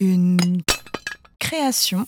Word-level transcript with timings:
Une 0.00 0.38
création. 1.40 2.06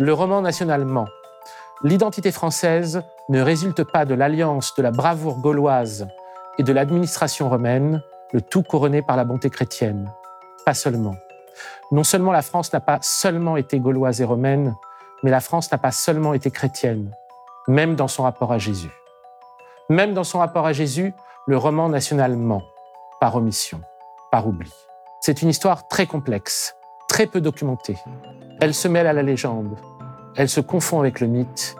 Le 0.00 0.12
roman 0.12 0.42
national 0.42 0.84
ment. 0.84 1.06
L'identité 1.84 2.32
française 2.32 3.04
ne 3.28 3.40
résulte 3.40 3.84
pas 3.84 4.04
de 4.04 4.14
l'alliance 4.14 4.74
de 4.76 4.82
la 4.82 4.90
bravoure 4.90 5.38
gauloise 5.38 6.08
et 6.58 6.64
de 6.64 6.72
l'administration 6.72 7.48
romaine, 7.48 8.02
le 8.32 8.40
tout 8.40 8.64
couronné 8.64 9.00
par 9.00 9.16
la 9.16 9.24
bonté 9.24 9.48
chrétienne. 9.48 10.10
Pas 10.66 10.74
seulement. 10.74 11.14
Non 11.92 12.02
seulement 12.02 12.32
la 12.32 12.42
France 12.42 12.72
n'a 12.72 12.80
pas 12.80 12.98
seulement 13.00 13.56
été 13.56 13.78
gauloise 13.78 14.20
et 14.20 14.24
romaine, 14.24 14.74
mais 15.22 15.30
la 15.30 15.40
France 15.40 15.70
n'a 15.70 15.78
pas 15.78 15.92
seulement 15.92 16.34
été 16.34 16.50
chrétienne, 16.50 17.14
même 17.68 17.94
dans 17.94 18.08
son 18.08 18.24
rapport 18.24 18.50
à 18.50 18.58
Jésus. 18.58 18.90
Même 19.88 20.14
dans 20.14 20.24
son 20.24 20.40
rapport 20.40 20.66
à 20.66 20.72
Jésus, 20.72 21.14
le 21.46 21.56
roman 21.56 21.88
national 21.88 22.36
ment, 22.36 22.64
par 23.20 23.36
omission, 23.36 23.80
par 24.30 24.46
oubli. 24.46 24.72
C'est 25.20 25.42
une 25.42 25.48
histoire 25.48 25.88
très 25.88 26.06
complexe, 26.06 26.76
très 27.08 27.26
peu 27.26 27.40
documentée. 27.40 27.96
Elle 28.60 28.74
se 28.74 28.88
mêle 28.88 29.06
à 29.06 29.12
la 29.12 29.22
légende, 29.22 29.76
elle 30.36 30.48
se 30.48 30.60
confond 30.60 31.00
avec 31.00 31.20
le 31.20 31.26
mythe, 31.26 31.76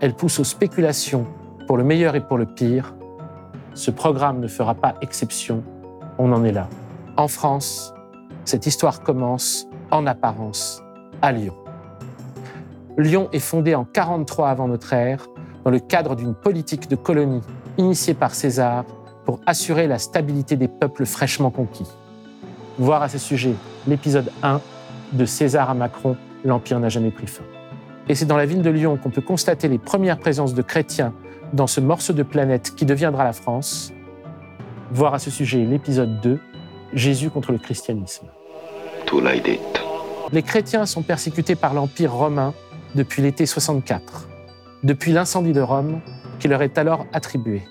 elle 0.00 0.14
pousse 0.14 0.38
aux 0.40 0.44
spéculations 0.44 1.26
pour 1.66 1.76
le 1.76 1.84
meilleur 1.84 2.14
et 2.14 2.26
pour 2.26 2.38
le 2.38 2.46
pire. 2.46 2.94
Ce 3.74 3.90
programme 3.90 4.40
ne 4.40 4.48
fera 4.48 4.74
pas 4.74 4.94
exception, 5.00 5.62
on 6.18 6.32
en 6.32 6.44
est 6.44 6.52
là. 6.52 6.68
En 7.16 7.28
France, 7.28 7.92
cette 8.44 8.66
histoire 8.66 9.02
commence, 9.02 9.66
en 9.90 10.06
apparence, 10.06 10.82
à 11.20 11.32
Lyon. 11.32 11.54
Lyon 12.98 13.28
est 13.32 13.38
fondée 13.38 13.74
en 13.74 13.84
43 13.84 14.48
avant 14.48 14.68
notre 14.68 14.92
ère 14.92 15.26
dans 15.64 15.70
le 15.70 15.78
cadre 15.78 16.16
d'une 16.16 16.34
politique 16.34 16.88
de 16.88 16.96
colonie 16.96 17.42
initiée 17.78 18.14
par 18.14 18.34
César 18.34 18.84
pour 19.24 19.40
assurer 19.46 19.86
la 19.86 19.98
stabilité 19.98 20.56
des 20.56 20.68
peuples 20.68 21.06
fraîchement 21.06 21.50
conquis. 21.50 21.86
Voir 22.78 23.02
à 23.02 23.08
ce 23.08 23.18
sujet 23.18 23.54
l'épisode 23.86 24.30
1 24.42 24.60
de 25.12 25.24
César 25.24 25.70
à 25.70 25.74
Macron, 25.74 26.16
l'Empire 26.44 26.80
n'a 26.80 26.88
jamais 26.88 27.10
pris 27.10 27.26
fin. 27.26 27.44
Et 28.08 28.14
c'est 28.14 28.26
dans 28.26 28.36
la 28.36 28.46
ville 28.46 28.62
de 28.62 28.70
Lyon 28.70 28.98
qu'on 29.00 29.10
peut 29.10 29.20
constater 29.20 29.68
les 29.68 29.78
premières 29.78 30.18
présences 30.18 30.54
de 30.54 30.62
chrétiens 30.62 31.12
dans 31.52 31.66
ce 31.66 31.80
morceau 31.80 32.12
de 32.12 32.22
planète 32.22 32.74
qui 32.74 32.84
deviendra 32.86 33.24
la 33.24 33.32
France. 33.32 33.92
Voir 34.90 35.14
à 35.14 35.18
ce 35.18 35.30
sujet 35.30 35.64
l'épisode 35.64 36.20
2, 36.20 36.38
Jésus 36.94 37.30
contre 37.30 37.52
le 37.52 37.58
christianisme. 37.58 38.26
Les 40.32 40.42
chrétiens 40.42 40.86
sont 40.86 41.02
persécutés 41.02 41.54
par 41.54 41.74
l'Empire 41.74 42.12
romain 42.12 42.54
depuis 42.94 43.22
l'été 43.22 43.46
64, 43.46 44.28
depuis 44.82 45.12
l'incendie 45.12 45.52
de 45.52 45.60
Rome 45.60 46.00
qui 46.38 46.48
leur 46.48 46.62
est 46.62 46.76
alors 46.78 47.06
attribué. 47.12 47.62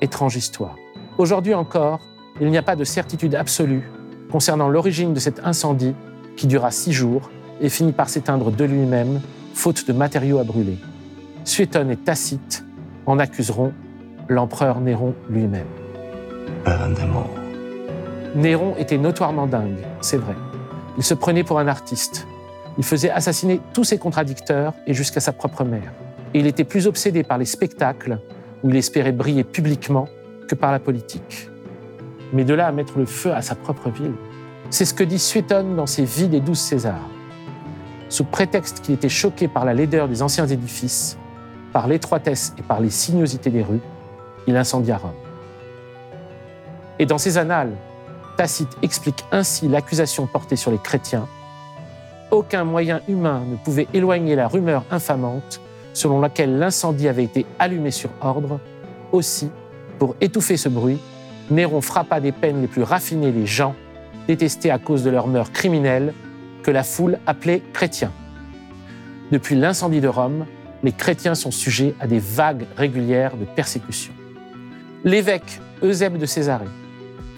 Étrange 0.00 0.36
histoire. 0.36 0.76
Aujourd'hui 1.18 1.54
encore, 1.54 2.00
il 2.40 2.50
n'y 2.50 2.58
a 2.58 2.62
pas 2.62 2.76
de 2.76 2.84
certitude 2.84 3.34
absolue 3.34 3.88
concernant 4.30 4.68
l'origine 4.68 5.12
de 5.12 5.20
cet 5.20 5.44
incendie 5.44 5.94
qui 6.36 6.46
dura 6.46 6.70
six 6.70 6.92
jours 6.92 7.30
et 7.60 7.68
finit 7.68 7.92
par 7.92 8.08
s'éteindre 8.08 8.50
de 8.50 8.64
lui-même, 8.64 9.20
faute 9.54 9.86
de 9.86 9.92
matériaux 9.92 10.38
à 10.38 10.44
brûler. 10.44 10.78
Suétone 11.44 11.90
et 11.90 11.96
Tacite 11.96 12.64
en 13.04 13.18
accuseront 13.18 13.72
l'empereur 14.28 14.80
Néron 14.80 15.14
lui-même. 15.28 15.66
Néron 18.34 18.74
était 18.78 18.96
notoirement 18.96 19.46
dingue, 19.46 19.84
c'est 20.00 20.16
vrai. 20.16 20.34
Il 20.96 21.04
se 21.04 21.12
prenait 21.12 21.44
pour 21.44 21.58
un 21.58 21.68
artiste. 21.68 22.26
Il 22.78 22.84
faisait 22.84 23.10
assassiner 23.10 23.60
tous 23.74 23.84
ses 23.84 23.98
contradicteurs 23.98 24.72
et 24.86 24.94
jusqu'à 24.94 25.20
sa 25.20 25.32
propre 25.32 25.64
mère. 25.64 25.92
Et 26.32 26.38
il 26.40 26.46
était 26.46 26.64
plus 26.64 26.86
obsédé 26.86 27.22
par 27.22 27.36
les 27.36 27.44
spectacles, 27.44 28.18
où 28.62 28.70
il 28.70 28.76
espérait 28.76 29.12
briller 29.12 29.44
publiquement, 29.44 30.08
par 30.54 30.72
la 30.72 30.78
politique. 30.78 31.48
Mais 32.32 32.44
de 32.44 32.54
là 32.54 32.66
à 32.66 32.72
mettre 32.72 32.98
le 32.98 33.06
feu 33.06 33.32
à 33.32 33.42
sa 33.42 33.54
propre 33.54 33.90
ville, 33.90 34.14
c'est 34.70 34.84
ce 34.84 34.94
que 34.94 35.04
dit 35.04 35.18
Suétone 35.18 35.76
dans 35.76 35.86
ses 35.86 36.04
Vies 36.04 36.28
des 36.28 36.40
douze 36.40 36.58
Césars. 36.58 37.08
Sous 38.08 38.24
prétexte 38.24 38.80
qu'il 38.80 38.94
était 38.94 39.08
choqué 39.08 39.48
par 39.48 39.64
la 39.64 39.74
laideur 39.74 40.08
des 40.08 40.22
anciens 40.22 40.46
édifices, 40.46 41.18
par 41.72 41.88
l'étroitesse 41.88 42.54
et 42.58 42.62
par 42.62 42.80
les 42.80 42.90
sinuosités 42.90 43.50
des 43.50 43.62
rues, 43.62 43.80
il 44.46 44.56
incendia 44.56 44.96
Rome. 44.98 45.12
Et 46.98 47.06
dans 47.06 47.18
ses 47.18 47.38
annales, 47.38 47.72
Tacite 48.36 48.76
explique 48.82 49.24
ainsi 49.30 49.68
l'accusation 49.68 50.26
portée 50.26 50.56
sur 50.56 50.70
les 50.70 50.78
chrétiens. 50.78 51.26
Aucun 52.30 52.64
moyen 52.64 53.02
humain 53.08 53.42
ne 53.46 53.56
pouvait 53.56 53.88
éloigner 53.92 54.36
la 54.36 54.48
rumeur 54.48 54.84
infamante 54.90 55.60
selon 55.92 56.20
laquelle 56.20 56.58
l'incendie 56.58 57.08
avait 57.08 57.24
été 57.24 57.44
allumé 57.58 57.90
sur 57.90 58.10
ordre. 58.22 58.58
Aussi, 59.12 59.50
pour 60.02 60.16
étouffer 60.20 60.56
ce 60.56 60.68
bruit, 60.68 60.98
Néron 61.48 61.80
frappa 61.80 62.18
des 62.18 62.32
peines 62.32 62.60
les 62.60 62.66
plus 62.66 62.82
raffinées 62.82 63.30
les 63.30 63.46
gens, 63.46 63.76
détestés 64.26 64.72
à 64.72 64.80
cause 64.80 65.04
de 65.04 65.10
leurs 65.10 65.28
mœurs 65.28 65.52
criminelles, 65.52 66.12
que 66.64 66.72
la 66.72 66.82
foule 66.82 67.20
appelait 67.24 67.62
chrétiens. 67.72 68.10
Depuis 69.30 69.54
l'incendie 69.54 70.00
de 70.00 70.08
Rome, 70.08 70.46
les 70.82 70.90
chrétiens 70.90 71.36
sont 71.36 71.52
sujets 71.52 71.94
à 72.00 72.08
des 72.08 72.18
vagues 72.18 72.66
régulières 72.76 73.36
de 73.36 73.44
persécution. 73.44 74.12
L'évêque 75.04 75.60
Eusèbe 75.84 76.18
de 76.18 76.26
Césarée, 76.26 76.66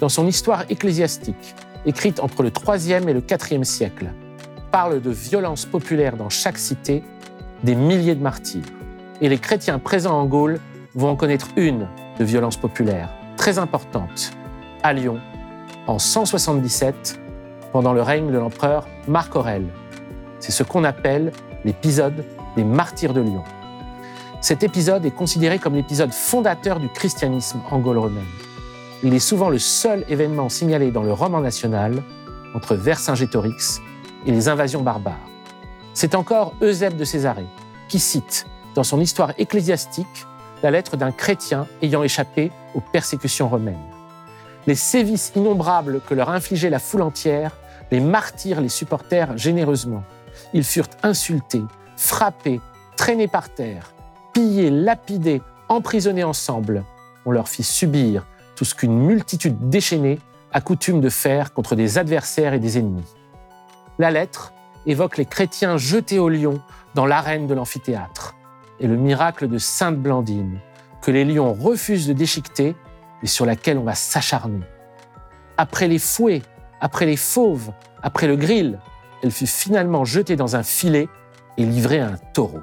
dans 0.01 0.09
son 0.09 0.27
histoire 0.27 0.65
ecclésiastique, 0.71 1.55
écrite 1.85 2.19
entre 2.19 2.43
le 2.43 2.49
IIIe 2.51 3.07
et 3.07 3.13
le 3.13 3.23
IVe 3.31 3.65
siècle, 3.65 4.07
parle 4.71 5.03
de 5.03 5.11
violences 5.11 5.67
populaires 5.67 6.17
dans 6.17 6.31
chaque 6.31 6.57
cité, 6.57 7.03
des 7.63 7.75
milliers 7.75 8.15
de 8.15 8.23
martyrs. 8.23 8.65
Et 9.21 9.29
les 9.29 9.37
chrétiens 9.37 9.79
présents 9.79 10.19
en 10.19 10.25
Gaule 10.25 10.61
vont 10.95 11.11
en 11.11 11.17
connaître 11.17 11.49
une 11.57 11.89
de 12.19 12.25
violence 12.25 12.57
populaire, 12.57 13.11
très 13.37 13.59
importante, 13.59 14.33
à 14.83 14.93
Lyon, 14.93 15.21
en 15.87 15.99
177, 15.99 17.21
pendant 17.73 17.93
le 17.93 18.03
règne 18.03 18.31
de 18.31 18.39
l'empereur 18.39 18.87
Marc 19.09 19.35
Aurèle. 19.37 19.67
C'est 20.41 20.53
ce 20.53 20.63
qu'on 20.63 20.85
appelle 20.85 21.33
l'épisode 21.65 22.25
des 22.57 22.65
martyrs 22.65 23.15
de 23.15 23.21
Lyon. 23.21 23.43
Cet 24.41 24.63
épisode 24.63 25.05
est 25.07 25.11
considéré 25.11 25.59
comme 25.59 25.75
l'épisode 25.75 26.13
fondateur 26.13 26.79
du 26.79 26.89
christianisme 26.89 27.61
en 27.71 27.79
Gaule 27.79 27.99
romaine. 27.99 28.25
Il 29.03 29.15
est 29.15 29.19
souvent 29.19 29.49
le 29.49 29.59
seul 29.59 30.05
événement 30.09 30.49
signalé 30.49 30.91
dans 30.91 31.03
le 31.03 31.13
roman 31.13 31.41
national 31.41 32.03
entre 32.55 32.75
Vercingétorix 32.75 33.81
et 34.27 34.33
les 34.33 34.49
invasions 34.49 34.83
barbares. 34.83 35.29
C'est 35.95 36.15
encore 36.15 36.55
Eusèbe 36.63 36.97
de 36.97 37.05
Césarée 37.05 37.47
qui 37.89 37.99
cite, 37.99 38.47
dans 38.75 38.83
son 38.83 39.01
histoire 39.01 39.33
ecclésiastique, 39.39 40.27
la 40.65 40.71
lettre 40.71 40.97
d'un 40.97 41.13
chrétien 41.13 41.67
ayant 41.83 42.03
échappé 42.03 42.51
aux 42.75 42.81
persécutions 42.81 43.51
romaines. 43.51 43.77
Les 44.67 44.75
sévices 44.75 45.31
innombrables 45.37 46.01
que 46.01 46.15
leur 46.15 46.31
infligeait 46.31 46.71
la 46.71 46.79
foule 46.79 47.03
entière, 47.03 47.59
les 47.91 48.01
martyrs 48.01 48.63
les 48.63 48.71
supportèrent 48.71 49.37
généreusement. 49.37 50.03
Ils 50.55 50.65
furent 50.65 50.89
insultés, 51.03 51.63
frappés, 51.99 52.63
traînés 52.97 53.29
par 53.29 53.51
terre, 53.51 53.93
pillés, 54.33 54.71
lapidés, 54.71 55.43
emprisonnés 55.69 56.25
ensemble. 56.25 56.83
On 57.27 57.31
leur 57.31 57.49
fit 57.49 57.63
subir 57.63 58.27
tout 58.57 58.65
ce 58.65 58.75
qu'une 58.75 58.99
multitude 58.99 59.69
déchaînée 59.69 60.19
a 60.51 60.63
coutume 60.63 61.03
de 61.03 61.11
faire 61.11 61.53
contre 61.53 61.75
des 61.75 61.99
adversaires 61.99 62.55
et 62.55 62.59
des 62.59 62.79
ennemis. 62.79 63.15
La 63.99 64.11
lettre 64.11 64.55
évoque 64.87 65.19
les 65.19 65.27
chrétiens 65.27 65.77
jetés 65.77 66.19
au 66.19 66.31
lion 66.31 66.59
dans 66.95 67.05
l'arène 67.05 67.47
de 67.47 67.53
l'amphithéâtre 67.53 68.35
et 68.81 68.87
le 68.87 68.97
miracle 68.97 69.49
de 69.49 69.59
Sainte 69.59 69.99
Blandine, 69.99 70.59
que 71.03 71.11
les 71.11 71.25
lions 71.25 71.53
refusent 71.53 72.07
de 72.07 72.13
déchiqueter 72.13 72.77
et 73.23 73.27
sur 73.27 73.47
laquelle 73.47 73.79
on 73.79 73.85
va 73.85 73.95
s'acharner. 73.95 74.61
Après 75.57 75.89
les 75.89 75.99
fouets, 75.99 76.43
après 76.81 77.07
les 77.07 77.17
fauves, 77.17 77.73
après 78.03 78.27
le 78.27 78.37
grill, 78.37 78.79
elle 79.23 79.31
fut 79.31 79.47
finalement 79.47 80.05
jetée 80.05 80.37
dans 80.37 80.57
un 80.57 80.63
filet 80.63 81.09
et 81.57 81.65
livrée 81.65 82.01
à 82.01 82.09
un 82.09 82.17
taureau. 82.33 82.63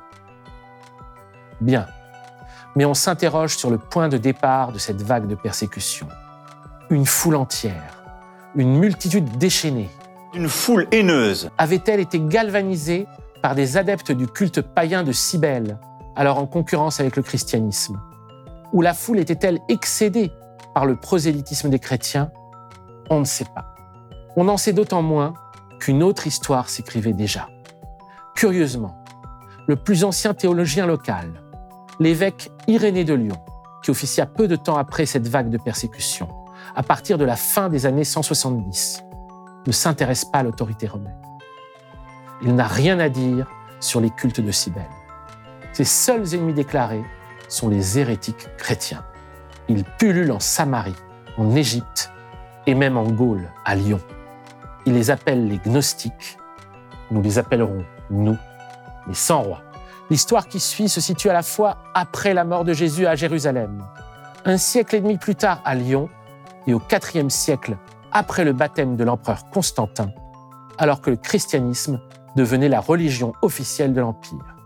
Bien, 1.61 1.87
mais 2.75 2.85
on 2.85 2.93
s'interroge 2.93 3.57
sur 3.57 3.69
le 3.69 3.77
point 3.77 4.09
de 4.09 4.17
départ 4.17 4.71
de 4.71 4.79
cette 4.79 5.01
vague 5.01 5.27
de 5.27 5.35
persécution. 5.35 6.07
Une 6.89 7.05
foule 7.05 7.35
entière, 7.35 8.03
une 8.55 8.77
multitude 8.77 9.37
déchaînée. 9.37 9.89
Une 10.33 10.49
foule 10.49 10.87
haineuse. 10.91 11.49
Avait-elle 11.57 11.99
été 11.99 12.19
galvanisée 12.19 13.07
par 13.41 13.55
des 13.55 13.77
adeptes 13.77 14.11
du 14.11 14.27
culte 14.27 14.61
païen 14.61 15.03
de 15.03 15.11
Cybèle, 15.11 15.77
alors 16.15 16.37
en 16.37 16.45
concurrence 16.45 16.99
avec 16.99 17.15
le 17.15 17.23
christianisme 17.23 17.99
Ou 18.73 18.81
la 18.81 18.93
foule 18.93 19.19
était-elle 19.19 19.59
excédée 19.69 20.31
par 20.73 20.85
le 20.85 20.95
prosélytisme 20.95 21.69
des 21.69 21.79
chrétiens? 21.79 22.31
On 23.09 23.19
ne 23.19 23.25
sait 23.25 23.45
pas. 23.55 23.75
On 24.35 24.47
en 24.47 24.57
sait 24.57 24.73
d'autant 24.73 25.01
moins 25.01 25.33
qu'une 25.79 26.03
autre 26.03 26.27
histoire 26.27 26.69
s'écrivait 26.69 27.13
déjà. 27.13 27.49
Curieusement, 28.35 29.03
le 29.67 29.75
plus 29.75 30.03
ancien 30.03 30.33
théologien 30.33 30.85
local, 30.85 31.41
l'évêque 31.99 32.51
Irénée 32.67 33.03
de 33.03 33.13
Lyon, 33.13 33.37
qui 33.83 33.91
officia 33.91 34.25
peu 34.25 34.47
de 34.47 34.55
temps 34.55 34.77
après 34.77 35.05
cette 35.05 35.27
vague 35.27 35.49
de 35.49 35.57
persécution, 35.57 36.27
à 36.75 36.83
partir 36.83 37.17
de 37.17 37.25
la 37.25 37.35
fin 37.35 37.69
des 37.69 37.85
années 37.85 38.03
170, 38.03 39.03
ne 39.67 39.71
s'intéresse 39.71 40.25
pas 40.25 40.39
à 40.39 40.43
l'autorité 40.43 40.87
romaine. 40.87 41.19
Il 42.41 42.55
n'a 42.55 42.67
rien 42.67 42.99
à 42.99 43.09
dire 43.09 43.47
sur 43.79 44.01
les 44.01 44.09
cultes 44.09 44.41
de 44.41 44.51
Cybèle. 44.51 44.85
Ses 45.81 45.85
seuls 45.85 46.35
ennemis 46.35 46.53
déclarés 46.53 47.03
sont 47.47 47.67
les 47.67 47.97
hérétiques 47.97 48.55
chrétiens. 48.55 49.03
Ils 49.67 49.83
pullulent 49.83 50.31
en 50.31 50.39
Samarie, 50.39 50.93
en 51.39 51.55
Égypte 51.55 52.11
et 52.67 52.75
même 52.75 52.97
en 52.97 53.05
Gaule, 53.05 53.49
à 53.65 53.73
Lyon. 53.73 53.99
Il 54.85 54.93
les 54.93 55.09
appelle 55.09 55.47
les 55.47 55.57
gnostiques. 55.57 56.37
Nous 57.09 57.23
les 57.23 57.39
appellerons, 57.39 57.83
nous, 58.11 58.37
les 59.07 59.15
100 59.15 59.41
rois. 59.41 59.63
L'histoire 60.11 60.47
qui 60.47 60.59
suit 60.59 60.87
se 60.87 61.01
situe 61.01 61.31
à 61.31 61.33
la 61.33 61.41
fois 61.41 61.77
après 61.95 62.35
la 62.35 62.43
mort 62.43 62.63
de 62.63 62.73
Jésus 62.73 63.07
à 63.07 63.15
Jérusalem, 63.15 63.83
un 64.45 64.57
siècle 64.57 64.97
et 64.97 65.01
demi 65.01 65.17
plus 65.17 65.33
tard 65.33 65.63
à 65.65 65.73
Lyon, 65.73 66.09
et 66.67 66.75
au 66.75 66.81
IVe 66.91 67.29
siècle 67.29 67.75
après 68.11 68.43
le 68.43 68.53
baptême 68.53 68.97
de 68.97 69.03
l'empereur 69.03 69.49
Constantin, 69.49 70.11
alors 70.77 71.01
que 71.01 71.09
le 71.09 71.17
christianisme 71.17 71.99
devenait 72.35 72.69
la 72.69 72.81
religion 72.81 73.33
officielle 73.41 73.95
de 73.95 74.01
l'Empire. 74.01 74.60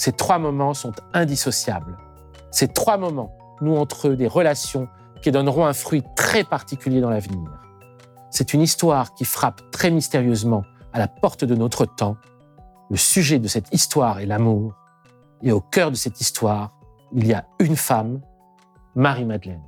Ces 0.00 0.12
trois 0.12 0.38
moments 0.38 0.72
sont 0.72 0.94
indissociables. 1.12 1.98
Ces 2.50 2.68
trois 2.68 2.96
moments 2.96 3.36
nouent 3.60 3.76
entre 3.76 4.08
eux 4.08 4.16
des 4.16 4.28
relations 4.28 4.88
qui 5.20 5.30
donneront 5.30 5.66
un 5.66 5.74
fruit 5.74 6.02
très 6.16 6.42
particulier 6.42 7.02
dans 7.02 7.10
l'avenir. 7.10 7.50
C'est 8.30 8.54
une 8.54 8.62
histoire 8.62 9.12
qui 9.12 9.26
frappe 9.26 9.60
très 9.70 9.90
mystérieusement 9.90 10.64
à 10.94 10.98
la 11.00 11.06
porte 11.06 11.44
de 11.44 11.54
notre 11.54 11.84
temps. 11.84 12.16
Le 12.88 12.96
sujet 12.96 13.38
de 13.38 13.46
cette 13.46 13.74
histoire 13.74 14.20
est 14.20 14.24
l'amour. 14.24 14.72
Et 15.42 15.52
au 15.52 15.60
cœur 15.60 15.90
de 15.90 15.96
cette 15.96 16.18
histoire, 16.18 16.80
il 17.12 17.26
y 17.26 17.34
a 17.34 17.46
une 17.58 17.76
femme, 17.76 18.22
Marie-Madeleine. 18.94 19.60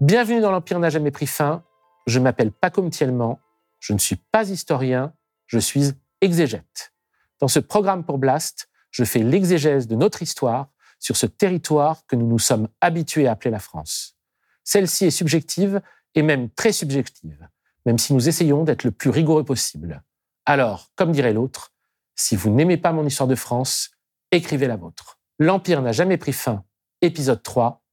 Bienvenue 0.00 0.40
dans 0.40 0.52
l'Empire 0.52 0.78
n'a 0.78 0.90
jamais 0.90 1.10
pris 1.10 1.26
fin. 1.26 1.64
Je 2.06 2.20
m'appelle 2.20 2.52
Paco 2.52 2.82
Mtielman. 2.82 3.40
Je 3.80 3.94
ne 3.94 3.98
suis 3.98 4.22
pas 4.30 4.48
historien, 4.48 5.12
je 5.48 5.58
suis 5.58 5.90
exégète. 6.20 6.92
Dans 7.40 7.48
ce 7.48 7.58
programme 7.58 8.04
pour 8.04 8.18
Blast, 8.18 8.68
je 8.96 9.04
fais 9.04 9.18
l'exégèse 9.18 9.88
de 9.88 9.94
notre 9.94 10.22
histoire 10.22 10.68
sur 10.98 11.18
ce 11.18 11.26
territoire 11.26 12.06
que 12.06 12.16
nous 12.16 12.26
nous 12.26 12.38
sommes 12.38 12.66
habitués 12.80 13.28
à 13.28 13.32
appeler 13.32 13.50
la 13.50 13.58
France. 13.58 14.16
Celle-ci 14.64 15.04
est 15.04 15.10
subjective 15.10 15.82
et 16.14 16.22
même 16.22 16.48
très 16.48 16.72
subjective, 16.72 17.46
même 17.84 17.98
si 17.98 18.14
nous 18.14 18.26
essayons 18.26 18.64
d'être 18.64 18.84
le 18.84 18.92
plus 18.92 19.10
rigoureux 19.10 19.44
possible. 19.44 20.02
Alors, 20.46 20.88
comme 20.96 21.12
dirait 21.12 21.34
l'autre, 21.34 21.74
si 22.14 22.36
vous 22.36 22.48
n'aimez 22.48 22.78
pas 22.78 22.92
mon 22.92 23.06
histoire 23.06 23.28
de 23.28 23.34
France, 23.34 23.90
écrivez 24.32 24.66
la 24.66 24.76
vôtre. 24.76 25.18
L'Empire 25.38 25.82
n'a 25.82 25.92
jamais 25.92 26.16
pris 26.16 26.32
fin, 26.32 26.64
épisode 27.02 27.42
3, 27.42 27.84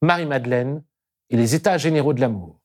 Marie-Madeleine 0.00 0.82
et 1.28 1.36
les 1.36 1.54
États 1.54 1.76
généraux 1.76 2.14
de 2.14 2.22
l'amour. 2.22 2.62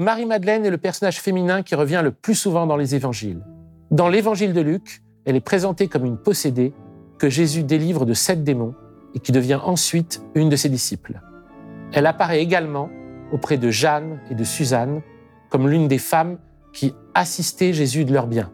Marie-Madeleine 0.00 0.64
est 0.64 0.70
le 0.70 0.78
personnage 0.78 1.20
féminin 1.20 1.62
qui 1.62 1.74
revient 1.74 2.00
le 2.02 2.10
plus 2.10 2.34
souvent 2.34 2.66
dans 2.66 2.78
les 2.78 2.94
évangiles. 2.94 3.44
Dans 3.90 4.08
l'évangile 4.08 4.54
de 4.54 4.62
Luc, 4.62 5.02
elle 5.26 5.36
est 5.36 5.44
présentée 5.44 5.88
comme 5.88 6.06
une 6.06 6.16
possédée 6.16 6.72
que 7.18 7.28
Jésus 7.28 7.64
délivre 7.64 8.06
de 8.06 8.14
sept 8.14 8.42
démons 8.42 8.74
et 9.14 9.18
qui 9.18 9.30
devient 9.30 9.60
ensuite 9.62 10.22
une 10.34 10.48
de 10.48 10.56
ses 10.56 10.70
disciples. 10.70 11.20
Elle 11.92 12.06
apparaît 12.06 12.40
également 12.40 12.88
auprès 13.30 13.58
de 13.58 13.68
Jeanne 13.68 14.20
et 14.30 14.34
de 14.34 14.42
Suzanne 14.42 15.02
comme 15.50 15.68
l'une 15.68 15.86
des 15.86 15.98
femmes 15.98 16.38
qui 16.72 16.94
assistaient 17.12 17.74
Jésus 17.74 18.06
de 18.06 18.14
leurs 18.14 18.26
biens, 18.26 18.50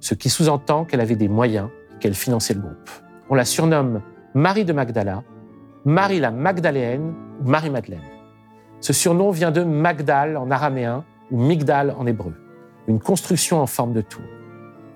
ce 0.00 0.14
qui 0.14 0.30
sous-entend 0.30 0.86
qu'elle 0.86 1.02
avait 1.02 1.14
des 1.14 1.28
moyens 1.28 1.68
et 1.94 1.98
qu'elle 1.98 2.14
finançait 2.14 2.54
le 2.54 2.60
groupe. 2.60 2.90
On 3.28 3.34
la 3.34 3.44
surnomme 3.44 4.00
Marie 4.32 4.64
de 4.64 4.72
Magdala, 4.72 5.24
Marie 5.84 6.20
la 6.20 6.30
Magdaléenne 6.30 7.12
ou 7.42 7.50
Marie-Madeleine. 7.50 8.15
Ce 8.80 8.92
surnom 8.92 9.30
vient 9.30 9.50
de 9.50 9.62
Magdal 9.62 10.36
en 10.36 10.50
araméen 10.50 11.04
ou 11.30 11.40
Migdal 11.40 11.94
en 11.98 12.06
hébreu, 12.06 12.34
une 12.86 13.00
construction 13.00 13.60
en 13.60 13.66
forme 13.66 13.92
de 13.92 14.00
tour. 14.00 14.22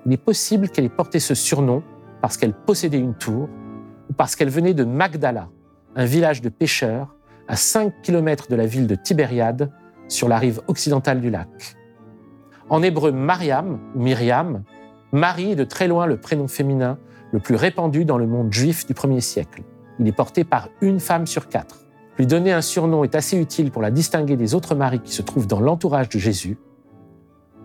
Il 0.05 0.13
est 0.13 0.17
possible 0.17 0.69
qu'elle 0.69 0.85
ait 0.85 0.89
porté 0.89 1.19
ce 1.19 1.35
surnom 1.35 1.83
parce 2.21 2.37
qu'elle 2.37 2.53
possédait 2.53 2.99
une 2.99 3.15
tour 3.15 3.49
ou 4.09 4.13
parce 4.13 4.35
qu'elle 4.35 4.49
venait 4.49 4.73
de 4.73 4.83
Magdala, 4.83 5.49
un 5.95 6.05
village 6.05 6.41
de 6.41 6.49
pêcheurs 6.49 7.15
à 7.47 7.55
5 7.55 8.01
km 8.01 8.47
de 8.49 8.55
la 8.55 8.65
ville 8.65 8.87
de 8.87 8.95
Tibériade 8.95 9.71
sur 10.07 10.27
la 10.27 10.37
rive 10.37 10.61
occidentale 10.67 11.19
du 11.19 11.29
lac. 11.29 11.75
En 12.69 12.83
hébreu, 12.83 13.11
Mariam 13.11 13.79
ou 13.95 14.01
Myriam, 14.01 14.63
Marie 15.11 15.51
est 15.51 15.55
de 15.55 15.63
très 15.65 15.87
loin 15.87 16.05
le 16.05 16.17
prénom 16.17 16.47
féminin 16.47 16.97
le 17.33 17.39
plus 17.39 17.55
répandu 17.55 18.05
dans 18.05 18.17
le 18.17 18.27
monde 18.27 18.53
juif 18.53 18.85
du 18.85 18.93
premier 18.93 19.21
siècle. 19.21 19.63
Il 19.99 20.07
est 20.07 20.13
porté 20.13 20.43
par 20.43 20.69
une 20.81 20.99
femme 20.99 21.27
sur 21.27 21.49
quatre. 21.49 21.80
Lui 22.21 22.27
donner 22.27 22.51
un 22.51 22.61
surnom 22.61 23.03
est 23.03 23.15
assez 23.15 23.35
utile 23.35 23.71
pour 23.71 23.81
la 23.81 23.89
distinguer 23.89 24.37
des 24.37 24.53
autres 24.53 24.75
maris 24.75 24.99
qui 24.99 25.11
se 25.11 25.23
trouvent 25.23 25.47
dans 25.47 25.59
l'entourage 25.59 26.07
de 26.07 26.19
Jésus, 26.19 26.55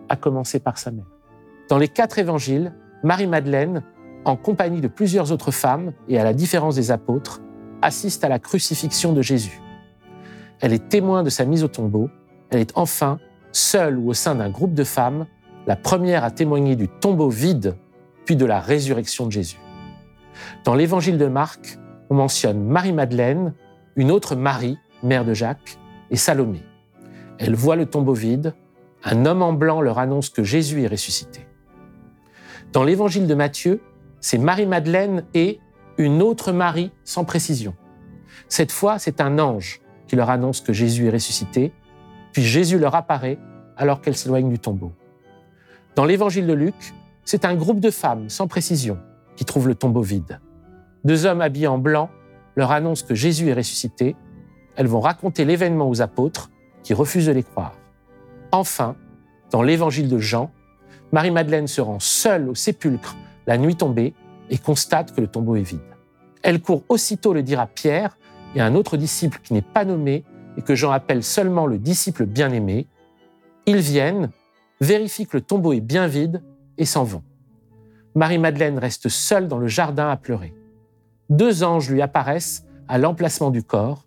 à 0.09 0.17
commencer 0.17 0.61
par 0.61 0.79
sa 0.79 0.91
mère. 0.91 1.05
Dans 1.69 1.77
les 1.77 1.89
quatre 1.89 2.19
évangiles, 2.19 2.73
Marie-Madeleine, 3.03 3.83
en 4.25 4.35
compagnie 4.35 4.81
de 4.81 4.89
plusieurs 4.89 5.31
autres 5.31 5.51
femmes 5.51 5.93
et 6.09 6.19
à 6.19 6.25
la 6.25 6.33
différence 6.33 6.75
des 6.75 6.91
apôtres, 6.91 7.43
assiste 7.83 8.25
à 8.25 8.31
la 8.31 8.39
crucifixion 8.39 9.13
de 9.13 9.21
Jésus. 9.21 9.61
Elle 10.63 10.73
est 10.73 10.89
témoin 10.89 11.23
de 11.23 11.29
sa 11.29 11.45
mise 11.45 11.63
au 11.63 11.69
tombeau. 11.69 12.09
Elle 12.49 12.61
est 12.61 12.73
enfin, 12.77 13.19
seule 13.53 13.99
ou 13.99 14.09
au 14.09 14.15
sein 14.15 14.37
d'un 14.37 14.49
groupe 14.49 14.73
de 14.73 14.85
femmes, 14.85 15.27
la 15.67 15.77
première 15.77 16.25
à 16.25 16.31
témoigner 16.31 16.77
du 16.77 16.89
tombeau 16.89 17.29
vide, 17.29 17.77
puis 18.25 18.37
de 18.37 18.47
la 18.47 18.61
résurrection 18.61 19.27
de 19.27 19.33
Jésus. 19.33 19.61
Dans 20.65 20.75
l'évangile 20.75 21.19
de 21.19 21.27
Marc, 21.27 21.79
on 22.09 22.15
mentionne 22.15 22.65
Marie-Madeleine, 22.65 23.53
une 23.97 24.11
autre 24.11 24.37
Marie, 24.37 24.79
mère 25.03 25.25
de 25.25 25.35
Jacques, 25.35 25.79
et 26.11 26.17
Salomé. 26.17 26.63
Elle 27.39 27.55
voit 27.55 27.77
le 27.77 27.87
tombeau 27.87 28.13
vide, 28.13 28.55
un 29.03 29.27
homme 29.27 29.43
en 29.43 29.53
blanc 29.53 29.81
leur 29.81 29.99
annonce 29.99 30.29
que 30.29 30.45
Jésus 30.45 30.83
est 30.83 30.87
ressuscité. 30.87 31.47
Dans 32.73 32.85
l'évangile 32.85 33.27
de 33.27 33.35
Matthieu, 33.35 33.81
c'est 34.21 34.39
Marie-Madeleine 34.39 35.25
et 35.35 35.61
une 35.99 36.23
autre 36.23 36.53
Marie 36.53 36.93
sans 37.05 37.25
précision. 37.25 37.75
Cette 38.49 38.73
fois, 38.73 38.99
c'est 38.99 39.21
un 39.21 39.39
ange 39.39 39.81
qui 40.07 40.17
leur 40.17 40.31
annonce 40.31 40.61
que 40.61 40.73
Jésus 40.73 41.07
est 41.07 41.11
ressuscité, 41.11 41.73
puis 42.33 42.43
Jésus 42.43 42.79
leur 42.79 42.95
apparaît 42.95 43.39
alors 43.77 44.01
qu'elles 44.01 44.17
s'éloignent 44.17 44.49
du 44.49 44.59
tombeau. 44.59 44.93
Dans 45.95 46.05
l'évangile 46.05 46.47
de 46.47 46.53
Luc, 46.53 46.75
c'est 47.25 47.45
un 47.45 47.55
groupe 47.55 47.81
de 47.81 47.91
femmes 47.91 48.29
sans 48.29 48.47
précision 48.47 48.99
qui 49.37 49.45
trouvent 49.45 49.69
le 49.69 49.75
tombeau 49.75 50.03
vide. 50.03 50.41
Deux 51.05 51.27
hommes 51.27 51.41
habillés 51.41 51.67
en 51.67 51.79
blanc 51.79 52.11
leur 52.57 52.73
annoncent 52.73 53.07
que 53.07 53.15
Jésus 53.15 53.49
est 53.49 53.55
ressuscité, 53.55 54.17
elles 54.77 54.87
vont 54.87 55.01
raconter 55.01 55.45
l'événement 55.45 55.89
aux 55.89 56.03
apôtres 56.03 56.51
qui 56.83 56.95
refusent 56.95 57.27
de 57.27 57.33
les 57.33 57.43
croire. 57.43 57.75
Enfin, 58.53 58.97
dans 59.51 59.63
l'évangile 59.63 60.09
de 60.09 60.19
Jean, 60.19 60.51
Marie-Madeleine 61.13 61.67
se 61.67 61.81
rend 61.81 62.01
seule 62.01 62.49
au 62.49 62.55
sépulcre 62.55 63.17
la 63.47 63.59
nuit 63.59 63.77
tombée 63.77 64.15
et 64.51 64.59
constate 64.59 65.15
que 65.15 65.21
le 65.21 65.27
tombeau 65.29 65.57
est 65.57 65.63
vide. 65.63 65.81
Elle 66.43 66.61
court 66.61 66.85
aussitôt 66.89 67.33
le 67.33 67.43
dire 67.43 67.61
à 67.61 67.67
Pierre 67.67 68.19
et 68.55 68.61
à 68.61 68.67
un 68.67 68.75
autre 68.75 68.97
disciple 68.97 69.41
qui 69.43 69.53
n'est 69.53 69.63
pas 69.63 69.85
nommé 69.85 70.25
et 70.57 70.63
que 70.63 70.75
Jean 70.75 70.91
appelle 70.91 71.23
seulement 71.23 71.67
le 71.67 71.79
disciple 71.79 72.25
bien-aimé. 72.25 72.87
Ils 73.67 73.79
viennent, 73.79 74.31
vérifient 74.81 75.27
que 75.27 75.37
le 75.37 75.43
tombeau 75.43 75.73
est 75.73 75.81
bien 75.81 76.07
vide 76.07 76.43
et 76.79 76.85
s'en 76.85 77.05
vont. 77.05 77.23
Marie-Madeleine 78.15 78.79
reste 78.79 79.09
seule 79.09 79.49
dans 79.49 79.59
le 79.59 79.67
jardin 79.67 80.11
à 80.11 80.17
pleurer 80.17 80.55
deux 81.31 81.65
anges 81.65 81.91
lui 81.91 82.03
apparaissent 82.03 82.65
à 82.89 82.99
l'emplacement 82.99 83.51
du 83.51 83.63
corps, 83.63 84.07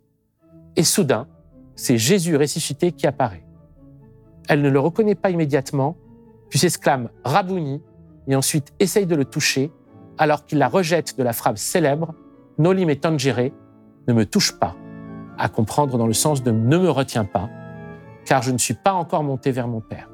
et 0.76 0.84
soudain, 0.84 1.28
c'est 1.76 1.98
Jésus 1.98 2.36
ressuscité 2.36 2.92
qui 2.92 3.08
apparaît. 3.08 3.46
Elle 4.48 4.62
ne 4.62 4.70
le 4.70 4.80
reconnaît 4.80 5.16
pas 5.16 5.30
immédiatement, 5.30 5.98
puis 6.50 6.60
s'exclame 6.60 7.10
Rabouni, 7.24 7.82
et 8.28 8.36
ensuite 8.36 8.74
essaye 8.80 9.06
de 9.06 9.16
le 9.16 9.26
toucher, 9.26 9.72
alors 10.18 10.46
qu'il 10.46 10.58
la 10.58 10.68
rejette 10.68 11.18
de 11.18 11.24
la 11.24 11.34
phrase 11.34 11.60
célèbre 11.60 12.14
Nolim 12.58 12.90
et 12.90 13.00
Tangere, 13.00 13.52
ne 14.08 14.14
me 14.14 14.26
touche 14.26 14.58
pas, 14.60 14.76
à 15.38 15.48
comprendre 15.48 15.98
dans 15.98 16.08
le 16.08 16.14
sens 16.14 16.44
de 16.44 16.52
ne 16.52 16.78
me 16.78 16.90
retiens 16.90 17.26
pas, 17.26 17.50
car 18.26 18.42
je 18.42 18.52
ne 18.52 18.58
suis 18.58 18.74
pas 18.74 18.94
encore 18.94 19.24
monté 19.24 19.52
vers 19.52 19.68
mon 19.68 19.82
Père. 19.82 20.09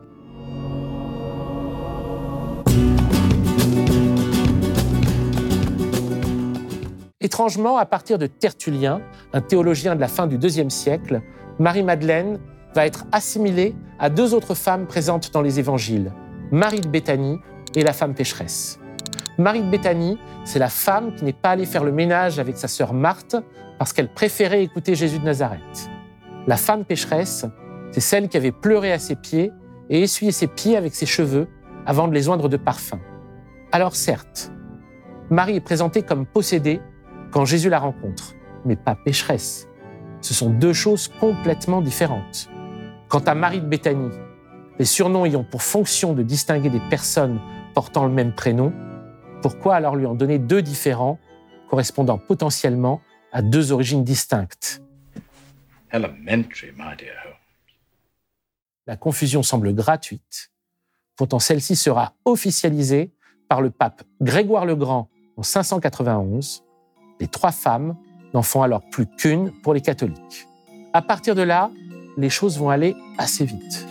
Étrangement, 7.26 7.80
à 7.80 7.88
partir 7.88 8.20
de 8.20 8.28
Tertullien, 8.28 9.02
un 9.34 9.42
théologien 9.42 9.96
de 9.96 10.00
la 10.00 10.08
fin 10.08 10.28
du 10.28 10.38
IIe 10.38 10.70
siècle, 10.70 11.24
Marie-Madeleine 11.58 12.38
va 12.76 12.86
être 12.86 13.06
assimilée 13.12 13.74
à 13.98 14.12
deux 14.12 14.36
autres 14.36 14.54
femmes 14.54 14.86
présentes 14.86 15.34
dans 15.34 15.42
les 15.42 15.58
évangiles, 15.58 16.14
Marie 16.52 16.82
de 16.82 16.88
Béthanie 16.88 17.40
et 17.74 17.82
la 17.82 17.94
femme 17.94 18.14
pécheresse. 18.14 18.78
Marie 19.40 19.64
de 19.64 19.70
Béthanie, 19.72 20.20
c'est 20.44 20.60
la 20.60 20.70
femme 20.70 21.16
qui 21.16 21.26
n'est 21.26 21.34
pas 21.34 21.50
allée 21.50 21.66
faire 21.66 21.84
le 21.84 21.92
ménage 21.92 22.38
avec 22.38 22.58
sa 22.58 22.68
sœur 22.68 22.94
Marthe 22.94 23.38
parce 23.80 23.92
qu'elle 23.92 24.14
préférait 24.14 24.62
écouter 24.62 24.94
Jésus 24.94 25.18
de 25.18 25.26
Nazareth. 25.26 25.90
La 26.46 26.58
femme 26.58 26.86
pécheresse, 26.86 27.48
c'est 27.90 28.02
celle 28.02 28.30
qui 28.30 28.38
avait 28.38 28.52
pleuré 28.52 28.94
à 28.94 29.00
ses 29.00 29.16
pieds 29.16 29.52
et 29.90 30.02
essuyé 30.02 30.32
ses 30.32 30.46
pieds 30.46 30.78
avec 30.78 30.94
ses 30.94 31.08
cheveux 31.08 31.48
avant 31.88 32.08
de 32.08 32.14
les 32.14 32.30
oindre 32.30 32.50
de 32.50 32.58
parfum. 32.58 33.00
Alors 33.72 33.96
certes, 33.96 34.52
Marie 35.32 35.56
est 35.56 35.62
présentée 35.62 36.04
comme 36.04 36.28
possédée 36.28 36.82
quand 37.36 37.44
Jésus 37.44 37.68
la 37.68 37.80
rencontre. 37.80 38.34
mais 38.64 38.78
pas 38.78 38.96
pécheresse. 38.96 39.68
Ce 40.22 40.34
sont 40.34 40.50
deux 40.50 40.72
choses 40.72 41.10
complètement 41.10 41.82
différentes. 41.82 42.50
Quant 43.10 43.20
à 43.20 43.36
Marie 43.36 43.60
de 43.60 43.66
Béthanie, 43.68 44.16
les 44.80 44.86
surnoms 44.86 45.26
ayant 45.26 45.44
pour 45.44 45.62
fonction 45.62 46.14
de 46.14 46.24
distinguer 46.24 46.70
des 46.70 46.80
personnes 46.90 47.40
portant 47.74 48.06
le 48.06 48.12
même 48.12 48.34
prénom, 48.34 48.74
pourquoi 49.42 49.76
alors 49.76 49.98
lui 49.98 50.06
en 50.06 50.16
donner 50.16 50.40
deux 50.40 50.62
différents, 50.62 51.20
correspondant 51.70 52.18
potentiellement 52.18 53.02
à 53.34 53.42
deux 53.42 53.74
origines 53.74 54.06
distinctes? 54.06 54.82
Elementary, 55.92 56.72
my 56.72 56.96
dear 56.98 57.14
Holmes. 57.26 57.36
La 58.88 58.96
confusion 58.96 59.44
semble 59.44 59.76
gratuite. 59.76 60.52
Pourtant, 61.18 61.40
celle-ci 61.40 61.76
sera 61.76 62.14
officialisée 62.24 63.12
par 63.50 63.62
le 63.62 63.72
pape 63.72 64.04
Grégoire 64.22 64.66
le 64.66 64.76
Grand 64.78 65.10
en 65.36 65.44
591. 65.44 66.65
Les 67.20 67.28
trois 67.28 67.52
femmes 67.52 67.96
n'en 68.34 68.42
font 68.42 68.62
alors 68.62 68.82
plus 68.92 69.06
qu'une 69.06 69.52
pour 69.64 69.74
les 69.74 69.82
catholiques. 69.82 70.48
À 70.94 71.02
partir 71.02 71.36
de 71.36 71.42
là, 71.42 71.72
les 72.18 72.30
choses 72.30 72.58
vont 72.58 72.70
aller 72.70 72.96
assez 73.18 73.46
vite. 73.46 73.88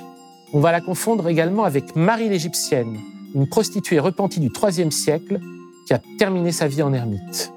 On 0.52 0.60
va 0.60 0.72
la 0.72 0.80
confondre 0.80 1.28
également 1.28 1.64
avec 1.64 1.96
Marie 1.96 2.28
l'Égyptienne, 2.28 2.96
une 3.34 3.48
prostituée 3.48 3.98
repentie 3.98 4.40
du 4.40 4.50
IIIe 4.50 4.92
siècle 4.92 5.40
qui 5.86 5.94
a 5.94 6.00
terminé 6.18 6.52
sa 6.52 6.68
vie 6.68 6.82
en 6.82 6.92
ermite. 6.92 7.52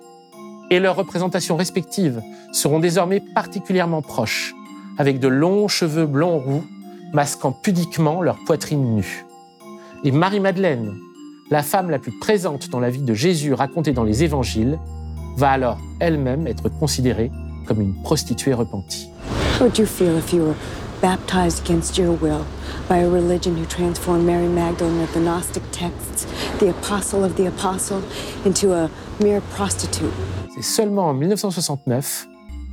Et 0.70 0.80
leurs 0.80 0.96
représentations 0.96 1.56
respectives 1.56 2.22
seront 2.52 2.80
désormais 2.80 3.22
particulièrement 3.34 4.02
proches, 4.02 4.54
avec 4.98 5.20
de 5.20 5.28
longs 5.28 5.68
cheveux 5.68 6.06
blonds 6.06 6.40
roux 6.40 6.64
masquant 7.14 7.52
pudiquement 7.52 8.22
leur 8.22 8.38
poitrine 8.46 8.96
nue. 8.96 9.26
Et 10.04 10.12
Marie-Madeleine, 10.12 10.94
la 11.50 11.64
femme 11.64 11.90
la 11.90 12.00
plus 12.00 12.12
présente 12.20 12.70
dans 12.70 12.80
la 12.80 12.90
vie 12.90 13.02
de 13.02 13.14
Jésus 13.14 13.54
racontée 13.54 13.94
dans 13.94 14.04
les 14.04 14.24
évangiles, 14.24 14.78
va 15.38 15.52
alors 15.52 15.78
elle-même 16.00 16.48
être 16.48 16.68
considérée 16.68 17.32
comme 17.68 17.80
une 17.82 17.94
prostituée 18.02 18.54
repentie. 18.54 19.10
How 19.60 19.66
would 19.66 19.78
you 19.78 19.86
feel 19.86 20.18
if 20.18 20.34
you 20.34 20.44
were 20.44 20.56
baptized 21.02 21.64
against 21.64 21.98
your 21.98 22.18
will 22.22 22.44
by 22.90 22.98
a 22.98 23.10
religion 23.10 23.56
who 23.56 23.66
transformed 23.66 24.26
Mary 24.26 24.48
Magdalene 24.48 25.02
of 25.04 25.14
the 25.14 25.20
Gnostic 25.20 25.64
texts, 25.72 26.28
the 26.60 26.70
apostle 26.70 27.24
of 27.24 27.36
the 27.36 27.48
apostle, 27.48 28.02
into 28.46 28.74
a 28.74 28.90
mere 29.22 29.42
prostitute? 29.56 30.12
C'est 30.56 30.64
seulement 30.64 31.08
en 31.10 31.14
1969 31.14 32.28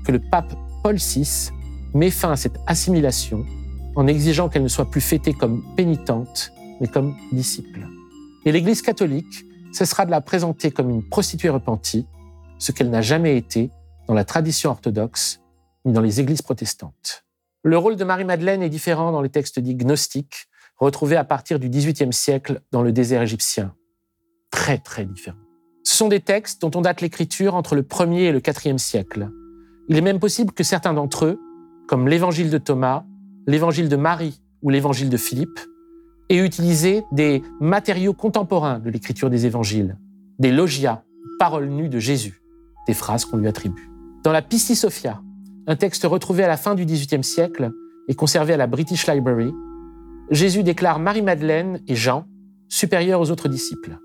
que 0.07 0.13
le 0.13 0.19
pape 0.19 0.55
Paul 0.83 0.97
VI 0.97 1.51
met 1.93 2.11
fin 2.11 2.33
à 2.33 2.37
cette 2.37 2.59
assimilation 2.67 3.45
en 3.97 4.07
exigeant 4.07 4.49
qu'elle 4.49 4.63
ne 4.63 4.69
soit 4.69 4.91
plus 4.91 5.01
fêtée 5.01 5.33
comme 5.33 5.63
pénitente, 5.77 6.53
mais 6.81 6.89
comme 6.89 7.15
disciple. 7.33 7.87
Et 8.45 8.53
l'Église 8.53 8.83
catholique 8.83 9.45
cessera 9.73 10.07
de 10.07 10.11
la 10.11 10.21
présenter 10.21 10.71
comme 10.71 10.91
une 10.91 11.03
prostituée 11.03 11.49
repentie, 11.49 12.07
ce 12.59 12.73
qu'elle 12.73 12.91
n'a 12.91 13.03
jamais 13.03 13.37
été 13.37 13.71
dans 14.07 14.15
la 14.15 14.25
tradition 14.25 14.71
orthodoxe 14.71 15.41
ni 15.85 15.93
dans 15.93 16.01
les 16.01 16.21
églises 16.21 16.43
protestantes. 16.43 17.25
Le 17.63 17.79
rôle 17.79 17.97
de 17.97 18.05
Marie-Madeleine 18.05 18.63
est 18.63 18.69
différent 18.69 19.13
dans 19.13 19.23
les 19.23 19.31
textes 19.31 19.59
dits 19.59 19.75
gnostiques, 19.75 20.49
retrouvés 20.77 21.17
à 21.17 21.25
partir 21.25 21.59
du 21.59 21.69
XVIIIe 21.69 22.13
siècle 22.13 22.61
dans 22.73 22.83
le 22.83 22.93
désert 22.93 23.23
égyptien. 23.23 23.75
Très, 24.51 24.79
très 24.79 25.05
différent. 25.05 25.39
Ce 25.83 25.97
sont 25.97 26.09
des 26.09 26.21
textes 26.21 26.61
dont 26.63 26.71
on 26.75 26.81
date 26.81 27.01
l'écriture 27.01 27.55
entre 27.55 27.75
le 27.75 27.83
1er 27.83 28.21
et 28.21 28.33
le 28.33 28.41
4e 28.41 28.79
siècle. 28.79 29.31
Il 29.89 29.97
est 29.97 30.03
même 30.03 30.19
possible 30.19 30.53
que 30.53 30.65
certains 30.65 30.95
d'entre 30.95 31.27
eux, 31.27 31.41
comme 31.89 32.09
l'évangile 32.09 32.51
de 32.51 32.59
Thomas, 32.59 33.05
l'évangile 33.47 33.89
de 33.89 33.97
Marie 33.97 34.41
ou 34.63 34.71
l'évangile 34.71 35.11
de 35.11 35.17
Philippe, 35.17 35.61
aient 36.31 36.39
utilisé 36.39 37.05
des 37.13 37.43
matériaux 37.61 38.15
contemporains 38.15 38.79
de 38.79 38.89
l'écriture 38.89 39.29
des 39.29 39.45
évangiles, 39.45 39.99
des 40.39 40.53
logias, 40.53 41.03
paroles 41.39 41.69
nues 41.69 41.91
de 41.91 41.99
Jésus, 41.99 42.41
des 42.87 42.95
phrases 42.95 43.25
qu'on 43.25 43.37
lui 43.37 43.49
attribue. 43.49 43.91
Dans 44.25 44.33
la 44.33 44.43
Pistis 44.43 44.77
Sophia, 44.77 45.21
un 45.67 45.77
texte 45.77 46.05
retrouvé 46.05 46.45
à 46.45 46.49
la 46.49 46.57
fin 46.57 46.75
du 46.75 46.85
XVIIIe 46.85 47.25
siècle 47.25 47.71
et 48.09 48.15
conservé 48.15 48.55
à 48.55 48.57
la 48.57 48.67
British 48.67 49.07
Library, 49.07 49.53
Jésus 50.31 50.63
déclare 50.63 50.99
Marie-Madeleine 50.99 51.81
et 51.87 51.95
Jean 51.95 52.25
supérieurs 52.69 53.21
aux 53.21 53.31
autres 53.31 53.49
disciples. 53.49 53.99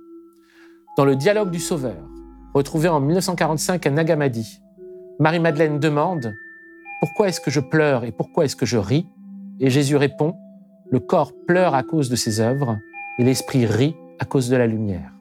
Dans 0.98 1.06
le 1.06 1.16
Dialogue 1.16 1.52
du 1.52 1.60
Sauveur, 1.60 2.08
retrouvé 2.54 2.90
en 2.90 3.00
1945 3.00 3.86
à 3.86 3.90
Nagamadi, 3.90 4.60
Marie-Madeleine 5.20 5.80
demande 5.80 6.34
Pourquoi 7.02 7.28
est-ce 7.30 7.42
que 7.42 7.52
je 7.52 7.60
pleure 7.60 8.04
et 8.04 8.12
pourquoi 8.12 8.46
est-ce 8.46 8.56
que 8.56 8.66
je 8.66 8.78
ris? 8.78 9.08
Et 9.60 9.70
Jésus 9.70 9.98
répond 9.98 10.36
Le 10.92 11.00
corps 11.00 11.34
pleure 11.48 11.76
à 11.76 11.84
cause 11.84 12.10
de 12.10 12.16
ses 12.16 12.40
œuvres 12.40 12.78
et 13.18 13.24
l'esprit 13.24 13.66
rit 13.66 13.96
à 14.20 14.26
cause 14.26 14.50
de 14.50 14.56
la 14.56 14.68
lumière. 14.68 15.12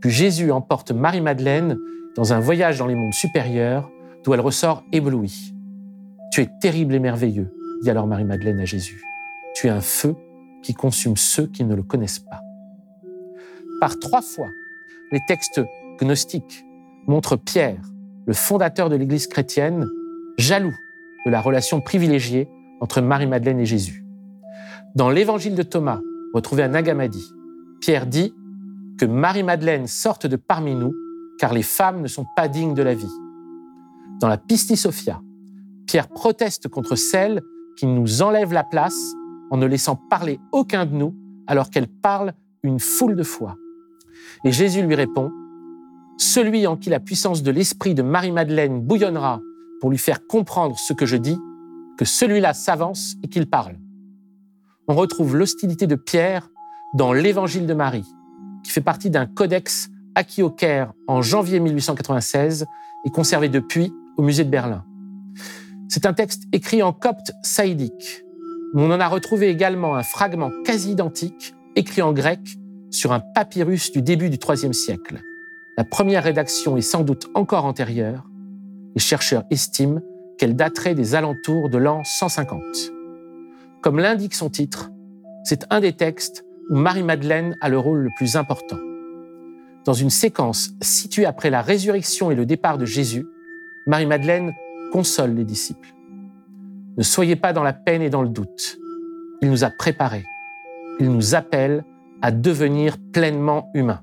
Puis 0.00 0.10
Jésus 0.10 0.50
emporte 0.50 0.92
Marie-Madeleine 0.92 1.76
dans 2.16 2.32
un 2.32 2.40
voyage 2.40 2.78
dans 2.78 2.86
les 2.86 2.94
mondes 2.94 3.14
supérieurs 3.14 3.90
d'où 4.24 4.34
elle 4.34 4.40
ressort 4.40 4.84
éblouie. 4.92 5.54
Tu 6.30 6.40
es 6.42 6.48
terrible 6.60 6.94
et 6.94 6.98
merveilleux, 6.98 7.52
dit 7.82 7.90
alors 7.90 8.06
Marie-Madeleine 8.06 8.60
à 8.60 8.64
Jésus. 8.64 9.02
Tu 9.54 9.66
es 9.66 9.70
un 9.70 9.80
feu 9.80 10.14
qui 10.62 10.74
consume 10.74 11.16
ceux 11.16 11.46
qui 11.46 11.64
ne 11.64 11.74
le 11.74 11.82
connaissent 11.82 12.20
pas. 12.20 12.40
Par 13.80 13.98
trois 13.98 14.22
fois, 14.22 14.48
les 15.10 15.20
textes 15.26 15.60
gnostiques 16.00 16.64
montrent 17.06 17.36
Pierre, 17.36 17.82
le 18.26 18.32
fondateur 18.32 18.88
de 18.88 18.96
l'Église 18.96 19.26
chrétienne, 19.26 19.88
jaloux 20.38 20.74
de 21.26 21.30
la 21.30 21.40
relation 21.40 21.80
privilégiée 21.80 22.48
entre 22.80 23.00
Marie-Madeleine 23.00 23.60
et 23.60 23.66
Jésus. 23.66 24.04
Dans 24.94 25.10
l'évangile 25.10 25.54
de 25.54 25.62
Thomas, 25.62 26.00
retrouvé 26.32 26.62
à 26.62 26.68
Nagamadi, 26.68 27.24
Pierre 27.80 28.06
dit 28.06 28.34
que 28.98 29.04
Marie-Madeleine 29.04 29.86
sorte 29.86 30.26
de 30.26 30.36
parmi 30.36 30.74
nous, 30.74 30.94
car 31.42 31.52
les 31.52 31.64
femmes 31.64 32.02
ne 32.02 32.06
sont 32.06 32.24
pas 32.36 32.46
dignes 32.46 32.72
de 32.72 32.84
la 32.84 32.94
vie. 32.94 33.12
Dans 34.20 34.28
la 34.28 34.38
Pistis 34.38 34.76
Sophia, 34.76 35.20
Pierre 35.88 36.06
proteste 36.06 36.68
contre 36.68 36.94
celle 36.94 37.42
qui 37.76 37.86
nous 37.86 38.22
enlève 38.22 38.52
la 38.52 38.62
place 38.62 38.94
en 39.50 39.56
ne 39.56 39.66
laissant 39.66 39.96
parler 39.96 40.38
aucun 40.52 40.86
de 40.86 40.94
nous 40.94 41.16
alors 41.48 41.68
qu'elle 41.68 41.88
parle 41.88 42.32
une 42.62 42.78
foule 42.78 43.16
de 43.16 43.24
fois. 43.24 43.56
Et 44.44 44.52
Jésus 44.52 44.82
lui 44.82 44.94
répond, 44.94 45.32
Celui 46.16 46.64
en 46.68 46.76
qui 46.76 46.90
la 46.90 47.00
puissance 47.00 47.42
de 47.42 47.50
l'esprit 47.50 47.96
de 47.96 48.02
Marie-Madeleine 48.02 48.80
bouillonnera 48.80 49.40
pour 49.80 49.90
lui 49.90 49.98
faire 49.98 50.28
comprendre 50.28 50.78
ce 50.78 50.92
que 50.92 51.06
je 51.06 51.16
dis, 51.16 51.40
que 51.98 52.04
celui-là 52.04 52.54
s'avance 52.54 53.16
et 53.24 53.26
qu'il 53.26 53.50
parle. 53.50 53.80
On 54.86 54.94
retrouve 54.94 55.34
l'hostilité 55.36 55.88
de 55.88 55.96
Pierre 55.96 56.50
dans 56.94 57.12
l'Évangile 57.12 57.66
de 57.66 57.74
Marie, 57.74 58.06
qui 58.62 58.70
fait 58.70 58.80
partie 58.80 59.10
d'un 59.10 59.26
codex 59.26 59.88
acquis 60.14 60.42
au 60.42 60.50
Caire 60.50 60.92
en 61.06 61.22
janvier 61.22 61.60
1896 61.60 62.66
et 63.04 63.10
conservé 63.10 63.48
depuis 63.48 63.92
au 64.16 64.22
musée 64.22 64.44
de 64.44 64.50
Berlin. 64.50 64.84
C'est 65.88 66.06
un 66.06 66.12
texte 66.12 66.44
écrit 66.52 66.82
en 66.82 66.92
copte 66.92 67.32
saïdique, 67.42 68.24
on 68.74 68.90
en 68.90 69.00
a 69.00 69.08
retrouvé 69.08 69.48
également 69.48 69.96
un 69.96 70.02
fragment 70.02 70.50
quasi 70.64 70.92
identique, 70.92 71.54
écrit 71.76 72.00
en 72.00 72.14
grec, 72.14 72.40
sur 72.90 73.12
un 73.12 73.20
papyrus 73.20 73.92
du 73.92 74.00
début 74.00 74.30
du 74.30 74.38
IIIe 74.38 74.72
siècle. 74.72 75.20
La 75.76 75.84
première 75.84 76.24
rédaction 76.24 76.78
est 76.78 76.82
sans 76.82 77.02
doute 77.02 77.26
encore 77.34 77.66
antérieure. 77.66 78.24
Les 78.94 79.00
chercheurs 79.00 79.44
estiment 79.50 80.00
qu'elle 80.38 80.56
daterait 80.56 80.94
des 80.94 81.14
alentours 81.14 81.68
de 81.68 81.76
l'an 81.76 82.02
150. 82.02 82.62
Comme 83.82 83.98
l'indique 83.98 84.34
son 84.34 84.48
titre, 84.48 84.90
c'est 85.44 85.66
un 85.70 85.80
des 85.80 85.92
textes 85.92 86.44
où 86.70 86.76
Marie-Madeleine 86.76 87.56
a 87.60 87.68
le 87.68 87.78
rôle 87.78 87.98
le 87.98 88.10
plus 88.16 88.36
important. 88.36 88.78
Dans 89.84 89.94
une 89.94 90.10
séquence 90.10 90.70
située 90.80 91.26
après 91.26 91.50
la 91.50 91.60
résurrection 91.60 92.30
et 92.30 92.36
le 92.36 92.46
départ 92.46 92.78
de 92.78 92.84
Jésus, 92.84 93.26
Marie-Madeleine 93.86 94.52
console 94.92 95.34
les 95.34 95.44
disciples. 95.44 95.94
Ne 96.96 97.02
soyez 97.02 97.36
pas 97.36 97.52
dans 97.52 97.64
la 97.64 97.72
peine 97.72 98.02
et 98.02 98.10
dans 98.10 98.22
le 98.22 98.28
doute. 98.28 98.78
Il 99.40 99.50
nous 99.50 99.64
a 99.64 99.70
préparés. 99.70 100.24
Il 101.00 101.10
nous 101.10 101.34
appelle 101.34 101.84
à 102.20 102.30
devenir 102.30 102.96
pleinement 103.12 103.70
humains. 103.74 104.02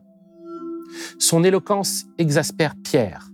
Son 1.17 1.43
éloquence 1.43 2.05
exaspère 2.17 2.75
Pierre. 2.83 3.29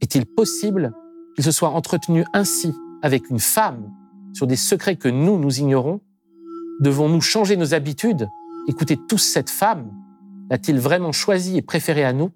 Est-il 0.00 0.26
possible 0.26 0.92
qu'il 1.34 1.44
se 1.44 1.50
soit 1.50 1.70
entretenu 1.70 2.24
ainsi 2.32 2.72
avec 3.02 3.28
une 3.28 3.40
femme 3.40 3.90
sur 4.34 4.46
des 4.46 4.56
secrets 4.56 4.96
que 4.96 5.08
nous, 5.08 5.38
nous 5.38 5.58
ignorons? 5.58 6.00
Devons-nous 6.80 7.22
changer 7.22 7.56
nos 7.56 7.74
habitudes 7.74 8.28
Écoutez 8.68 8.98
tous 9.08 9.18
cette 9.18 9.50
femme 9.50 9.90
L'a-t-il 10.50 10.78
vraiment 10.78 11.12
choisi 11.12 11.56
et 11.56 11.62
préféré 11.62 12.04
à 12.04 12.12
nous? 12.12 12.30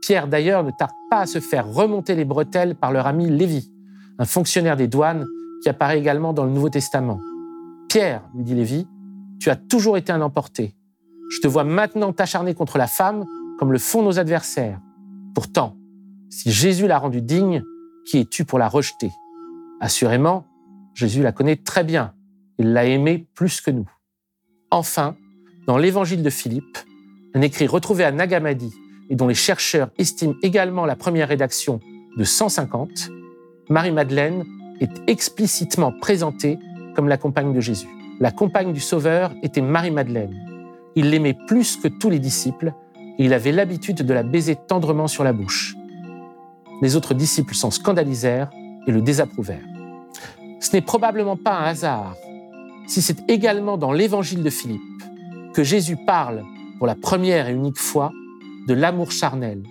Pierre, 0.00 0.28
d'ailleurs, 0.28 0.64
ne 0.64 0.70
tarde 0.70 0.92
pas 1.10 1.20
à 1.20 1.26
se 1.26 1.40
faire 1.40 1.72
remonter 1.72 2.14
les 2.14 2.24
bretelles 2.24 2.74
par 2.74 2.92
leur 2.92 3.06
ami 3.06 3.28
Lévi, 3.28 3.70
un 4.18 4.24
fonctionnaire 4.24 4.76
des 4.76 4.88
douanes 4.88 5.26
qui 5.62 5.68
apparaît 5.68 5.98
également 5.98 6.32
dans 6.32 6.44
le 6.44 6.50
Nouveau 6.50 6.70
Testament. 6.70 7.20
Pierre, 7.88 8.22
lui 8.34 8.44
dit 8.44 8.54
Lévi, 8.54 8.86
tu 9.40 9.50
as 9.50 9.56
toujours 9.56 9.96
été 9.96 10.12
un 10.12 10.20
emporté. 10.20 10.74
Je 11.30 11.40
te 11.40 11.48
vois 11.48 11.64
maintenant 11.64 12.12
t'acharner 12.12 12.54
contre 12.54 12.78
la 12.78 12.86
femme 12.86 13.24
comme 13.58 13.72
le 13.72 13.78
font 13.78 14.02
nos 14.02 14.18
adversaires. 14.18 14.80
Pourtant, 15.34 15.76
si 16.30 16.50
Jésus 16.50 16.86
l'a 16.86 16.98
rendue 16.98 17.22
digne, 17.22 17.62
qui 18.06 18.18
es-tu 18.18 18.44
pour 18.44 18.58
la 18.58 18.68
rejeter? 18.68 19.10
Assurément, 19.80 20.46
Jésus 20.94 21.22
la 21.22 21.32
connaît 21.32 21.56
très 21.56 21.84
bien. 21.84 22.14
Il 22.58 22.72
l'a 22.72 22.86
aimée 22.86 23.28
plus 23.34 23.60
que 23.60 23.70
nous. 23.70 23.88
Enfin, 24.70 25.16
dans 25.66 25.76
l'évangile 25.76 26.22
de 26.22 26.30
Philippe, 26.30 26.78
un 27.34 27.40
écrit 27.42 27.66
retrouvé 27.66 28.04
à 28.04 28.12
Nagamadi 28.12 28.72
et 29.10 29.16
dont 29.16 29.28
les 29.28 29.34
chercheurs 29.34 29.90
estiment 29.98 30.34
également 30.42 30.86
la 30.86 30.96
première 30.96 31.28
rédaction 31.28 31.80
de 32.16 32.24
150, 32.24 33.10
Marie-Madeleine 33.68 34.44
est 34.80 34.90
explicitement 35.06 35.92
présentée 35.92 36.58
comme 36.94 37.08
la 37.08 37.16
compagne 37.16 37.52
de 37.52 37.60
Jésus. 37.60 37.88
La 38.20 38.30
compagne 38.30 38.72
du 38.72 38.80
Sauveur 38.80 39.32
était 39.42 39.60
Marie-Madeleine. 39.60 40.34
Il 40.96 41.10
l'aimait 41.10 41.36
plus 41.46 41.76
que 41.76 41.88
tous 41.88 42.10
les 42.10 42.18
disciples 42.18 42.72
et 43.18 43.24
il 43.24 43.32
avait 43.32 43.52
l'habitude 43.52 44.04
de 44.04 44.14
la 44.14 44.22
baiser 44.22 44.56
tendrement 44.56 45.06
sur 45.06 45.24
la 45.24 45.32
bouche. 45.32 45.76
Les 46.82 46.96
autres 46.96 47.14
disciples 47.14 47.54
s'en 47.54 47.70
scandalisèrent 47.70 48.50
et 48.86 48.92
le 48.92 49.02
désapprouvèrent. 49.02 49.66
Ce 50.60 50.72
n'est 50.72 50.82
probablement 50.82 51.36
pas 51.36 51.58
un 51.58 51.64
hasard 51.64 52.16
si 52.86 53.02
c'est 53.02 53.28
également 53.28 53.76
dans 53.76 53.92
l'évangile 53.92 54.42
de 54.42 54.50
Philippe 54.50 54.80
que 55.54 55.62
Jésus 55.62 55.96
parle 55.96 56.42
pour 56.78 56.86
la 56.86 56.94
première 56.94 57.48
et 57.48 57.52
unique 57.52 57.78
fois 57.78 58.12
de 58.66 58.74
l'amour 58.74 59.10
charnel, 59.10 59.62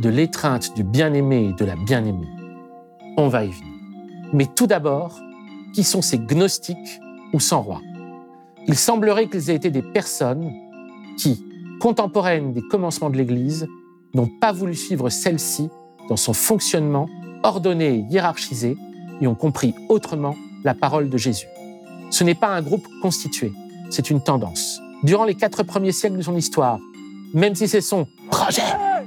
de 0.00 0.08
l'étreinte 0.08 0.74
du 0.74 0.82
bien-aimé 0.82 1.50
et 1.50 1.52
de 1.52 1.64
la 1.64 1.76
bien-aimée. 1.76 2.28
On 3.16 3.28
va 3.28 3.44
y 3.44 3.50
venir. 3.50 3.74
Mais 4.32 4.46
tout 4.46 4.66
d'abord, 4.66 5.18
qui 5.74 5.84
sont 5.84 6.02
ces 6.02 6.18
gnostiques 6.18 7.00
ou 7.32 7.40
sans 7.40 7.62
roi? 7.62 7.80
Il 8.66 8.76
semblerait 8.76 9.28
qu'ils 9.28 9.50
aient 9.50 9.56
été 9.56 9.70
des 9.70 9.82
personnes 9.82 10.50
qui, 11.18 11.44
contemporaines 11.80 12.52
des 12.52 12.62
commencements 12.62 13.10
de 13.10 13.16
l'Église, 13.16 13.66
n'ont 14.14 14.30
pas 14.40 14.52
voulu 14.52 14.74
suivre 14.74 15.08
celle-ci 15.08 15.68
dans 16.08 16.16
son 16.16 16.32
fonctionnement 16.32 17.08
ordonné 17.42 17.94
et 17.94 18.06
hiérarchisé 18.10 18.76
et 19.20 19.26
ont 19.26 19.34
compris 19.34 19.74
autrement 19.88 20.34
la 20.64 20.74
parole 20.74 21.08
de 21.08 21.16
Jésus. 21.16 21.46
Ce 22.10 22.24
n'est 22.24 22.34
pas 22.34 22.48
un 22.48 22.62
groupe 22.62 22.86
constitué, 23.00 23.52
c'est 23.90 24.10
une 24.10 24.22
tendance. 24.22 24.81
Durant 25.02 25.24
les 25.24 25.34
quatre 25.34 25.64
premiers 25.64 25.90
siècles 25.90 26.18
de 26.18 26.22
son 26.22 26.36
histoire, 26.36 26.78
même 27.34 27.56
si 27.56 27.66
c'est 27.66 27.80
son 27.80 28.06
projet, 28.30 28.62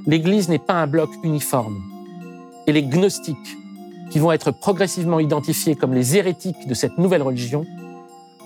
l'Église 0.06 0.50
n'est 0.50 0.58
pas 0.58 0.74
un 0.74 0.86
bloc 0.86 1.08
uniforme. 1.22 1.80
Et 2.66 2.72
les 2.72 2.82
gnostiques, 2.82 3.56
qui 4.10 4.18
vont 4.18 4.30
être 4.30 4.50
progressivement 4.50 5.20
identifiés 5.20 5.74
comme 5.74 5.94
les 5.94 6.16
hérétiques 6.16 6.68
de 6.68 6.74
cette 6.74 6.98
nouvelle 6.98 7.22
religion, 7.22 7.64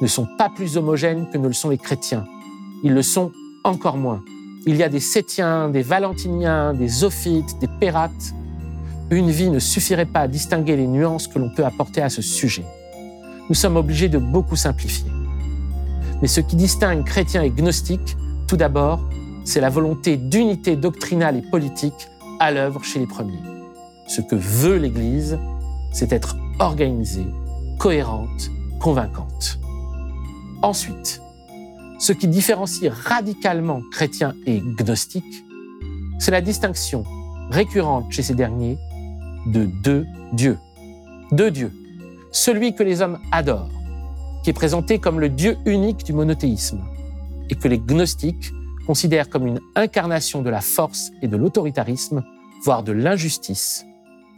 ne 0.01 0.07
sont 0.07 0.29
pas 0.39 0.49
plus 0.49 0.77
homogènes 0.77 1.29
que 1.33 1.39
ne 1.39 1.49
le 1.49 1.53
sont 1.53 1.71
les 1.71 1.79
chrétiens. 1.79 2.25
Ils 2.85 2.95
le 2.95 3.03
sont 3.03 3.33
encore 3.65 3.97
moins. 3.97 4.23
Il 4.65 4.77
y 4.77 4.85
a 4.85 4.89
des 4.89 5.01
Sétiens, 5.01 5.71
des 5.71 5.83
Valentiniens, 5.83 6.73
des 6.73 6.89
Zophites, 6.89 7.59
des 7.61 7.69
Pérates. 7.81 8.33
Une 9.11 9.31
vie 9.31 9.51
ne 9.51 9.59
suffirait 9.59 10.07
pas 10.07 10.21
à 10.21 10.29
distinguer 10.29 10.77
les 10.77 10.87
nuances 10.87 11.27
que 11.27 11.41
l'on 11.41 11.51
peut 11.51 11.65
apporter 11.65 12.01
à 12.01 12.11
ce 12.11 12.23
sujet. 12.23 12.65
Nous 13.49 13.57
sommes 13.57 13.77
obligés 13.77 14.09
de 14.09 14.19
beaucoup 14.19 14.57
simplifier. 14.57 15.11
Mais 16.23 16.29
ce 16.29 16.41
qui 16.41 16.57
distingue 16.57 17.05
chrétiens 17.05 17.43
et 17.43 17.51
gnostiques, 17.51 18.17
tout 18.47 18.57
d'abord, 18.57 19.01
c'est 19.45 19.61
la 19.61 19.71
volonté 19.71 20.17
d'unité 20.17 20.77
doctrinale 20.77 21.37
et 21.37 21.43
politique 21.43 22.09
à 22.39 22.51
l'œuvre 22.51 22.85
chez 22.85 22.99
les 22.99 23.07
premiers. 23.07 23.41
Ce 24.07 24.21
que 24.21 24.37
veut 24.37 24.77
l'Église, 24.77 25.39
c'est 25.93 26.13
être 26.13 26.37
organisée, 26.59 27.27
cohérente, 27.79 28.51
convaincante. 28.81 29.59
Ensuite, 30.63 31.23
ce 31.99 32.13
qui 32.13 32.29
différencie 32.29 32.91
radicalement 32.93 33.81
chrétiens 33.93 34.35
et 34.47 34.61
gnostiques, 34.61 35.45
c'est 36.19 36.31
la 36.31 36.41
distinction 36.41 37.05
récurrente 37.51 38.11
chez 38.11 38.23
ces 38.23 38.35
derniers 38.35 38.79
de 39.47 39.65
deux 39.65 40.07
dieux. 40.33 40.59
Deux 41.33 41.51
dieux. 41.51 41.73
Celui 42.31 42.75
que 42.75 42.83
les 42.83 43.03
hommes 43.03 43.19
adorent, 43.33 43.71
qui 44.43 44.51
est 44.51 44.55
présenté 44.55 44.99
comme 44.99 45.21
le 45.21 45.29
Dieu 45.29 45.57
unique 45.67 46.05
du 46.05 46.13
monothéisme, 46.13 46.83
et 47.51 47.55
que 47.55 47.69
les 47.69 47.79
gnostiques 47.79 48.53
considèrent 48.87 49.29
comme 49.29 49.47
une 49.47 49.61
incarnation 49.75 50.43
de 50.43 50.51
la 50.51 50.61
force 50.61 51.11
et 51.23 51.29
de 51.29 51.37
l'autoritarisme, 51.37 52.25
voire 52.65 52.83
de 52.83 52.93
l'injustice, 52.93 53.85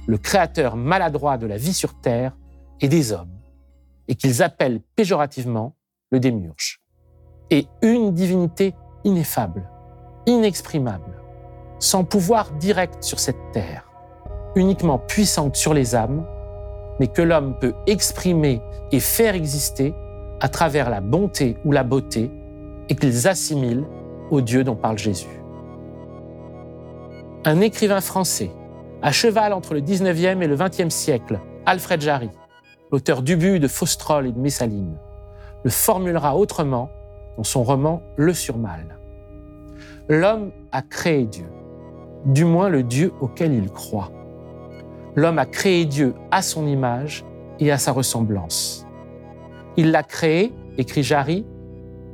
le 0.07 0.19
créateur 0.19 0.77
maladroit 0.77 1.39
de 1.39 1.47
la 1.47 1.57
vie 1.57 1.73
sur 1.73 1.95
Terre 1.95 2.37
et 2.81 2.89
des 2.89 3.13
hommes, 3.13 3.39
et 4.09 4.15
qu'ils 4.15 4.43
appellent 4.43 4.81
péjorativement 4.97 5.77
le 6.11 6.21
démiurge. 6.21 6.81
Et 7.51 7.67
une 7.83 8.13
divinité 8.13 8.75
ineffable, 9.05 9.69
inexprimable, 10.27 11.21
sans 11.79 12.05
pouvoir 12.05 12.53
direct 12.53 13.03
sur 13.03 13.21
cette 13.21 13.53
terre, 13.53 13.91
uniquement 14.55 14.99
puissante 14.99 15.57
sur 15.57 15.75
les 15.75 15.95
âmes, 15.95 16.27
mais 17.01 17.09
que 17.09 17.23
l'homme 17.23 17.57
peut 17.59 17.75
exprimer 17.87 18.61
et 18.91 19.01
faire 19.01 19.35
exister 19.35 19.95
à 20.41 20.49
travers 20.49 20.91
la 20.91 21.01
bonté 21.01 21.57
ou 21.65 21.73
la 21.73 21.85
beauté, 21.85 22.31
et 22.89 22.95
qu'ils 22.95 23.29
assimilent 23.29 23.85
au 24.31 24.41
Dieu 24.41 24.65
dont 24.65 24.75
parle 24.75 24.99
Jésus. 24.99 25.41
Un 27.45 27.61
écrivain 27.61 28.01
français, 28.01 28.51
à 29.03 29.13
cheval 29.13 29.53
entre 29.53 29.75
le 29.75 29.81
19e 29.81 30.43
et 30.43 30.47
le 30.47 30.57
20e 30.57 30.91
siècle, 30.91 31.41
Alfred 31.65 32.01
Jarry, 32.01 32.31
l'auteur 32.91 33.23
d'Ubu, 33.23 33.61
de 33.61 33.69
Faustrol 33.69 34.27
et 34.27 34.33
de 34.33 34.39
Messaline, 34.39 34.97
le 35.65 35.71
formulera 35.71 36.37
autrement 36.37 36.91
dans 37.37 37.45
son 37.45 37.63
roman 37.63 38.03
Le 38.17 38.35
Surmal. 38.35 38.99
L'homme 40.09 40.51
a 40.73 40.83
créé 40.83 41.25
Dieu, 41.25 41.47
du 42.27 42.45
moins 42.45 42.69
le 42.69 42.83
Dieu 42.83 43.13
auquel 43.21 43.53
il 43.55 43.71
croit. 43.71 44.11
L'homme 45.15 45.39
a 45.39 45.47
créé 45.47 45.85
Dieu 45.85 46.15
à 46.31 46.41
son 46.41 46.67
image 46.67 47.25
et 47.61 47.71
à 47.71 47.79
sa 47.79 47.93
ressemblance. 47.93 48.87
Il 49.77 49.91
l'a 49.91 50.03
créé, 50.03 50.53
écrit 50.79 51.03
Jarry, 51.03 51.45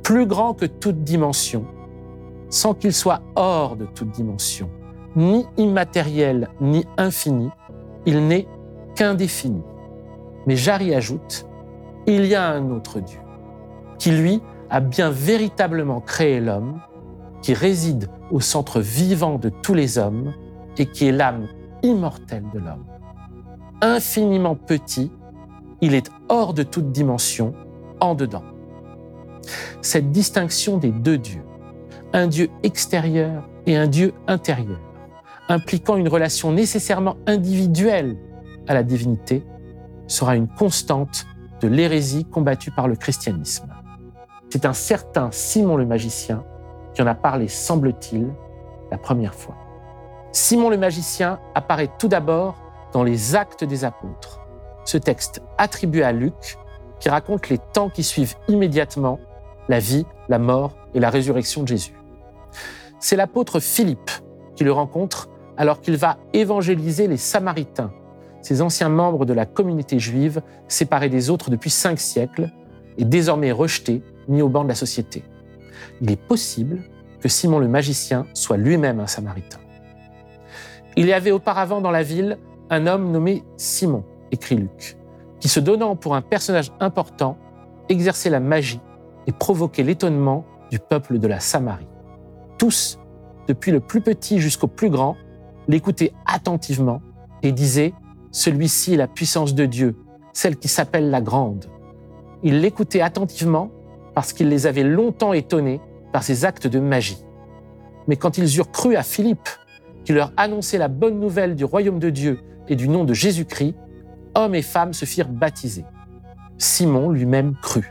plus 0.03 0.25
grand 0.25 0.53
que 0.53 0.65
toute 0.65 1.03
dimension, 1.03 1.65
sans 2.49 2.73
qu'il 2.73 2.93
soit 2.93 3.21
hors 3.35 3.75
de 3.75 3.85
toute 3.85 4.11
dimension, 4.11 4.69
ni 5.15 5.45
immatériel 5.57 6.49
ni 6.59 6.85
infini, 6.97 7.49
il 8.05 8.27
n'est 8.27 8.47
qu'indéfini. 8.95 9.61
Mais 10.45 10.55
Jarry 10.55 10.93
ajoute, 10.93 11.45
il 12.07 12.25
y 12.25 12.35
a 12.35 12.49
un 12.49 12.69
autre 12.71 12.99
Dieu, 12.99 13.19
qui 13.97 14.11
lui 14.11 14.41
a 14.69 14.79
bien 14.79 15.09
véritablement 15.09 16.01
créé 16.01 16.39
l'homme, 16.39 16.81
qui 17.41 17.53
réside 17.53 18.09
au 18.31 18.39
centre 18.39 18.81
vivant 18.81 19.37
de 19.37 19.49
tous 19.49 19.73
les 19.73 19.97
hommes 19.97 20.33
et 20.77 20.85
qui 20.85 21.07
est 21.07 21.11
l'âme 21.11 21.47
immortelle 21.83 22.45
de 22.53 22.59
l'homme. 22.59 22.85
Infiniment 23.81 24.55
petit, 24.55 25.11
il 25.81 25.93
est 25.93 26.09
hors 26.27 26.53
de 26.53 26.63
toute 26.63 26.91
dimension, 26.91 27.53
en 27.99 28.15
dedans. 28.15 28.43
Cette 29.81 30.11
distinction 30.11 30.77
des 30.77 30.91
deux 30.91 31.17
dieux, 31.17 31.43
un 32.13 32.27
Dieu 32.27 32.49
extérieur 32.63 33.47
et 33.65 33.77
un 33.77 33.87
Dieu 33.87 34.13
intérieur, 34.27 34.79
impliquant 35.47 35.95
une 35.95 36.07
relation 36.07 36.51
nécessairement 36.51 37.17
individuelle 37.27 38.17
à 38.67 38.73
la 38.73 38.83
divinité, 38.83 39.43
sera 40.07 40.35
une 40.35 40.47
constante 40.47 41.25
de 41.61 41.67
l'hérésie 41.67 42.25
combattue 42.25 42.71
par 42.71 42.87
le 42.87 42.95
christianisme. 42.95 43.67
C'est 44.49 44.65
un 44.65 44.73
certain 44.73 45.29
Simon 45.31 45.77
le 45.77 45.85
magicien 45.85 46.43
qui 46.93 47.01
en 47.01 47.07
a 47.07 47.15
parlé, 47.15 47.47
semble-t-il, 47.47 48.27
la 48.91 48.97
première 48.97 49.35
fois. 49.35 49.55
Simon 50.31 50.69
le 50.69 50.77
magicien 50.77 51.39
apparaît 51.55 51.89
tout 51.97 52.07
d'abord 52.07 52.55
dans 52.93 53.03
les 53.03 53.35
Actes 53.35 53.63
des 53.63 53.83
Apôtres, 53.83 54.41
ce 54.85 54.97
texte 54.97 55.41
attribué 55.57 56.03
à 56.03 56.11
Luc 56.11 56.57
qui 56.99 57.09
raconte 57.09 57.49
les 57.49 57.57
temps 57.57 57.89
qui 57.89 58.03
suivent 58.03 58.35
immédiatement 58.47 59.19
la 59.69 59.79
vie, 59.79 60.05
la 60.27 60.37
mort 60.37 60.75
et 60.93 60.99
la 60.99 61.09
résurrection 61.09 61.63
de 61.63 61.69
Jésus. 61.69 61.95
C'est 62.99 63.15
l'apôtre 63.15 63.59
Philippe 63.59 64.11
qui 64.55 64.63
le 64.63 64.71
rencontre 64.71 65.29
alors 65.57 65.81
qu'il 65.81 65.97
va 65.97 66.17
évangéliser 66.33 67.07
les 67.07 67.17
Samaritains, 67.17 67.91
ces 68.41 68.61
anciens 68.61 68.89
membres 68.89 69.25
de 69.25 69.33
la 69.33 69.47
communauté 69.47 69.99
juive 69.99 70.41
séparés 70.67 71.09
des 71.09 71.29
autres 71.29 71.49
depuis 71.49 71.71
cinq 71.71 71.99
siècles 71.99 72.51
et 72.97 73.05
désormais 73.05 73.51
rejetés, 73.51 74.03
mis 74.27 74.41
au 74.43 74.49
banc 74.49 74.63
de 74.63 74.69
la 74.69 74.75
société. 74.75 75.23
Il 76.01 76.11
est 76.11 76.21
possible 76.21 76.83
que 77.19 77.29
Simon 77.29 77.57
le 77.57 77.67
magicien 77.67 78.27
soit 78.33 78.57
lui-même 78.57 78.99
un 78.99 79.07
Samaritain. 79.07 79.59
Il 80.97 81.05
y 81.05 81.13
avait 81.13 81.31
auparavant 81.31 81.81
dans 81.81 81.91
la 81.91 82.03
ville 82.03 82.37
un 82.69 82.87
homme 82.87 83.11
nommé 83.11 83.43
Simon, 83.57 84.03
écrit 84.31 84.55
Luc, 84.55 84.97
qui 85.39 85.49
se 85.49 85.59
donnant 85.59 85.95
pour 85.95 86.15
un 86.15 86.21
personnage 86.21 86.71
important, 86.79 87.37
exerçait 87.89 88.29
la 88.29 88.39
magie 88.39 88.81
et 89.27 89.31
provoquait 89.31 89.83
l'étonnement 89.83 90.45
du 90.69 90.79
peuple 90.79 91.19
de 91.19 91.27
la 91.27 91.39
Samarie. 91.39 91.87
Tous, 92.57 92.99
depuis 93.47 93.71
le 93.71 93.79
plus 93.79 94.01
petit 94.01 94.39
jusqu'au 94.39 94.67
plus 94.67 94.89
grand, 94.89 95.15
l'écoutaient 95.67 96.13
attentivement 96.25 97.01
et 97.41 97.51
disaient 97.51 97.93
Celui-ci 98.31 98.93
est 98.93 98.97
la 98.97 99.07
puissance 99.07 99.55
de 99.55 99.65
Dieu, 99.65 99.95
celle 100.33 100.57
qui 100.57 100.67
s'appelle 100.67 101.09
la 101.09 101.21
Grande. 101.21 101.65
Ils 102.43 102.61
l'écoutaient 102.61 103.01
attentivement 103.01 103.71
parce 104.13 104.33
qu'il 104.33 104.49
les 104.49 104.67
avait 104.67 104.83
longtemps 104.83 105.33
étonnés 105.33 105.81
par 106.11 106.23
ses 106.23 106.45
actes 106.45 106.67
de 106.67 106.79
magie. 106.79 107.23
Mais 108.07 108.15
quand 108.15 108.37
ils 108.37 108.57
eurent 108.57 108.71
cru 108.71 108.95
à 108.95 109.03
Philippe, 109.03 109.49
qui 110.09 110.13
leur 110.13 110.33
annonçait 110.37 110.79
la 110.79 110.87
bonne 110.87 111.19
nouvelle 111.19 111.55
du 111.55 111.63
royaume 111.63 111.99
de 111.99 112.09
Dieu 112.09 112.39
et 112.67 112.75
du 112.75 112.89
nom 112.89 113.03
de 113.03 113.13
Jésus-Christ, 113.13 113.75
hommes 114.33 114.55
et 114.55 114.63
femmes 114.63 114.91
se 114.91 115.05
firent 115.05 115.29
baptiser. 115.29 115.85
Simon 116.57 117.11
lui-même 117.11 117.53
crut. 117.61 117.85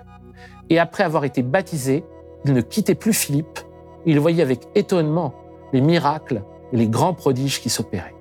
Et 0.68 0.80
après 0.80 1.04
avoir 1.04 1.24
été 1.24 1.44
baptisé, 1.44 2.02
il 2.44 2.54
ne 2.54 2.60
quittait 2.60 2.96
plus 2.96 3.12
Philippe, 3.12 3.60
il 4.04 4.18
voyait 4.18 4.42
avec 4.42 4.62
étonnement 4.74 5.32
les 5.72 5.80
miracles 5.80 6.42
et 6.72 6.76
les 6.76 6.88
grands 6.88 7.14
prodiges 7.14 7.60
qui 7.60 7.70
s'opéraient. 7.70 8.16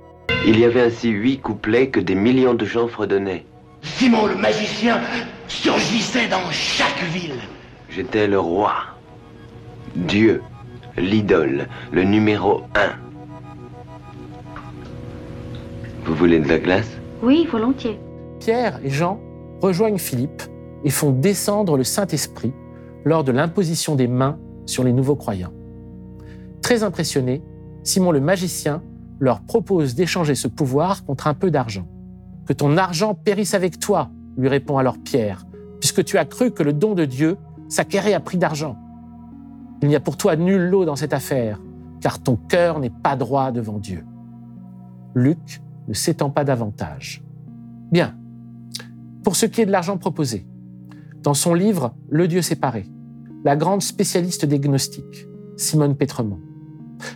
Il 0.46 0.60
y 0.60 0.66
avait 0.66 0.82
ainsi 0.82 1.10
huit 1.10 1.40
couplets 1.40 1.90
que 1.90 2.00
des 2.00 2.14
millions 2.14 2.54
de 2.54 2.66
gens 2.66 2.88
fredonnaient. 2.88 3.46
Simon 3.82 4.28
le 4.28 4.36
magicien 4.36 5.02
surgissait 5.48 6.28
dans 6.28 6.52
chaque 6.52 7.02
ville. 7.12 7.40
J'étais 7.90 8.28
le 8.28 8.40
roi. 8.40 8.76
Dieu, 9.96 10.44
l'idole, 10.98 11.68
le 11.92 12.04
numéro 12.04 12.62
un. 12.76 13.07
Vous 16.08 16.16
voulez 16.16 16.40
de 16.40 16.48
la 16.48 16.58
glace? 16.58 16.90
Oui, 17.22 17.46
volontiers. 17.52 18.00
Pierre 18.40 18.80
et 18.82 18.90
Jean 18.90 19.20
rejoignent 19.62 19.98
Philippe 19.98 20.42
et 20.86 20.90
font 20.90 21.12
descendre 21.12 21.76
le 21.76 21.84
Saint-Esprit 21.84 22.54
lors 23.04 23.26
de 23.26 23.34
l'imposition 23.34 23.96
des 23.96 24.08
mains 24.08 24.40
sur 24.66 24.86
les 24.86 24.94
nouveaux 24.94 25.18
croyants. 25.18 25.52
Très 26.62 26.84
impressionné, 26.84 27.44
Simon 27.84 28.12
le 28.12 28.22
magicien 28.22 28.82
leur 29.20 29.42
propose 29.42 29.96
d'échanger 29.96 30.34
ce 30.36 30.48
pouvoir 30.48 31.04
contre 31.04 31.28
un 31.28 31.34
peu 31.34 31.52
d'argent. 31.52 31.86
Que 32.46 32.54
ton 32.54 32.78
argent 32.78 33.14
périsse 33.14 33.54
avec 33.54 33.78
toi, 33.78 34.10
lui 34.38 34.48
répond 34.48 34.78
alors 34.78 34.98
Pierre, 34.98 35.46
puisque 35.82 36.06
tu 36.06 36.18
as 36.18 36.24
cru 36.24 36.52
que 36.52 36.64
le 36.64 36.72
don 36.72 36.94
de 36.94 37.04
Dieu 37.04 37.36
s'acquérait 37.68 38.14
à 38.14 38.22
prix 38.22 38.38
d'argent. 38.38 38.78
Il 39.82 39.90
n'y 39.90 39.96
a 39.96 40.00
pour 40.00 40.16
toi 40.16 40.38
nul 40.38 40.70
lot 40.70 40.86
dans 40.86 40.96
cette 40.96 41.14
affaire, 41.14 41.60
car 42.00 42.24
ton 42.24 42.38
cœur 42.38 42.80
n'est 42.80 42.92
pas 42.92 43.18
droit 43.18 43.52
devant 43.52 43.78
Dieu. 43.78 44.06
Luc 45.14 45.62
ne 45.88 45.94
s'étend 45.94 46.30
pas 46.30 46.44
davantage. 46.44 47.24
Bien. 47.92 48.16
Pour 49.24 49.36
ce 49.36 49.46
qui 49.46 49.62
est 49.62 49.66
de 49.66 49.72
l'argent 49.72 49.98
proposé, 49.98 50.46
dans 51.24 51.34
son 51.34 51.54
livre 51.54 51.94
Le 52.10 52.28
Dieu 52.28 52.42
séparé, 52.42 52.86
la 53.44 53.56
grande 53.56 53.82
spécialiste 53.82 54.46
des 54.46 54.60
gnostiques, 54.60 55.28
Simone 55.56 55.96
Pétremont, 55.96 56.40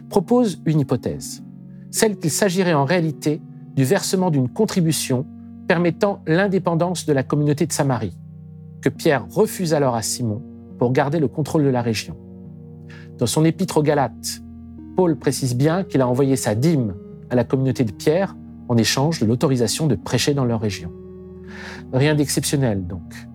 propose 0.09 0.61
une 0.65 0.79
hypothèse, 0.79 1.43
celle 1.91 2.17
qu'il 2.17 2.31
s'agirait 2.31 2.73
en 2.73 2.85
réalité 2.85 3.41
du 3.75 3.83
versement 3.83 4.31
d'une 4.31 4.49
contribution 4.49 5.25
permettant 5.67 6.21
l'indépendance 6.27 7.05
de 7.05 7.13
la 7.13 7.23
communauté 7.23 7.65
de 7.65 7.71
Samarie, 7.71 8.17
que 8.81 8.89
Pierre 8.89 9.25
refuse 9.29 9.73
alors 9.73 9.95
à 9.95 10.01
Simon 10.01 10.41
pour 10.77 10.91
garder 10.91 11.19
le 11.19 11.27
contrôle 11.27 11.63
de 11.63 11.69
la 11.69 11.81
région. 11.81 12.17
Dans 13.17 13.27
son 13.27 13.45
épître 13.45 13.77
aux 13.77 13.83
Galates, 13.83 14.41
Paul 14.95 15.17
précise 15.17 15.55
bien 15.55 15.83
qu'il 15.83 16.01
a 16.01 16.07
envoyé 16.07 16.35
sa 16.35 16.55
dîme 16.55 16.95
à 17.29 17.35
la 17.35 17.43
communauté 17.43 17.83
de 17.83 17.91
Pierre 17.91 18.35
en 18.71 18.77
échange 18.77 19.19
de 19.19 19.25
l'autorisation 19.25 19.85
de 19.87 19.95
prêcher 19.95 20.33
dans 20.33 20.45
leur 20.45 20.61
région. 20.61 20.93
Rien 21.91 22.15
d'exceptionnel 22.15 22.87
donc. 22.87 23.27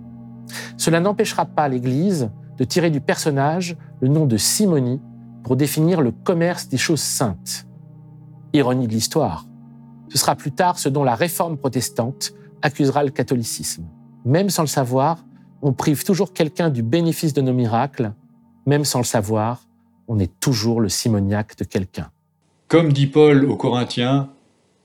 Cela 0.79 0.99
n'empêchera 0.99 1.45
pas 1.45 1.69
l'Église 1.69 2.31
de 2.57 2.65
tirer 2.65 2.89
du 2.89 3.03
personnage 3.03 3.77
le 4.01 4.09
nom 4.09 4.25
de 4.25 4.39
Simonie 4.39 4.99
pour 5.45 5.57
définir 5.57 6.01
le 6.01 6.11
commerce 6.11 6.69
des 6.71 6.79
choses 6.79 7.03
saintes. 7.03 7.67
Ironie 8.55 8.89
de 8.89 8.95
l'histoire. 8.95 9.45
Ce 10.09 10.17
sera 10.17 10.37
plus 10.37 10.53
tard 10.53 10.79
ce 10.79 10.89
dont 10.89 11.05
la 11.05 11.15
réforme 11.15 11.59
protestante 11.59 12.33
accusera 12.63 13.05
le 13.05 13.11
catholicisme. 13.11 13.85
Même 14.25 14.49
sans 14.49 14.63
le 14.63 14.69
savoir, 14.69 15.23
on 15.61 15.75
prive 15.75 16.03
toujours 16.03 16.33
quelqu'un 16.33 16.71
du 16.71 16.83
bénéfice 16.83 17.35
de 17.35 17.43
nos 17.43 17.53
miracles. 17.53 18.15
Même 18.65 18.87
sans 18.87 19.01
le 19.01 19.05
savoir, 19.05 19.67
on 20.09 20.19
est 20.19 20.41
toujours 20.41 20.81
le 20.81 20.89
simoniaque 20.89 21.59
de 21.59 21.65
quelqu'un. 21.65 22.09
Comme 22.69 22.91
dit 22.91 23.07
Paul 23.07 23.45
aux 23.45 23.57
Corinthiens, 23.57 24.31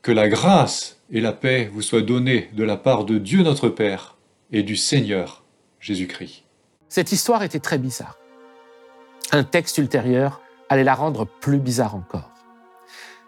que 0.01 0.11
la 0.11 0.29
grâce 0.29 0.97
et 1.11 1.21
la 1.21 1.31
paix 1.31 1.69
vous 1.71 1.81
soient 1.81 2.01
données 2.01 2.49
de 2.53 2.63
la 2.63 2.77
part 2.77 3.05
de 3.05 3.17
Dieu 3.17 3.43
notre 3.43 3.69
Père 3.69 4.17
et 4.51 4.63
du 4.63 4.75
Seigneur 4.75 5.43
Jésus-Christ. 5.79 6.43
Cette 6.89 7.11
histoire 7.11 7.43
était 7.43 7.59
très 7.59 7.77
bizarre. 7.77 8.17
Un 9.31 9.43
texte 9.43 9.77
ultérieur 9.77 10.41
allait 10.69 10.83
la 10.83 10.95
rendre 10.95 11.25
plus 11.25 11.59
bizarre 11.59 11.95
encore. 11.95 12.31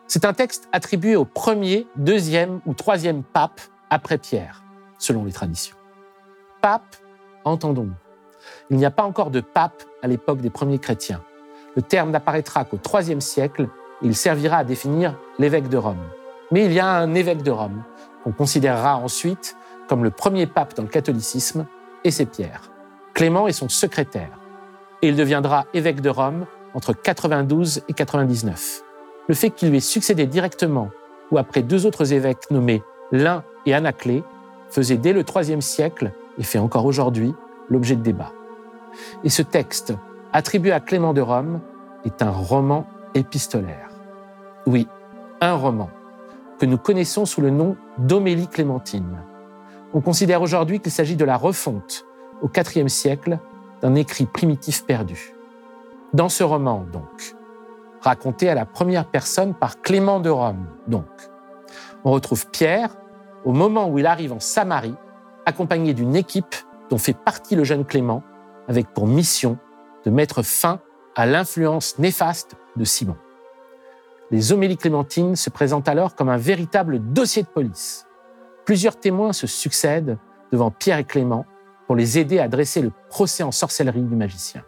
C'est 0.08 0.26
un 0.26 0.34
texte 0.34 0.68
attribué 0.72 1.16
au 1.16 1.26
premier, 1.26 1.88
deuxième 1.96 2.60
ou 2.66 2.74
troisième 2.74 3.24
pape 3.24 3.62
après 3.90 4.18
Pierre, 4.18 4.64
selon 4.98 5.24
les 5.24 5.32
traditions. 5.32 5.76
Pape, 6.62 6.96
entendons-nous. 7.46 7.94
Il 8.70 8.78
n'y 8.78 8.86
a 8.86 8.92
pas 8.92 9.04
encore 9.04 9.32
de 9.32 9.42
pape 9.42 9.84
à 10.02 10.08
l'époque 10.08 10.42
des 10.42 10.50
premiers 10.50 10.80
chrétiens. 10.80 11.24
Le 11.76 11.82
terme 11.82 12.12
n'apparaîtra 12.12 12.66
qu'au 12.66 12.78
IIIe 12.78 13.22
siècle 13.22 13.70
et 14.02 14.08
il 14.08 14.16
servira 14.16 14.58
à 14.58 14.64
définir 14.64 15.18
l'évêque 15.40 15.70
de 15.70 15.78
Rome. 15.78 16.04
Mais 16.54 16.66
il 16.66 16.74
y 16.74 16.80
a 16.80 16.88
un 16.88 17.16
évêque 17.16 17.42
de 17.42 17.50
Rome 17.50 17.82
qu'on 18.24 18.32
considérera 18.32 18.98
ensuite 18.98 19.58
comme 19.88 20.04
le 20.04 20.12
premier 20.12 20.46
pape 20.46 20.76
dans 20.76 20.84
le 20.84 20.88
catholicisme, 20.88 21.66
et 22.04 22.12
c'est 22.12 22.28
Pierre. 22.28 22.70
Clément 23.16 23.48
est 23.48 23.54
son 23.54 23.70
secrétaire, 23.70 24.38
et 25.02 25.08
il 25.08 25.16
deviendra 25.16 25.66
évêque 25.74 26.00
de 26.00 26.12
Rome 26.12 26.46
entre 26.76 26.94
92 26.94 27.82
et 27.90 27.94
99. 27.94 28.84
Le 29.28 29.34
fait 29.34 29.50
qu'il 29.50 29.72
lui 29.72 29.78
ait 29.78 29.80
succédé 29.80 30.28
directement 30.28 30.92
ou 31.32 31.40
après 31.40 31.64
deux 31.64 31.88
autres 31.88 32.14
évêques 32.14 32.52
nommés 32.52 32.84
L'un 33.12 33.44
et 33.66 33.74
Anaclée 33.74 34.24
faisait 34.70 34.98
dès 34.98 35.14
le 35.14 35.24
IIIe 35.24 35.60
siècle, 35.60 36.12
et 36.38 36.44
fait 36.44 36.60
encore 36.60 36.86
aujourd'hui, 36.86 37.34
l'objet 37.68 37.96
de 37.96 38.04
débats. 38.04 38.32
Et 39.24 39.30
ce 39.30 39.42
texte, 39.42 39.96
attribué 40.32 40.72
à 40.72 40.80
Clément 40.80 41.16
de 41.16 41.22
Rome, 41.22 41.62
est 42.06 42.22
un 42.22 42.30
roman 42.30 42.86
épistolaire. 43.16 43.90
Oui, 44.68 44.88
un 45.42 45.56
roman 45.56 45.90
que 46.60 46.66
nous 46.66 46.78
connaissons 46.78 47.26
sous 47.26 47.42
le 47.42 47.50
nom 47.50 47.76
d'Homélie 47.98 48.48
Clémentine. 48.48 49.18
On 49.94 50.02
considère 50.02 50.42
aujourd'hui 50.42 50.80
qu'il 50.80 50.92
s'agit 50.92 51.16
de 51.16 51.26
la 51.26 51.38
refonte, 51.38 52.06
au 52.42 52.50
IVe 52.50 52.88
siècle, 52.88 53.40
d'un 53.82 53.96
écrit 53.96 54.26
primitif 54.26 54.86
perdu. 54.86 55.36
Dans 56.14 56.30
ce 56.30 56.44
roman, 56.44 56.86
donc, 56.92 57.36
raconté 58.02 58.50
à 58.50 58.56
la 58.56 58.66
première 58.66 59.06
personne 59.06 59.54
par 59.54 59.82
Clément 59.82 60.20
de 60.20 60.30
Rome, 60.30 60.68
donc, 60.88 61.06
on 62.04 62.12
retrouve 62.12 62.50
Pierre 62.50 62.96
au 63.46 63.52
moment 63.52 63.90
où 63.90 64.00
il 64.00 64.06
arrive 64.06 64.34
en 64.34 64.40
Samarie, 64.40 64.96
accompagné 65.46 65.94
d'une 65.94 66.16
équipe 66.16 66.56
dont 66.90 66.98
fait 66.98 67.18
partie 67.18 67.56
le 67.56 67.64
jeune 67.64 67.86
Clément, 67.86 68.24
avec 68.68 68.88
pour 68.94 69.08
mission 69.08 69.58
de 70.06 70.12
mettre 70.12 70.44
fin 70.44 70.80
à 71.16 71.26
l'influence 71.26 72.00
néfaste 72.00 72.56
de 72.76 72.86
Simon 72.86 73.18
les 74.34 74.52
homélies 74.52 74.78
clémentines 74.78 75.36
se 75.36 75.52
présentent 75.52 75.88
alors 75.88 76.16
comme 76.16 76.28
un 76.28 76.38
véritable 76.38 76.98
dossier 77.14 77.44
de 77.44 77.48
police. 77.48 78.08
Plusieurs 78.66 79.00
témoins 79.00 79.32
se 79.32 79.46
succèdent 79.46 80.18
devant 80.52 80.72
Pierre 80.72 80.98
et 80.98 81.04
Clément 81.04 81.46
pour 81.86 81.96
les 81.96 82.18
aider 82.18 82.40
à 82.40 82.48
dresser 82.48 82.82
le 82.82 82.92
procès 83.10 83.44
en 83.44 83.52
sorcellerie 83.52 84.02
du 84.02 84.16
magicien. 84.16 84.64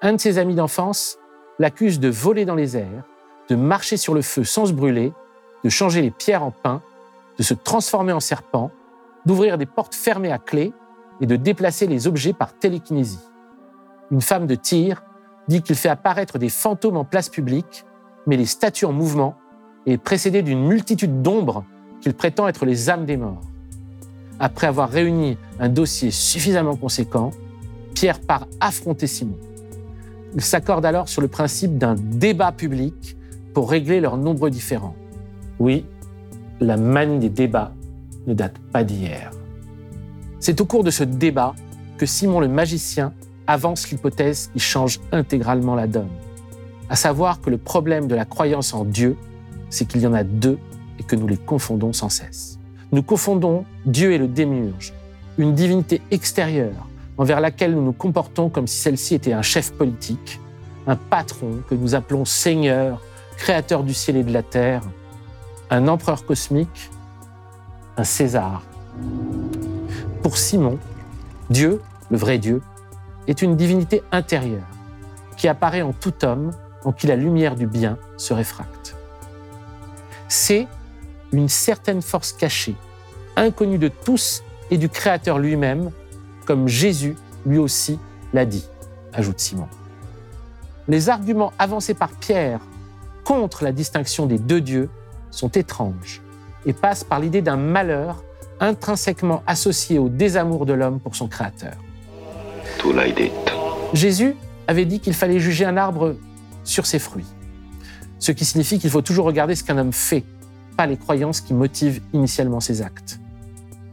Un 0.00 0.14
de 0.14 0.18
ses 0.18 0.38
amis 0.38 0.54
d'enfance 0.54 1.18
l'accuse 1.58 2.00
de 2.00 2.08
voler 2.08 2.46
dans 2.46 2.54
les 2.54 2.78
airs, 2.78 3.04
de 3.50 3.56
marcher 3.56 3.98
sur 3.98 4.14
le 4.14 4.22
feu 4.22 4.42
sans 4.42 4.64
se 4.64 4.72
brûler, 4.72 5.12
de 5.64 5.68
changer 5.68 6.00
les 6.00 6.10
pierres 6.10 6.42
en 6.42 6.50
pain, 6.50 6.80
de 7.36 7.42
se 7.42 7.52
transformer 7.52 8.14
en 8.14 8.20
serpent, 8.20 8.70
d'ouvrir 9.26 9.58
des 9.58 9.66
portes 9.66 9.94
fermées 9.94 10.32
à 10.32 10.38
clé 10.38 10.72
et 11.20 11.26
de 11.26 11.36
déplacer 11.36 11.86
les 11.86 12.06
objets 12.06 12.32
par 12.32 12.54
télékinésie. 12.54 13.28
Une 14.10 14.22
femme 14.22 14.46
de 14.46 14.54
tir 14.54 15.02
dit 15.46 15.60
qu'il 15.60 15.76
fait 15.76 15.90
apparaître 15.90 16.38
des 16.38 16.48
fantômes 16.48 16.96
en 16.96 17.04
place 17.04 17.28
publique 17.28 17.84
mais 18.26 18.36
les 18.36 18.46
statues 18.46 18.84
en 18.84 18.92
mouvement 18.92 19.34
est 19.86 19.98
précédé 19.98 20.42
d'une 20.42 20.64
multitude 20.66 21.22
d'ombres 21.22 21.64
qu'il 22.00 22.14
prétend 22.14 22.48
être 22.48 22.64
les 22.64 22.90
âmes 22.90 23.04
des 23.04 23.16
morts. 23.16 23.40
Après 24.38 24.66
avoir 24.66 24.88
réuni 24.88 25.36
un 25.60 25.68
dossier 25.68 26.10
suffisamment 26.10 26.76
conséquent, 26.76 27.30
Pierre 27.94 28.20
part 28.20 28.46
affronter 28.60 29.06
Simon. 29.06 29.36
Il 30.34 30.40
s'accorde 30.40 30.84
alors 30.84 31.08
sur 31.08 31.20
le 31.20 31.28
principe 31.28 31.78
d'un 31.78 31.94
débat 31.94 32.52
public 32.52 33.16
pour 33.54 33.70
régler 33.70 34.00
leurs 34.00 34.16
nombreux 34.16 34.50
différends. 34.50 34.96
Oui, 35.58 35.84
la 36.60 36.76
manie 36.76 37.18
des 37.18 37.28
débats 37.28 37.72
ne 38.26 38.34
date 38.34 38.58
pas 38.72 38.82
d'hier. 38.82 39.30
C'est 40.40 40.60
au 40.60 40.64
cours 40.64 40.84
de 40.84 40.90
ce 40.90 41.04
débat 41.04 41.54
que 41.98 42.06
Simon 42.06 42.40
le 42.40 42.48
magicien 42.48 43.12
avance 43.46 43.90
l'hypothèse 43.90 44.50
qui 44.52 44.60
change 44.60 45.00
intégralement 45.12 45.74
la 45.74 45.86
donne 45.86 46.08
à 46.92 46.94
savoir 46.94 47.40
que 47.40 47.48
le 47.48 47.56
problème 47.56 48.06
de 48.06 48.14
la 48.14 48.26
croyance 48.26 48.74
en 48.74 48.84
Dieu, 48.84 49.16
c'est 49.70 49.86
qu'il 49.86 50.02
y 50.02 50.06
en 50.06 50.12
a 50.12 50.24
deux 50.24 50.58
et 50.98 51.02
que 51.02 51.16
nous 51.16 51.26
les 51.26 51.38
confondons 51.38 51.94
sans 51.94 52.10
cesse. 52.10 52.58
Nous 52.92 53.02
confondons 53.02 53.64
Dieu 53.86 54.12
et 54.12 54.18
le 54.18 54.28
démiurge, 54.28 54.92
une 55.38 55.54
divinité 55.54 56.02
extérieure 56.10 56.86
envers 57.16 57.40
laquelle 57.40 57.74
nous 57.74 57.82
nous 57.82 57.94
comportons 57.94 58.50
comme 58.50 58.66
si 58.66 58.76
celle-ci 58.76 59.14
était 59.14 59.32
un 59.32 59.40
chef 59.40 59.72
politique, 59.72 60.38
un 60.86 60.96
patron 60.96 61.62
que 61.66 61.74
nous 61.74 61.94
appelons 61.94 62.26
Seigneur, 62.26 63.00
créateur 63.38 63.84
du 63.84 63.94
ciel 63.94 64.18
et 64.18 64.22
de 64.22 64.32
la 64.34 64.42
terre, 64.42 64.82
un 65.70 65.88
empereur 65.88 66.26
cosmique, 66.26 66.90
un 67.96 68.04
César. 68.04 68.62
Pour 70.22 70.36
Simon, 70.36 70.78
Dieu, 71.48 71.80
le 72.10 72.18
vrai 72.18 72.36
Dieu, 72.36 72.60
est 73.28 73.40
une 73.40 73.56
divinité 73.56 74.02
intérieure 74.12 74.68
qui 75.38 75.48
apparaît 75.48 75.80
en 75.80 75.94
tout 75.94 76.22
homme 76.22 76.50
en 76.84 76.92
qui 76.92 77.06
la 77.06 77.16
lumière 77.16 77.56
du 77.56 77.66
bien 77.66 77.98
se 78.16 78.34
réfracte. 78.34 78.96
C'est 80.28 80.66
une 81.32 81.48
certaine 81.48 82.02
force 82.02 82.32
cachée, 82.32 82.76
inconnue 83.36 83.78
de 83.78 83.88
tous 83.88 84.42
et 84.70 84.78
du 84.78 84.88
Créateur 84.88 85.38
lui-même, 85.38 85.90
comme 86.46 86.68
Jésus 86.68 87.16
lui 87.46 87.58
aussi 87.58 87.98
l'a 88.32 88.44
dit, 88.44 88.66
ajoute 89.12 89.40
Simon. 89.40 89.68
Les 90.88 91.08
arguments 91.08 91.52
avancés 91.58 91.94
par 91.94 92.10
Pierre 92.10 92.60
contre 93.24 93.64
la 93.64 93.72
distinction 93.72 94.26
des 94.26 94.38
deux 94.38 94.60
dieux 94.60 94.90
sont 95.30 95.48
étranges 95.50 96.20
et 96.66 96.72
passent 96.72 97.04
par 97.04 97.20
l'idée 97.20 97.42
d'un 97.42 97.56
malheur 97.56 98.24
intrinsèquement 98.60 99.42
associé 99.46 99.98
au 99.98 100.08
désamour 100.08 100.66
de 100.66 100.72
l'homme 100.72 101.00
pour 101.00 101.14
son 101.14 101.28
Créateur. 101.28 101.74
Jésus 103.92 104.36
avait 104.66 104.84
dit 104.84 105.00
qu'il 105.00 105.14
fallait 105.14 105.40
juger 105.40 105.64
un 105.64 105.76
arbre 105.76 106.16
sur 106.64 106.86
ses 106.86 106.98
fruits, 106.98 107.26
ce 108.18 108.32
qui 108.32 108.44
signifie 108.44 108.78
qu'il 108.78 108.90
faut 108.90 109.02
toujours 109.02 109.26
regarder 109.26 109.54
ce 109.54 109.64
qu'un 109.64 109.78
homme 109.78 109.92
fait, 109.92 110.24
pas 110.76 110.86
les 110.86 110.96
croyances 110.96 111.40
qui 111.40 111.54
motivent 111.54 112.00
initialement 112.12 112.60
ses 112.60 112.82
actes. 112.82 113.20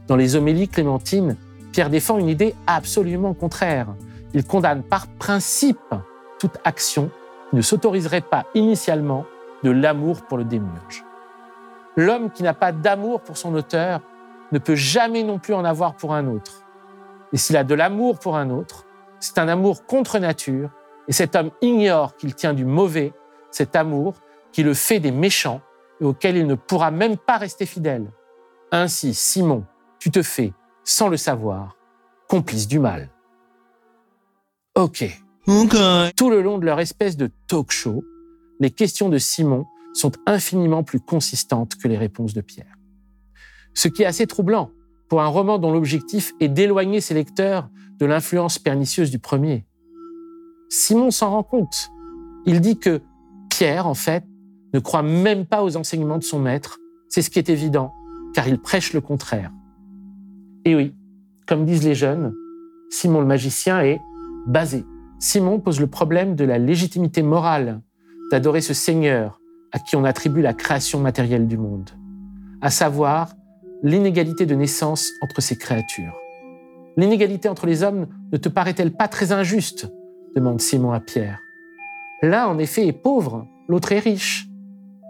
Dans 0.06 0.16
les 0.16 0.36
homélies 0.36 0.68
clémentines, 0.68 1.36
Pierre 1.72 1.90
défend 1.90 2.18
une 2.18 2.28
idée 2.28 2.54
absolument 2.66 3.34
contraire. 3.34 3.88
Il 4.34 4.44
condamne 4.44 4.82
par 4.82 5.06
principe 5.06 5.78
toute 6.38 6.58
action 6.64 7.10
qui 7.50 7.56
ne 7.56 7.62
s'autoriserait 7.62 8.20
pas 8.20 8.46
initialement 8.54 9.24
de 9.62 9.70
l'amour 9.70 10.22
pour 10.22 10.38
le 10.38 10.44
démiurge. 10.44 11.04
L'homme 11.96 12.30
qui 12.30 12.42
n'a 12.42 12.54
pas 12.54 12.72
d'amour 12.72 13.20
pour 13.20 13.36
son 13.36 13.54
auteur 13.54 14.00
ne 14.52 14.58
peut 14.58 14.74
jamais 14.74 15.22
non 15.22 15.38
plus 15.38 15.54
en 15.54 15.64
avoir 15.64 15.94
pour 15.94 16.14
un 16.14 16.26
autre. 16.26 16.64
Et 17.32 17.36
s'il 17.36 17.56
a 17.56 17.64
de 17.64 17.74
l'amour 17.74 18.18
pour 18.18 18.36
un 18.36 18.50
autre, 18.50 18.86
c'est 19.20 19.38
un 19.38 19.48
amour 19.48 19.84
contre 19.86 20.18
nature, 20.18 20.70
et 21.10 21.12
cet 21.12 21.34
homme 21.34 21.50
ignore 21.60 22.16
qu'il 22.16 22.36
tient 22.36 22.54
du 22.54 22.64
mauvais, 22.64 23.12
cet 23.50 23.74
amour 23.74 24.14
qui 24.52 24.62
le 24.62 24.74
fait 24.74 25.00
des 25.00 25.10
méchants 25.10 25.60
et 26.00 26.04
auquel 26.04 26.36
il 26.36 26.46
ne 26.46 26.54
pourra 26.54 26.92
même 26.92 27.16
pas 27.16 27.36
rester 27.36 27.66
fidèle. 27.66 28.12
Ainsi, 28.70 29.12
Simon, 29.12 29.64
tu 29.98 30.12
te 30.12 30.22
fais, 30.22 30.52
sans 30.84 31.08
le 31.08 31.16
savoir, 31.16 31.76
complice 32.28 32.68
du 32.68 32.78
mal. 32.78 33.10
Ok. 34.76 35.04
Tout 36.16 36.30
le 36.30 36.42
long 36.42 36.58
de 36.58 36.64
leur 36.64 36.78
espèce 36.78 37.16
de 37.16 37.28
talk 37.48 37.72
show, 37.72 38.04
les 38.60 38.70
questions 38.70 39.08
de 39.08 39.18
Simon 39.18 39.66
sont 39.92 40.12
infiniment 40.26 40.84
plus 40.84 41.00
consistantes 41.00 41.74
que 41.74 41.88
les 41.88 41.98
réponses 41.98 42.34
de 42.34 42.40
Pierre. 42.40 42.76
Ce 43.74 43.88
qui 43.88 44.04
est 44.04 44.06
assez 44.06 44.28
troublant 44.28 44.70
pour 45.08 45.22
un 45.22 45.26
roman 45.26 45.58
dont 45.58 45.72
l'objectif 45.72 46.34
est 46.38 46.46
d'éloigner 46.46 47.00
ses 47.00 47.14
lecteurs 47.14 47.68
de 47.98 48.06
l'influence 48.06 48.60
pernicieuse 48.60 49.10
du 49.10 49.18
premier. 49.18 49.66
Simon 50.72 51.10
s'en 51.10 51.30
rend 51.30 51.42
compte. 51.42 51.90
Il 52.46 52.60
dit 52.60 52.78
que 52.78 53.02
Pierre, 53.50 53.88
en 53.88 53.94
fait, 53.94 54.24
ne 54.72 54.78
croit 54.78 55.02
même 55.02 55.44
pas 55.44 55.64
aux 55.64 55.76
enseignements 55.76 56.16
de 56.16 56.22
son 56.22 56.38
maître. 56.38 56.78
C'est 57.08 57.22
ce 57.22 57.30
qui 57.30 57.40
est 57.40 57.48
évident, 57.48 57.92
car 58.34 58.46
il 58.46 58.60
prêche 58.60 58.92
le 58.92 59.00
contraire. 59.00 59.50
Et 60.64 60.76
oui, 60.76 60.94
comme 61.48 61.64
disent 61.64 61.82
les 61.82 61.96
jeunes, 61.96 62.32
Simon 62.88 63.20
le 63.20 63.26
magicien 63.26 63.80
est 63.80 64.00
basé. 64.46 64.84
Simon 65.18 65.58
pose 65.58 65.80
le 65.80 65.88
problème 65.88 66.36
de 66.36 66.44
la 66.44 66.58
légitimité 66.58 67.22
morale 67.22 67.80
d'adorer 68.30 68.60
ce 68.60 68.72
Seigneur 68.72 69.40
à 69.72 69.80
qui 69.80 69.96
on 69.96 70.04
attribue 70.04 70.40
la 70.40 70.54
création 70.54 71.00
matérielle 71.00 71.48
du 71.48 71.58
monde, 71.58 71.90
à 72.60 72.70
savoir 72.70 73.34
l'inégalité 73.82 74.46
de 74.46 74.54
naissance 74.54 75.10
entre 75.20 75.40
ces 75.40 75.58
créatures. 75.58 76.16
L'inégalité 76.96 77.48
entre 77.48 77.66
les 77.66 77.82
hommes 77.82 78.06
ne 78.32 78.36
te 78.36 78.48
paraît-elle 78.48 78.92
pas 78.92 79.08
très 79.08 79.32
injuste? 79.32 79.90
Demande 80.34 80.60
Simon 80.60 80.92
à 80.92 81.00
Pierre. 81.00 81.40
L'un, 82.22 82.46
en 82.46 82.58
effet, 82.58 82.86
est 82.86 82.92
pauvre, 82.92 83.46
l'autre 83.68 83.92
est 83.92 83.98
riche. 83.98 84.46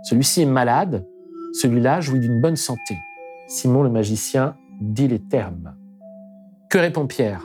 Celui-ci 0.05 0.43
est 0.43 0.47
malade, 0.47 1.07
celui-là 1.53 2.01
jouit 2.01 2.21
d'une 2.21 2.41
bonne 2.41 2.57
santé. 2.57 2.97
Simon 3.49 3.83
le 3.83 3.91
magicien 3.91 4.57
dit 4.81 5.09
les 5.09 5.19
termes. 5.19 5.75
Que 6.71 6.79
répond 6.79 7.07
Pierre? 7.07 7.45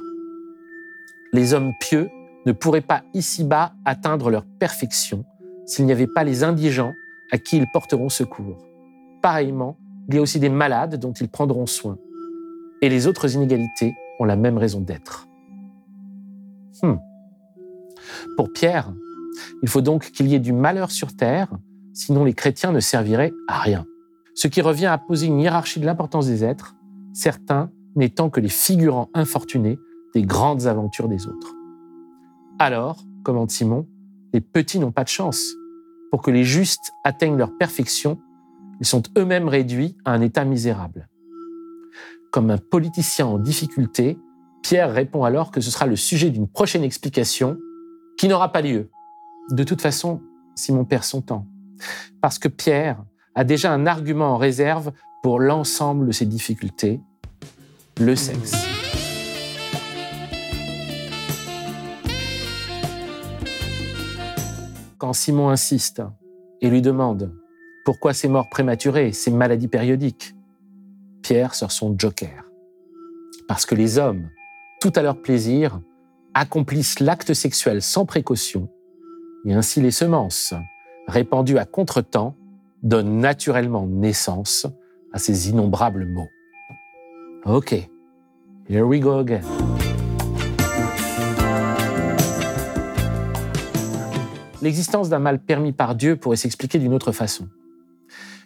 Les 1.34 1.54
hommes 1.54 1.74
pieux 1.80 2.10
ne 2.46 2.52
pourraient 2.52 2.82
pas 2.82 3.04
ici-bas 3.14 3.74
atteindre 3.84 4.30
leur 4.30 4.46
perfection 4.60 5.26
s'il 5.66 5.86
n'y 5.86 5.92
avait 5.92 6.08
pas 6.08 6.24
les 6.24 6.44
indigents 6.44 6.94
à 7.32 7.38
qui 7.38 7.58
ils 7.58 7.68
porteront 7.74 8.10
secours. 8.10 8.58
Pareillement, 9.22 9.78
il 10.08 10.16
y 10.16 10.18
a 10.20 10.22
aussi 10.22 10.40
des 10.40 10.50
malades 10.50 11.00
dont 11.00 11.12
ils 11.14 11.28
prendront 11.28 11.66
soin. 11.66 11.98
Et 12.82 12.90
les 12.90 13.08
autres 13.08 13.34
inégalités 13.34 13.96
ont 14.20 14.26
la 14.26 14.36
même 14.36 14.60
raison 14.60 14.80
d'être. 14.80 15.28
Hmm. 16.84 16.98
Pour 18.38 18.52
Pierre, 18.52 18.94
il 19.62 19.70
faut 19.70 19.82
donc 19.82 20.12
qu'il 20.12 20.28
y 20.28 20.36
ait 20.36 20.40
du 20.40 20.54
malheur 20.54 20.92
sur 20.92 21.16
terre, 21.16 21.50
sinon 21.94 22.24
les 22.24 22.34
chrétiens 22.34 22.72
ne 22.72 22.80
serviraient 22.80 23.34
à 23.48 23.60
rien. 23.60 23.86
Ce 24.34 24.48
qui 24.48 24.62
revient 24.62 24.88
à 24.88 24.98
poser 24.98 25.28
une 25.28 25.40
hiérarchie 25.40 25.80
de 25.80 25.86
l'importance 25.86 26.28
des 26.28 26.44
êtres, 26.44 26.76
certains 27.14 27.72
n'étant 27.96 28.30
que 28.30 28.42
les 28.42 28.50
figurants 28.50 29.10
infortunés 29.14 29.80
des 30.14 30.24
grandes 30.24 30.68
aventures 30.68 31.08
des 31.08 31.28
autres. 31.28 31.54
Alors, 32.60 33.04
commente 33.24 33.52
Simon, 33.52 33.88
les 34.34 34.42
petits 34.42 34.80
n'ont 34.80 34.92
pas 34.92 35.04
de 35.04 35.10
chance. 35.10 35.42
Pour 36.12 36.22
que 36.22 36.32
les 36.32 36.44
justes 36.44 36.92
atteignent 37.04 37.38
leur 37.38 37.58
perfection, 37.58 38.20
ils 38.80 38.86
sont 38.86 39.04
eux-mêmes 39.18 39.48
réduits 39.48 39.98
à 40.04 40.12
un 40.12 40.22
état 40.22 40.46
misérable. 40.46 41.08
Comme 42.32 42.52
un 42.52 42.58
politicien 42.58 43.26
en 43.26 43.40
difficulté, 43.40 44.18
Pierre 44.62 44.92
répond 44.92 45.24
alors 45.24 45.52
que 45.52 45.62
ce 45.62 45.72
sera 45.72 45.86
le 45.86 45.96
sujet 45.96 46.30
d'une 46.30 46.48
prochaine 46.48 46.84
explication 46.84 47.58
qui 48.18 48.28
n'aura 48.28 48.52
pas 48.52 48.62
lieu. 48.62 48.92
De 49.52 49.64
toute 49.64 49.82
façon, 49.82 50.22
Simon 50.56 50.86
perd 50.86 51.04
son 51.04 51.22
temps. 51.22 51.46
Parce 52.22 52.40
que 52.40 52.48
Pierre 52.48 53.04
a 53.36 53.44
déjà 53.44 53.72
un 53.72 53.86
argument 53.86 54.34
en 54.34 54.38
réserve 54.38 54.92
pour 55.22 55.40
l'ensemble 55.40 56.08
de 56.08 56.12
ses 56.12 56.26
difficultés, 56.26 57.02
le 58.00 58.16
sexe. 58.16 58.54
Quand 64.98 65.14
Simon 65.14 65.50
insiste 65.50 66.02
et 66.62 66.70
lui 66.70 66.82
demande 66.82 67.36
pourquoi 67.84 68.14
ces 68.14 68.28
morts 68.28 68.50
prématurées, 68.50 69.12
ces 69.12 69.30
maladies 69.30 69.68
périodiques, 69.68 70.34
Pierre 71.22 71.54
sort 71.54 71.72
son 71.72 71.96
joker. 71.98 72.46
Parce 73.48 73.66
que 73.66 73.76
les 73.76 73.98
hommes, 73.98 74.30
tout 74.80 74.92
à 74.96 75.02
leur 75.02 75.22
plaisir, 75.22 75.80
accomplissent 76.36 77.00
l'acte 77.00 77.34
sexuel 77.34 77.82
sans 77.82 78.06
précaution, 78.06 78.70
et 79.46 79.54
ainsi 79.54 79.82
les 79.82 79.90
semences, 79.90 80.54
répandues 81.08 81.58
à 81.58 81.66
contretemps, 81.66 82.36
donnent 82.84 83.20
naturellement 83.20 83.88
naissance 83.88 84.68
à 85.14 85.18
ces 85.18 85.50
innombrables 85.50 86.06
maux. 86.06 86.28
OK, 87.46 87.74
here 88.70 88.84
we 88.84 89.00
go 89.00 89.20
again. 89.20 89.42
L'existence 94.62 95.10
d'un 95.10 95.20
mal 95.20 95.40
permis 95.40 95.72
par 95.72 95.96
Dieu 95.96 96.18
pourrait 96.18 96.36
s'expliquer 96.36 96.80
d'une 96.80 96.94
autre 96.94 97.14
façon. 97.14 97.48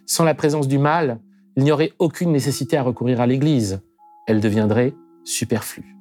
Sans 0.06 0.26
la 0.26 0.36
présence 0.36 0.68
du 0.68 0.78
mal, 0.78 1.20
il 1.56 1.64
n'y 1.64 1.72
aurait 1.72 1.94
aucune 1.98 2.32
nécessité 2.32 2.78
à 2.78 2.84
recourir 2.84 3.20
à 3.20 3.26
l'Église. 3.26 3.82
Elle 4.28 4.42
deviendrait 4.42 4.94
superflue. 5.24 5.99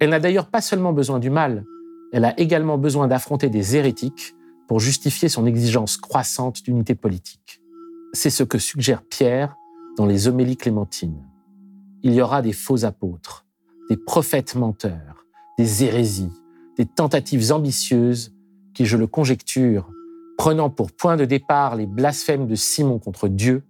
Elle 0.00 0.10
n'a 0.10 0.18
d'ailleurs 0.20 0.48
pas 0.48 0.62
seulement 0.62 0.94
besoin 0.94 1.18
du 1.18 1.28
mal, 1.28 1.64
elle 2.12 2.24
a 2.24 2.38
également 2.40 2.78
besoin 2.78 3.06
d'affronter 3.06 3.50
des 3.50 3.76
hérétiques 3.76 4.34
pour 4.66 4.80
justifier 4.80 5.28
son 5.28 5.44
exigence 5.44 5.98
croissante 5.98 6.62
d'unité 6.62 6.94
politique. 6.94 7.60
C'est 8.14 8.30
ce 8.30 8.42
que 8.42 8.58
suggère 8.58 9.02
Pierre 9.02 9.54
dans 9.98 10.06
les 10.06 10.26
homélies 10.26 10.56
clémentines. 10.56 11.22
Il 12.02 12.14
y 12.14 12.22
aura 12.22 12.40
des 12.40 12.54
faux 12.54 12.84
apôtres, 12.86 13.44
des 13.90 13.96
prophètes 13.98 14.54
menteurs, 14.54 15.26
des 15.58 15.84
hérésies, 15.84 16.32
des 16.78 16.86
tentatives 16.86 17.52
ambitieuses 17.52 18.34
qui, 18.74 18.86
je 18.86 18.96
le 18.96 19.06
conjecture, 19.06 19.90
prenant 20.38 20.70
pour 20.70 20.92
point 20.92 21.16
de 21.16 21.26
départ 21.26 21.76
les 21.76 21.86
blasphèmes 21.86 22.46
de 22.46 22.54
Simon 22.54 22.98
contre 22.98 23.28
Dieu, 23.28 23.64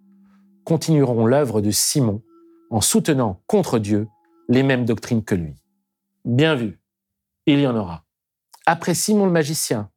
continueront 0.65 1.27
l'œuvre 1.27 1.61
de 1.61 1.73
Simon 1.73 2.23
en 2.71 2.81
soutenant 2.81 3.43
contre 3.49 3.81
Dieu 3.81 4.07
les 4.49 4.63
mêmes 4.63 4.85
doctrines 4.85 5.25
que 5.25 5.35
lui. 5.35 5.60
Bien 6.25 6.55
vu, 6.55 6.79
il 7.47 7.61
y 7.61 7.67
en 7.67 7.75
aura. 7.75 8.05
Après 8.67 8.95
Simon 8.95 9.25
le 9.25 9.33
magicien, 9.33 9.91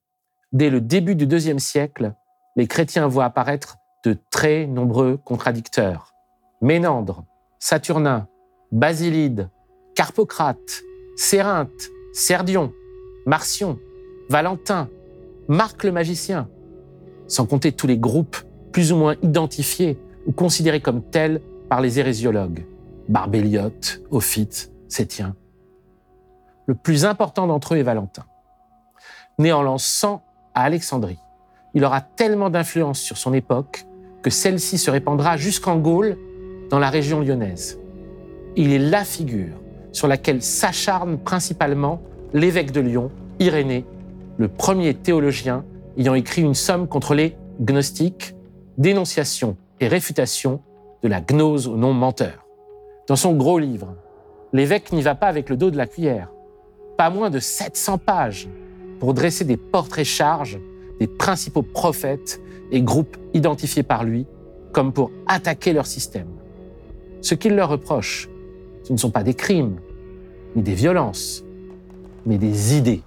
dès 0.54 0.70
le 0.70 0.80
début 0.80 1.16
du 1.16 1.28
deuxième 1.28 1.60
siècle, 1.60 2.14
les 2.56 2.68
chrétiens 2.68 3.08
voient 3.08 3.26
apparaître 3.26 3.78
de 4.06 4.18
très 4.32 4.66
nombreux 4.66 5.18
contradicteurs. 5.18 6.14
Ménandre, 6.62 7.26
Saturnin, 7.60 8.28
Basilide, 8.72 9.50
Carpocrate, 9.96 10.84
Cérinthe, 11.18 11.90
Serdion, 12.14 12.72
Marcion, 13.26 13.80
Valentin, 14.30 14.90
Marc 15.50 15.84
le 15.84 15.92
magicien, 15.92 16.50
sans 17.28 17.46
compter 17.46 17.74
tous 17.74 17.88
les 17.88 17.98
groupes 17.98 18.38
plus 18.72 18.94
ou 18.94 18.96
moins 18.96 19.16
identifiés 19.22 20.00
ou 20.26 20.32
considérés 20.32 20.82
comme 20.82 21.04
tels 21.04 21.42
par 21.70 21.82
les 21.82 22.00
hérésiologues, 22.00 22.66
Barbéliote, 23.10 24.02
Ophite, 24.10 24.72
Sétien. 24.88 25.36
Le 26.66 26.76
plus 26.76 27.06
important 27.06 27.48
d'entre 27.48 27.74
eux 27.74 27.78
est 27.78 27.84
Valentin. 27.84 28.24
Né 29.38 29.52
en 29.52 29.62
l'an 29.62 29.78
100 29.78 30.22
à 30.54 30.64
Alexandrie, 30.64 31.20
il 31.74 31.84
aura 31.84 32.02
tellement 32.02 32.50
d'influence 32.50 33.00
sur 33.00 33.18
son 33.18 33.34
époque 33.34 33.86
que 34.22 34.30
celle-ci 34.30 34.78
se 34.78 34.90
répandra 34.90 35.38
jusqu'en 35.38 35.78
Gaule, 35.78 36.18
dans 36.70 36.80
la 36.80 36.90
région 36.90 37.20
lyonnaise. 37.20 37.80
Il 38.56 38.72
est 38.72 38.80
la 38.80 39.04
figure 39.04 39.56
sur 39.92 40.08
laquelle 40.08 40.42
s'acharne 40.42 41.18
principalement 41.18 42.02
l'évêque 42.34 42.72
de 42.72 42.82
Lyon, 42.82 43.12
Irénée, 43.40 43.86
le 44.38 44.48
premier 44.48 44.94
théologien 44.94 45.66
ayant 45.98 46.16
écrit 46.16 46.42
une 46.42 46.56
somme 46.56 46.88
contre 46.88 47.14
les 47.14 47.36
gnostiques, 47.62 48.36
dénonciation 48.78 49.58
et 49.80 49.88
réfutation 49.88 50.62
de 51.04 51.08
la 51.08 51.22
gnose 51.22 51.68
au 51.68 51.76
non 51.76 51.94
menteur. 51.94 52.46
Dans 53.08 53.16
son 53.16 53.34
gros 53.34 53.60
livre, 53.60 53.96
l'évêque 54.54 54.92
n'y 54.92 55.02
va 55.02 55.14
pas 55.14 55.28
avec 55.28 55.50
le 55.50 55.58
dos 55.58 55.70
de 55.70 55.78
la 55.78 55.86
cuillère. 55.86 56.30
Pas 56.98 57.10
moins 57.10 57.30
de 57.30 57.40
700 57.40 57.98
pages 57.98 58.48
pour 59.00 59.14
dresser 59.14 59.46
des 59.46 59.58
portraits 59.58 60.06
charges 60.06 60.60
des 61.00 61.08
principaux 61.08 61.64
prophètes 61.64 62.42
et 62.72 62.82
groupes 62.82 63.18
identifiés 63.34 63.84
par 63.84 64.04
lui 64.04 64.26
comme 64.72 64.94
pour 64.94 65.12
attaquer 65.28 65.74
leur 65.74 65.86
système. 65.86 66.28
Ce 67.22 67.36
qu'il 67.36 67.56
leur 67.56 67.70
reproche, 67.70 68.30
ce 68.84 68.92
ne 68.92 68.98
sont 68.98 69.12
pas 69.12 69.24
des 69.24 69.34
crimes, 69.34 69.80
ni 70.56 70.62
des 70.62 70.74
violences, 70.74 71.44
mais 72.26 72.38
des 72.38 72.76
idées. 72.76 73.04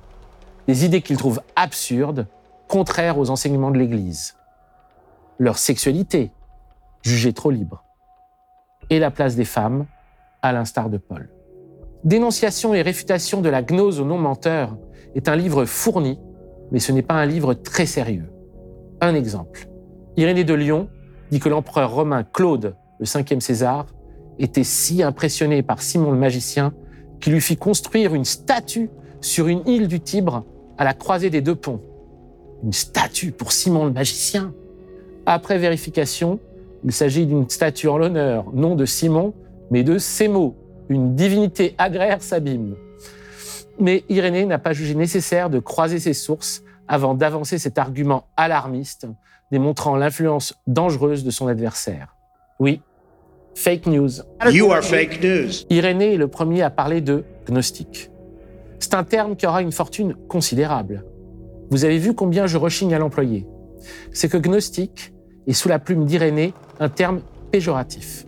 Des 0.67 0.85
idées 0.85 1.03
qu'il 1.03 1.17
trouve 1.17 1.41
absurdes, 1.55 2.27
contraires 2.69 3.19
aux 3.19 3.31
enseignements 3.31 3.71
de 3.71 3.79
l'Église. 3.79 4.37
Leur 5.39 5.59
sexualité, 5.59 6.31
jugée 7.03 7.33
trop 7.33 7.51
libre. 7.51 7.85
Et 8.91 8.99
la 8.99 9.11
place 9.11 9.37
des 9.37 9.45
femmes, 9.45 9.87
à 10.43 10.53
l'instar 10.53 10.89
de 10.89 10.99
Paul. 10.99 11.29
Dénonciation 12.05 12.75
et 12.75 12.83
réfutation 12.83 13.41
de 13.41 13.49
la 13.49 13.63
gnose 13.63 14.01
au 14.01 14.05
non-menteur 14.05 14.77
est 15.15 15.29
un 15.29 15.37
livre 15.37 15.65
fourni, 15.65 16.19
mais 16.71 16.79
ce 16.79 16.93
n'est 16.93 17.03
pas 17.03 17.15
un 17.15 17.27
livre 17.27 17.55
très 17.55 17.87
sérieux. 17.87 18.31
Un 19.01 19.15
exemple. 19.15 19.69
Irénée 20.17 20.45
de 20.45 20.55
Lyon 20.55 20.89
dit 21.31 21.41
que 21.41 21.49
l'empereur 21.49 21.93
romain 21.93 22.23
Claude, 22.23 22.77
le 22.99 23.07
cinquième 23.07 23.41
César, 23.41 23.87
était 24.39 24.65
si 24.65 25.03
impressionné 25.03 25.63
par 25.63 25.83
Simon 25.83 26.13
le 26.13 26.19
magicien 26.19 26.73
qu'il 27.21 27.33
lui 27.33 27.41
fit 27.41 27.57
construire 27.57 28.15
une 28.15 28.25
statue 28.25 28.91
sur 29.21 29.49
une 29.49 29.67
île 29.67 29.89
du 29.89 30.01
Tibre 30.01 30.45
à 30.79 30.85
la 30.85 30.95
croisée 30.95 31.31
des 31.31 31.41
deux 31.41 31.55
ponts. 31.55 31.81
Une 32.63 32.73
statue 32.73 33.33
pour 33.33 33.53
Simon 33.53 33.87
le 33.87 33.93
magicien. 33.93 34.53
Après 35.25 35.59
vérification, 35.59 36.39
il 36.85 36.93
s'agit 36.93 37.27
d'une 37.27 37.49
statue 37.49 37.89
en 37.89 37.99
l'honneur, 37.99 38.47
non 38.53 38.75
de 38.77 38.85
Simon, 38.85 39.35
mais 39.71 39.83
de 39.83 39.99
Sémo, 39.99 40.55
une 40.89 41.15
divinité 41.15 41.75
agraire 41.79 42.23
s'abîme. 42.23 42.77
Mais 43.79 44.05
Irénée 44.09 44.47
n'a 44.47 44.59
pas 44.59 44.73
jugé 44.73 44.95
nécessaire 44.95 45.51
de 45.51 45.59
croiser 45.59 45.99
ses 45.99 46.15
sources 46.15 46.63
avant 46.89 47.15
d'avancer 47.15 47.59
cet 47.59 47.79
argument 47.79 48.25
alarmiste, 48.37 49.07
démontrant 49.51 49.97
l'influence 49.97 50.55
dangereuse 50.67 51.25
de 51.25 51.31
son 51.31 51.47
adversaire. 51.47 52.17
Oui, 52.59 52.81
fake 53.55 53.87
news. 53.87 54.11
You 54.51 54.73
are 54.73 54.83
fake 54.83 55.23
news. 55.23 55.51
Irénée 55.69 56.15
est 56.15 56.19
le 56.19 56.29
premier 56.29 56.63
à 56.63 56.71
parler 56.71 57.01
de 57.01 57.25
gnostique. 57.47 58.11
C'est 58.79 58.95
un 58.95 59.05
terme 59.05 59.37
qui 59.37 59.47
aura 59.47 59.63
une 59.63 59.73
fortune 59.73 60.15
considérable. 60.29 61.05
Vous 61.71 61.85
avez 61.85 61.99
vu 61.99 62.15
combien 62.15 62.47
je 62.47 62.57
rechigne 62.57 62.95
à 62.95 62.99
l'employer. 62.99 63.47
C'est 64.13 64.29
que 64.29 64.37
gnostique 64.37 65.13
est 65.47 65.53
sous 65.53 65.69
la 65.69 65.79
plume 65.79 66.05
d'Irénée 66.05 66.55
un 66.81 66.89
terme 66.89 67.21
péjoratif. 67.51 68.27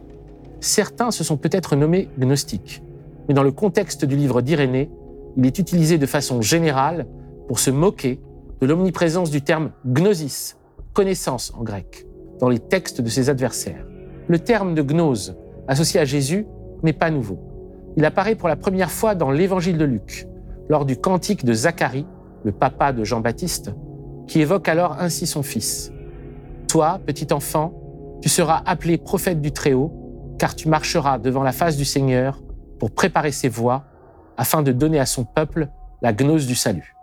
Certains 0.60 1.10
se 1.10 1.22
sont 1.22 1.36
peut-être 1.36 1.76
nommés 1.76 2.08
gnostiques, 2.18 2.82
mais 3.28 3.34
dans 3.34 3.42
le 3.42 3.52
contexte 3.52 4.04
du 4.04 4.16
livre 4.16 4.40
d'Irénée, 4.40 4.90
il 5.36 5.46
est 5.46 5.58
utilisé 5.58 5.98
de 5.98 6.06
façon 6.06 6.42
générale 6.42 7.06
pour 7.46 7.60
se 7.60 7.70
moquer 7.70 8.20
de 8.60 8.66
l'omniprésence 8.66 9.30
du 9.30 9.42
terme 9.42 9.70
gnosis, 9.86 10.56
connaissance 10.94 11.52
en 11.56 11.62
grec, 11.62 12.06
dans 12.40 12.48
les 12.48 12.58
textes 12.58 13.00
de 13.00 13.08
ses 13.08 13.30
adversaires. 13.30 13.86
Le 14.26 14.38
terme 14.38 14.74
de 14.74 14.82
gnose, 14.82 15.36
associé 15.68 16.00
à 16.00 16.04
Jésus, 16.04 16.46
n'est 16.82 16.92
pas 16.92 17.10
nouveau. 17.10 17.38
Il 17.96 18.04
apparaît 18.04 18.34
pour 18.34 18.48
la 18.48 18.56
première 18.56 18.90
fois 18.90 19.14
dans 19.14 19.30
l'évangile 19.30 19.78
de 19.78 19.84
Luc, 19.84 20.26
lors 20.68 20.84
du 20.84 20.96
cantique 20.96 21.44
de 21.44 21.52
Zacharie, 21.52 22.06
le 22.44 22.52
papa 22.52 22.92
de 22.92 23.04
Jean-Baptiste, 23.04 23.72
qui 24.26 24.40
évoque 24.40 24.68
alors 24.68 24.96
ainsi 25.00 25.26
son 25.26 25.42
fils. 25.42 25.92
Toi, 26.68 27.00
petit 27.06 27.32
enfant, 27.32 27.72
tu 28.20 28.28
seras 28.28 28.62
appelé 28.66 28.98
prophète 28.98 29.40
du 29.40 29.52
Très-Haut, 29.52 29.92
car 30.38 30.54
tu 30.54 30.68
marcheras 30.68 31.18
devant 31.18 31.42
la 31.42 31.52
face 31.52 31.76
du 31.76 31.84
Seigneur 31.84 32.40
pour 32.78 32.92
préparer 32.92 33.32
ses 33.32 33.48
voies, 33.48 33.84
afin 34.36 34.62
de 34.62 34.72
donner 34.72 35.00
à 35.00 35.06
son 35.06 35.24
peuple 35.24 35.68
la 36.00 36.12
gnose 36.12 36.46
du 36.46 36.54
salut. 36.54 36.94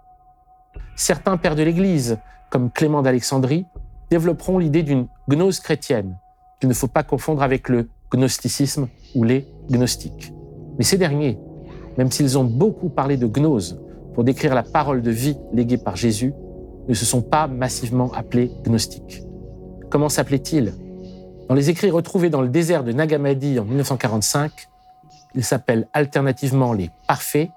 Certains 0.96 1.36
pères 1.36 1.56
de 1.56 1.64
l'Église, 1.64 2.18
comme 2.50 2.72
Clément 2.72 3.02
d'Alexandrie, 3.02 3.66
développeront 4.10 4.58
l'idée 4.58 4.84
d'une 4.84 5.08
gnose 5.28 5.60
chrétienne, 5.60 6.18
qu'il 6.60 6.70
ne 6.70 6.74
faut 6.74 6.88
pas 6.88 7.04
confondre 7.04 7.44
avec 7.44 7.68
le 7.68 7.90
gnosticisme 8.14 8.88
ou 9.16 9.26
les 9.26 9.48
gnostiques. 9.70 10.34
Mais 10.78 10.86
ces 10.86 10.98
derniers, 10.98 11.38
même 11.98 12.12
s'ils 12.12 12.38
ont 12.38 12.46
beaucoup 12.46 12.90
parlé 12.90 13.18
de 13.18 13.28
gnose 13.28 13.82
pour 14.14 14.24
décrire 14.24 14.56
la 14.56 14.64
parole 14.64 15.02
de 15.02 15.12
vie 15.12 15.38
léguée 15.52 15.78
par 15.78 15.98
Jésus, 15.98 16.34
ne 16.88 16.94
se 16.94 17.04
sont 17.04 17.22
pas 17.22 17.48
massivement 17.48 18.14
appelés 18.14 18.52
gnostiques. 18.64 19.24
Comment 19.90 20.10
s'appelaient-ils 20.10 20.74
Dans 21.48 21.54
les 21.54 21.70
écrits 21.70 21.92
retrouvés 21.92 22.32
dans 22.32 22.42
le 22.42 22.50
désert 22.50 22.84
de 22.84 22.92
Nagamadi 22.92 23.60
en 23.60 23.66
1945, 23.66 24.68
ils 25.36 25.44
s'appellent 25.44 25.88
alternativement 25.94 26.74
les 26.74 26.90
parfaits, 27.08 27.52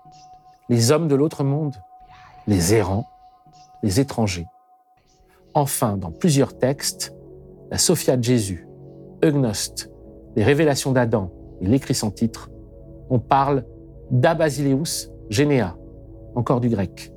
les 0.68 0.90
hommes 0.90 1.08
de 1.08 1.14
l'autre 1.14 1.42
monde, 1.42 1.74
les 2.46 2.74
errants, 2.74 3.06
les 3.82 3.98
étrangers. 3.98 4.46
Enfin, 5.54 5.96
dans 5.96 6.10
plusieurs 6.10 6.58
textes, 6.58 7.14
la 7.70 7.78
Sophia 7.78 8.18
de 8.18 8.24
Jésus, 8.24 8.68
Eugnost, 9.24 9.90
les 10.36 10.44
révélations 10.44 10.92
d'Adam 10.92 11.30
et 11.62 11.66
l'écrit 11.66 11.94
sans 11.94 12.10
titre, 12.10 12.50
on 13.08 13.18
parle 13.18 13.64
d'Abasileus 14.10 15.10
Généa, 15.30 15.76
encore 16.34 16.60
du 16.60 16.68
grec, 16.68 17.12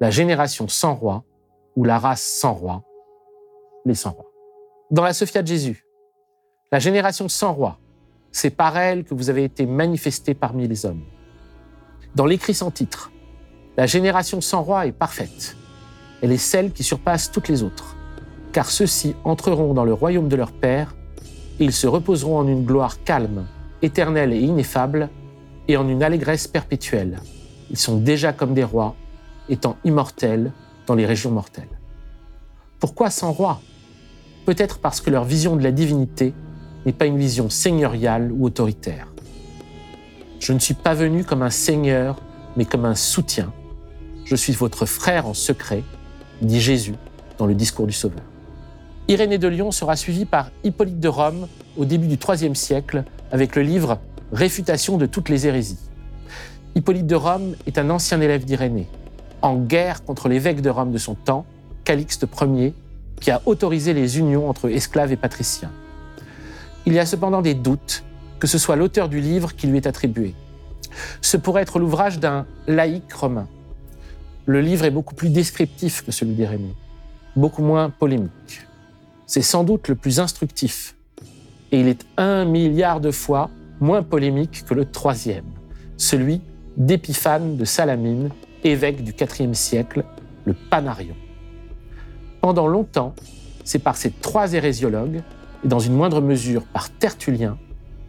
la 0.00 0.10
génération 0.10 0.66
sans 0.66 0.94
roi 0.94 1.24
ou 1.76 1.84
la 1.84 1.98
race 1.98 2.22
sans 2.22 2.54
roi, 2.54 2.84
les 3.84 3.94
sans 3.94 4.12
rois. 4.12 4.30
Dans 4.90 5.04
la 5.04 5.12
Sophia 5.12 5.42
de 5.42 5.46
Jésus, 5.46 5.84
la 6.72 6.78
génération 6.78 7.28
sans 7.28 7.52
roi, 7.52 7.78
c'est 8.30 8.50
par 8.50 8.76
elle 8.76 9.02
que 9.02 9.14
vous 9.14 9.28
avez 9.28 9.42
été 9.42 9.66
manifestés 9.66 10.34
parmi 10.34 10.68
les 10.68 10.86
hommes. 10.86 11.02
Dans 12.14 12.26
l'écrit 12.26 12.54
sans 12.54 12.70
titre, 12.70 13.10
la 13.76 13.86
génération 13.86 14.40
sans 14.40 14.62
roi 14.62 14.86
est 14.86 14.92
parfaite. 14.92 15.56
Elle 16.22 16.30
est 16.30 16.36
celle 16.36 16.72
qui 16.72 16.84
surpasse 16.84 17.32
toutes 17.32 17.48
les 17.48 17.64
autres, 17.64 17.96
car 18.52 18.70
ceux-ci 18.70 19.16
entreront 19.24 19.74
dans 19.74 19.84
le 19.84 19.92
royaume 19.92 20.28
de 20.28 20.36
leur 20.36 20.52
Père 20.52 20.94
et 21.58 21.64
ils 21.64 21.72
se 21.72 21.88
reposeront 21.88 22.38
en 22.38 22.46
une 22.46 22.64
gloire 22.64 23.02
calme, 23.02 23.46
éternelle 23.82 24.32
et 24.32 24.40
ineffable, 24.40 25.08
et 25.66 25.76
en 25.76 25.88
une 25.88 26.04
allégresse 26.04 26.46
perpétuelle. 26.46 27.18
Ils 27.70 27.78
sont 27.78 27.98
déjà 27.98 28.32
comme 28.32 28.54
des 28.54 28.64
rois, 28.64 28.94
étant 29.48 29.76
immortels 29.84 30.52
dans 30.86 30.94
les 30.94 31.06
régions 31.06 31.30
mortelles. 31.32 31.80
Pourquoi 32.78 33.10
sans 33.10 33.32
roi? 33.32 33.60
Peut-être 34.46 34.78
parce 34.78 35.00
que 35.00 35.10
leur 35.10 35.24
vision 35.24 35.56
de 35.56 35.62
la 35.62 35.72
divinité 35.72 36.32
n'est 36.86 36.92
pas 36.92 37.06
une 37.06 37.18
vision 37.18 37.50
seigneuriale 37.50 38.30
ou 38.32 38.46
autoritaire. 38.46 39.08
Je 40.38 40.52
ne 40.52 40.58
suis 40.58 40.74
pas 40.74 40.94
venu 40.94 41.24
comme 41.24 41.42
un 41.42 41.50
seigneur, 41.50 42.16
mais 42.56 42.64
comme 42.64 42.84
un 42.84 42.94
soutien. 42.94 43.52
Je 44.24 44.34
suis 44.34 44.52
votre 44.52 44.86
frère 44.86 45.26
en 45.26 45.34
secret, 45.34 45.82
dit 46.40 46.60
Jésus 46.60 46.94
dans 47.38 47.46
le 47.46 47.54
discours 47.54 47.86
du 47.86 47.92
Sauveur. 47.92 48.22
Irénée 49.08 49.38
de 49.38 49.48
Lyon 49.48 49.70
sera 49.70 49.96
suivie 49.96 50.24
par 50.24 50.50
Hippolyte 50.62 51.00
de 51.00 51.08
Rome 51.08 51.48
au 51.76 51.84
début 51.84 52.06
du 52.06 52.16
IIIe 52.16 52.54
siècle 52.54 53.04
avec 53.32 53.56
le 53.56 53.62
livre 53.62 53.98
Réfutation 54.32 54.96
de 54.96 55.06
toutes 55.06 55.28
les 55.28 55.48
hérésies. 55.48 55.80
Hippolyte 56.76 57.08
de 57.08 57.16
Rome 57.16 57.56
est 57.66 57.78
un 57.78 57.90
ancien 57.90 58.20
élève 58.20 58.44
d'Irénée, 58.44 58.86
en 59.42 59.56
guerre 59.56 60.04
contre 60.04 60.28
l'évêque 60.28 60.60
de 60.60 60.70
Rome 60.70 60.92
de 60.92 60.98
son 60.98 61.16
temps, 61.16 61.44
Calixte 61.82 62.26
Ier, 62.40 62.74
qui 63.20 63.32
a 63.32 63.42
autorisé 63.46 63.92
les 63.92 64.18
unions 64.18 64.48
entre 64.48 64.68
esclaves 64.68 65.10
et 65.10 65.16
patriciens. 65.16 65.72
Il 66.86 66.92
y 66.94 66.98
a 66.98 67.06
cependant 67.06 67.42
des 67.42 67.54
doutes 67.54 68.04
que 68.40 68.46
ce 68.46 68.58
soit 68.58 68.74
l'auteur 68.74 69.08
du 69.08 69.20
livre 69.20 69.54
qui 69.54 69.66
lui 69.66 69.76
est 69.76 69.86
attribué. 69.86 70.34
Ce 71.20 71.36
pourrait 71.36 71.62
être 71.62 71.78
l'ouvrage 71.78 72.18
d'un 72.18 72.46
laïc 72.66 73.12
romain. 73.12 73.46
Le 74.46 74.60
livre 74.60 74.84
est 74.86 74.90
beaucoup 74.90 75.14
plus 75.14 75.28
descriptif 75.28 76.04
que 76.04 76.10
celui 76.10 76.34
d'Irénée, 76.34 76.74
beaucoup 77.36 77.62
moins 77.62 77.90
polémique. 77.90 78.66
C'est 79.26 79.42
sans 79.42 79.62
doute 79.62 79.88
le 79.88 79.94
plus 79.94 80.18
instructif, 80.18 80.96
et 81.70 81.80
il 81.80 81.86
est 81.86 82.04
un 82.16 82.44
milliard 82.44 83.00
de 83.00 83.10
fois 83.10 83.50
moins 83.78 84.02
polémique 84.02 84.64
que 84.64 84.74
le 84.74 84.86
troisième, 84.86 85.44
celui 85.96 86.40
d'Épiphane 86.76 87.56
de 87.56 87.64
Salamine, 87.64 88.30
évêque 88.64 89.04
du 89.04 89.12
IVe 89.12 89.54
siècle, 89.54 90.04
le 90.46 90.54
Panarion. 90.54 91.14
Pendant 92.40 92.66
longtemps, 92.66 93.14
c'est 93.64 93.78
par 93.78 93.96
ces 93.96 94.10
trois 94.10 94.52
hérésiologues, 94.54 95.22
et 95.64 95.68
dans 95.68 95.78
une 95.78 95.94
moindre 95.94 96.20
mesure 96.20 96.64
par 96.64 96.90
Tertullien, 96.90 97.58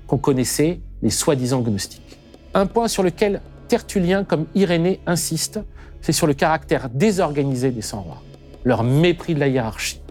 qu'on 0.07 0.17
connaissait 0.17 0.79
les 1.01 1.09
soi-disant 1.09 1.61
gnostiques. 1.61 2.19
Un 2.53 2.65
point 2.65 2.87
sur 2.87 3.03
lequel 3.03 3.41
Tertullien 3.67 4.23
comme 4.23 4.45
Irénée 4.55 4.99
insiste, 5.05 5.59
c'est 6.01 6.11
sur 6.11 6.27
le 6.27 6.33
caractère 6.33 6.89
désorganisé 6.89 7.71
des 7.71 7.81
sans-rois, 7.81 8.21
leur 8.63 8.83
mépris 8.83 9.35
de 9.35 9.39
la 9.39 9.47
hiérarchie. 9.47 10.01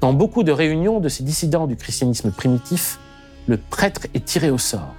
Dans 0.00 0.12
beaucoup 0.12 0.44
de 0.44 0.52
réunions 0.52 1.00
de 1.00 1.08
ces 1.08 1.24
dissidents 1.24 1.66
du 1.66 1.76
christianisme 1.76 2.30
primitif, 2.30 2.98
le 3.46 3.56
prêtre 3.56 4.06
est 4.14 4.24
tiré 4.24 4.50
au 4.50 4.58
sort. 4.58 4.94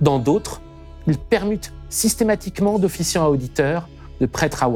Dans 0.00 0.18
d'autres, 0.18 0.62
il 1.06 1.18
permute 1.18 1.72
systématiquement 1.88 2.78
d'officiants 2.78 3.24
à 3.24 3.28
auditeurs, 3.28 3.88
de 4.20 4.26
prêtres 4.26 4.62
à 4.62 4.70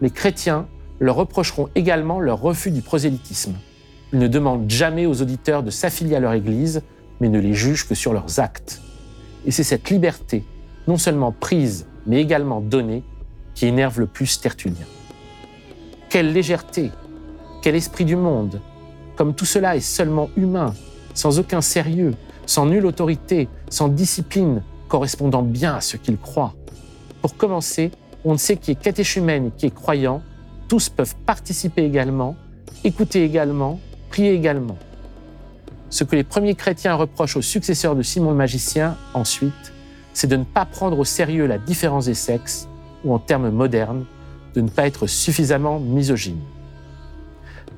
Les 0.00 0.10
chrétiens 0.10 0.66
leur 1.00 1.16
reprocheront 1.16 1.68
également 1.74 2.20
leur 2.20 2.40
refus 2.40 2.70
du 2.70 2.82
prosélytisme. 2.82 3.54
Ils 4.12 4.18
ne 4.18 4.28
demandent 4.28 4.68
jamais 4.68 5.06
aux 5.06 5.22
auditeurs 5.22 5.62
de 5.62 5.70
s'affilier 5.70 6.16
à 6.16 6.20
leur 6.20 6.32
Église, 6.32 6.82
mais 7.20 7.28
ne 7.28 7.38
les 7.38 7.54
jugent 7.54 7.86
que 7.86 7.94
sur 7.94 8.12
leurs 8.12 8.40
actes. 8.40 8.80
Et 9.46 9.50
c'est 9.50 9.64
cette 9.64 9.90
liberté, 9.90 10.44
non 10.88 10.96
seulement 10.96 11.32
prise, 11.32 11.86
mais 12.06 12.20
également 12.20 12.60
donnée, 12.60 13.04
qui 13.54 13.66
énerve 13.66 14.00
le 14.00 14.06
plus 14.06 14.40
Tertullien. 14.40 14.86
Quelle 16.08 16.32
légèreté, 16.32 16.90
quel 17.62 17.76
esprit 17.76 18.04
du 18.04 18.16
monde, 18.16 18.60
comme 19.16 19.34
tout 19.34 19.44
cela 19.44 19.76
est 19.76 19.80
seulement 19.80 20.28
humain, 20.36 20.74
sans 21.14 21.38
aucun 21.38 21.60
sérieux, 21.60 22.14
sans 22.46 22.66
nulle 22.66 22.86
autorité, 22.86 23.48
sans 23.68 23.88
discipline, 23.88 24.62
correspondant 24.88 25.42
bien 25.42 25.76
à 25.76 25.80
ce 25.80 25.96
qu'il 25.96 26.16
croit. 26.16 26.54
Pour 27.22 27.36
commencer, 27.36 27.92
on 28.24 28.32
ne 28.32 28.38
sait 28.38 28.56
qui 28.56 28.72
est 28.72 28.80
catéchumène 28.80 29.46
et 29.46 29.50
qui 29.56 29.66
est 29.66 29.74
croyant, 29.74 30.22
tous 30.68 30.88
peuvent 30.88 31.14
participer 31.26 31.84
également, 31.84 32.34
écouter 32.82 33.24
également, 33.24 33.78
prier 34.10 34.34
également. 34.34 34.76
Ce 35.88 36.04
que 36.04 36.14
les 36.14 36.24
premiers 36.24 36.54
chrétiens 36.54 36.94
reprochent 36.94 37.36
aux 37.36 37.42
successeurs 37.42 37.96
de 37.96 38.02
Simon 38.02 38.30
le 38.30 38.36
magicien, 38.36 38.96
ensuite, 39.14 39.72
c'est 40.12 40.26
de 40.26 40.36
ne 40.36 40.44
pas 40.44 40.66
prendre 40.66 40.98
au 40.98 41.04
sérieux 41.04 41.46
la 41.46 41.58
différence 41.58 42.04
des 42.04 42.14
sexes, 42.14 42.68
ou 43.04 43.14
en 43.14 43.18
termes 43.18 43.50
modernes, 43.50 44.04
de 44.54 44.60
ne 44.60 44.68
pas 44.68 44.86
être 44.86 45.06
suffisamment 45.06 45.80
misogyne. 45.80 46.40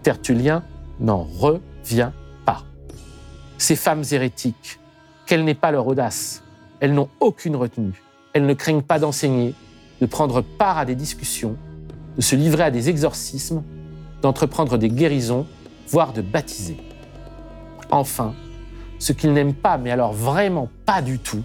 Tertullien 0.02 0.64
n'en 0.98 1.22
revient 1.22 2.10
pas. 2.44 2.64
Ces 3.58 3.76
femmes 3.76 4.02
hérétiques, 4.10 4.80
quelle 5.26 5.44
n'est 5.44 5.54
pas 5.54 5.70
leur 5.70 5.86
audace 5.86 6.42
Elles 6.80 6.94
n'ont 6.94 7.08
aucune 7.20 7.56
retenue. 7.56 8.02
Elles 8.32 8.46
ne 8.46 8.54
craignent 8.54 8.82
pas 8.82 8.98
d'enseigner, 8.98 9.54
de 10.00 10.06
prendre 10.06 10.40
part 10.40 10.78
à 10.78 10.84
des 10.84 10.94
discussions, 10.94 11.56
de 12.16 12.22
se 12.22 12.34
livrer 12.34 12.64
à 12.64 12.70
des 12.70 12.88
exorcismes, 12.88 13.62
d'entreprendre 14.22 14.78
des 14.78 14.88
guérisons, 14.88 15.46
voire 15.92 16.14
de 16.14 16.22
baptiser. 16.22 16.78
Enfin, 17.90 18.34
ce 18.98 19.12
qu'ils 19.12 19.34
n'aiment 19.34 19.54
pas, 19.54 19.76
mais 19.76 19.90
alors 19.90 20.14
vraiment 20.14 20.70
pas 20.86 21.02
du 21.02 21.18
tout, 21.18 21.42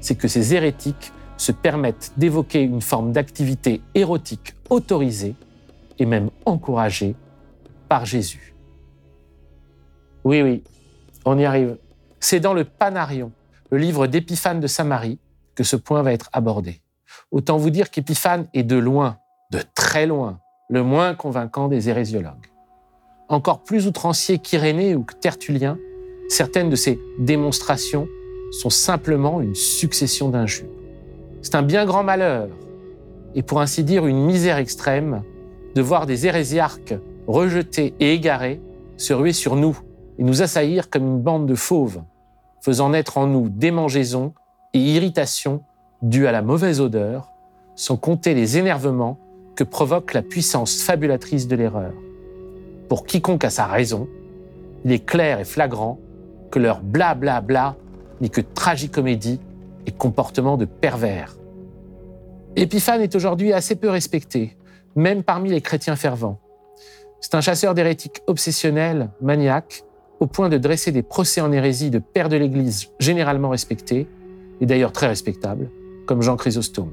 c'est 0.00 0.16
que 0.16 0.26
ces 0.26 0.54
hérétiques 0.54 1.12
se 1.36 1.52
permettent 1.52 2.12
d'évoquer 2.16 2.62
une 2.62 2.80
forme 2.80 3.12
d'activité 3.12 3.82
érotique 3.94 4.54
autorisée 4.70 5.36
et 5.98 6.06
même 6.06 6.30
encouragée 6.46 7.14
par 7.88 8.06
Jésus. 8.06 8.54
Oui, 10.24 10.40
oui, 10.40 10.64
on 11.26 11.38
y 11.38 11.44
arrive. 11.44 11.76
C'est 12.20 12.40
dans 12.40 12.54
le 12.54 12.64
Panarion, 12.64 13.32
le 13.70 13.76
livre 13.76 14.06
d'Épiphane 14.06 14.60
de 14.60 14.66
Samarie, 14.66 15.18
que 15.54 15.62
ce 15.62 15.76
point 15.76 16.02
va 16.02 16.14
être 16.14 16.30
abordé. 16.32 16.80
Autant 17.30 17.58
vous 17.58 17.70
dire 17.70 17.90
qu'Épiphane 17.90 18.48
est 18.54 18.62
de 18.62 18.76
loin, 18.76 19.18
de 19.52 19.60
très 19.74 20.06
loin, 20.06 20.40
le 20.70 20.82
moins 20.82 21.14
convaincant 21.14 21.68
des 21.68 21.90
hérésiologues. 21.90 22.47
Encore 23.28 23.60
plus 23.60 23.86
outrancier 23.86 24.38
qu'Irénée 24.38 24.94
ou 24.94 25.02
que 25.02 25.14
Tertullien, 25.14 25.78
certaines 26.28 26.70
de 26.70 26.76
ses 26.76 26.98
démonstrations 27.18 28.08
sont 28.50 28.70
simplement 28.70 29.42
une 29.42 29.54
succession 29.54 30.30
d'injures. 30.30 30.70
C'est 31.42 31.54
un 31.54 31.62
bien 31.62 31.84
grand 31.84 32.02
malheur, 32.02 32.48
et 33.34 33.42
pour 33.42 33.60
ainsi 33.60 33.84
dire 33.84 34.06
une 34.06 34.24
misère 34.24 34.56
extrême, 34.56 35.22
de 35.74 35.82
voir 35.82 36.06
des 36.06 36.26
hérésiarques 36.26 36.94
rejetés 37.26 37.94
et 38.00 38.14
égarés 38.14 38.62
se 38.96 39.12
ruer 39.12 39.34
sur 39.34 39.56
nous 39.56 39.78
et 40.18 40.24
nous 40.24 40.42
assaillir 40.42 40.88
comme 40.88 41.06
une 41.06 41.20
bande 41.20 41.46
de 41.46 41.54
fauves, 41.54 42.02
faisant 42.62 42.90
naître 42.90 43.18
en 43.18 43.26
nous 43.26 43.50
démangeaisons 43.50 44.32
et 44.72 44.80
irritations 44.80 45.62
dues 46.00 46.26
à 46.26 46.32
la 46.32 46.42
mauvaise 46.42 46.80
odeur, 46.80 47.30
sans 47.76 47.96
compter 47.96 48.34
les 48.34 48.56
énervements 48.56 49.18
que 49.54 49.64
provoque 49.64 50.14
la 50.14 50.22
puissance 50.22 50.82
fabulatrice 50.82 51.46
de 51.46 51.56
l'erreur. 51.56 51.92
Pour 52.88 53.04
quiconque 53.04 53.44
a 53.44 53.50
sa 53.50 53.66
raison, 53.66 54.08
il 54.84 54.92
est 54.92 55.04
clair 55.04 55.40
et 55.40 55.44
flagrant 55.44 55.98
que 56.50 56.58
leur 56.58 56.80
blablabla 56.80 57.40
bla, 57.40 57.70
bla 57.70 57.76
n'est 58.20 58.30
que 58.30 58.40
tragicomédie 58.40 59.40
et 59.86 59.92
comportement 59.92 60.56
de 60.56 60.64
pervers. 60.64 61.36
Épiphane 62.56 63.02
est 63.02 63.14
aujourd'hui 63.14 63.52
assez 63.52 63.76
peu 63.76 63.90
respecté, 63.90 64.56
même 64.96 65.22
parmi 65.22 65.50
les 65.50 65.60
chrétiens 65.60 65.96
fervents. 65.96 66.40
C'est 67.20 67.34
un 67.34 67.40
chasseur 67.40 67.74
d'hérétiques 67.74 68.22
obsessionnel, 68.26 69.10
maniaque, 69.20 69.84
au 70.20 70.26
point 70.26 70.48
de 70.48 70.58
dresser 70.58 70.90
des 70.90 71.02
procès 71.02 71.40
en 71.40 71.52
hérésie 71.52 71.90
de 71.90 71.98
pères 71.98 72.28
de 72.28 72.36
l'Église 72.36 72.88
généralement 72.98 73.50
respectés, 73.50 74.08
et 74.60 74.66
d'ailleurs 74.66 74.92
très 74.92 75.06
respectables, 75.06 75.70
comme 76.06 76.22
Jean 76.22 76.36
Chrysostome. 76.36 76.92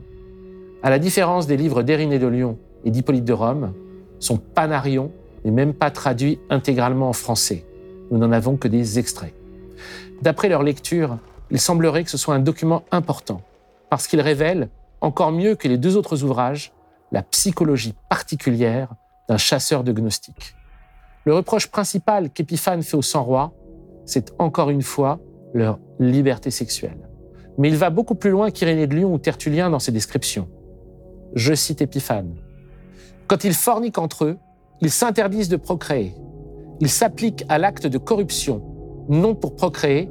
À 0.84 0.90
la 0.90 1.00
différence 1.00 1.48
des 1.48 1.58
livres 1.58 1.82
d'Ériné 1.82 2.20
de 2.20 2.28
Lyon 2.28 2.60
et 2.84 2.92
d'Hippolyte 2.92 3.26
de 3.26 3.34
Rome, 3.34 3.74
son 4.20 4.38
Panarion 4.38 5.12
n'est 5.46 5.52
même 5.52 5.74
pas 5.74 5.92
traduit 5.92 6.40
intégralement 6.50 7.08
en 7.08 7.14
français. 7.14 7.66
Nous 8.12 8.18
n'en 8.18 8.32
avons 8.32 8.58
que 8.58 8.68
des 8.68 9.00
extraits. 9.00 9.34
D'après 10.22 10.50
leur 10.50 10.64
lecture, 10.64 11.18
il 11.52 11.60
semblerait 11.60 12.04
que 12.04 12.10
ce 12.10 12.18
soit 12.18 12.36
un 12.36 12.40
document 12.40 12.84
important, 12.92 13.42
parce 13.90 14.08
qu'il 14.08 14.22
révèle, 14.22 14.70
encore 15.02 15.32
mieux 15.32 15.56
que 15.56 15.68
les 15.68 15.78
deux 15.78 15.98
autres 15.98 16.24
ouvrages, 16.24 16.74
la 17.12 17.22
psychologie 17.22 17.94
particulière 18.10 18.90
d'un 19.30 19.38
chasseur 19.38 19.84
de 19.84 19.92
gnostiques. 19.92 20.56
Le 21.26 21.34
reproche 21.34 21.68
principal 21.68 22.30
qu'Épiphane 22.30 22.84
fait 22.84 22.98
aux 22.98 23.02
100 23.02 23.24
rois, 23.24 23.54
c'est 24.06 24.34
encore 24.40 24.70
une 24.70 24.82
fois 24.82 25.20
leur 25.54 25.80
liberté 26.00 26.52
sexuelle. 26.52 27.10
Mais 27.58 27.70
il 27.70 27.78
va 27.78 27.90
beaucoup 27.90 28.16
plus 28.16 28.30
loin 28.32 28.52
qu'Irénée 28.52 28.88
de 28.88 28.96
Lyon 28.96 29.14
ou 29.14 29.18
Tertullien 29.18 29.70
dans 29.70 29.80
ses 29.80 29.92
descriptions. 29.92 30.50
Je 31.34 31.54
cite 31.54 31.82
Épiphane. 31.82 32.36
Quand 33.28 33.44
ils 33.44 33.54
forniquent 33.54 33.98
entre 33.98 34.26
eux, 34.26 34.38
ils 34.82 34.92
s'interdisent 34.92 35.50
de 35.50 35.58
procréer. 35.58 36.14
Ils 36.80 36.90
s'appliquent 36.90 37.46
à 37.50 37.58
l'acte 37.58 37.88
de 37.88 37.98
corruption, 37.98 38.62
non 39.10 39.36
pour 39.36 39.56
procréer, 39.56 40.10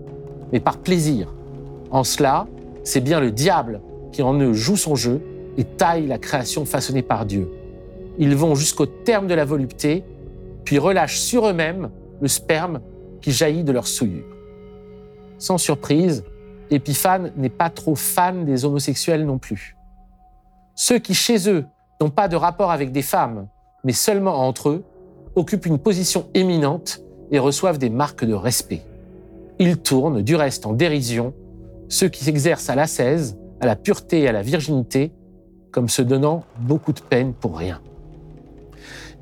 mais 0.52 0.60
par 0.60 0.78
plaisir. 0.78 1.34
En 1.90 2.04
cela, 2.04 2.46
c'est 2.82 3.00
bien 3.00 3.20
le 3.20 3.30
diable 3.30 3.80
qui 4.12 4.22
en 4.22 4.34
eux 4.34 4.52
joue 4.52 4.76
son 4.76 4.94
jeu 4.94 5.20
et 5.56 5.64
taille 5.64 6.06
la 6.06 6.18
création 6.18 6.64
façonnée 6.64 7.02
par 7.02 7.26
Dieu. 7.26 7.50
Ils 8.18 8.36
vont 8.36 8.54
jusqu'au 8.54 8.86
terme 8.86 9.26
de 9.26 9.34
la 9.34 9.44
volupté, 9.44 10.04
puis 10.64 10.78
relâchent 10.78 11.18
sur 11.18 11.46
eux-mêmes 11.46 11.90
le 12.20 12.28
sperme 12.28 12.80
qui 13.20 13.32
jaillit 13.32 13.64
de 13.64 13.72
leur 13.72 13.86
souillure. 13.86 14.24
Sans 15.38 15.58
surprise, 15.58 16.24
Épiphane 16.70 17.32
n'est 17.36 17.50
pas 17.50 17.70
trop 17.70 17.94
fan 17.94 18.44
des 18.44 18.64
homosexuels 18.64 19.26
non 19.26 19.38
plus. 19.38 19.76
Ceux 20.74 20.98
qui, 20.98 21.14
chez 21.14 21.48
eux, 21.48 21.66
n'ont 22.00 22.10
pas 22.10 22.28
de 22.28 22.36
rapport 22.36 22.70
avec 22.70 22.92
des 22.92 23.02
femmes, 23.02 23.46
mais 23.84 23.92
seulement 23.92 24.46
entre 24.46 24.70
eux, 24.70 24.84
occupent 25.36 25.66
une 25.66 25.78
position 25.78 26.26
éminente 26.34 27.02
et 27.30 27.38
reçoivent 27.38 27.78
des 27.78 27.90
marques 27.90 28.24
de 28.24 28.34
respect. 28.34 28.82
Ils 29.58 29.78
tournent, 29.78 30.22
du 30.22 30.36
reste, 30.36 30.66
en 30.66 30.72
dérision 30.72 31.34
ceux 31.88 32.08
qui 32.08 32.24
s'exercent 32.24 32.70
à 32.70 32.74
l'ascèse, 32.74 33.36
à 33.60 33.66
la 33.66 33.76
pureté 33.76 34.22
et 34.22 34.28
à 34.28 34.32
la 34.32 34.42
virginité, 34.42 35.12
comme 35.70 35.88
se 35.88 36.02
donnant 36.02 36.44
beaucoup 36.60 36.92
de 36.92 37.00
peine 37.00 37.32
pour 37.34 37.58
rien. 37.58 37.80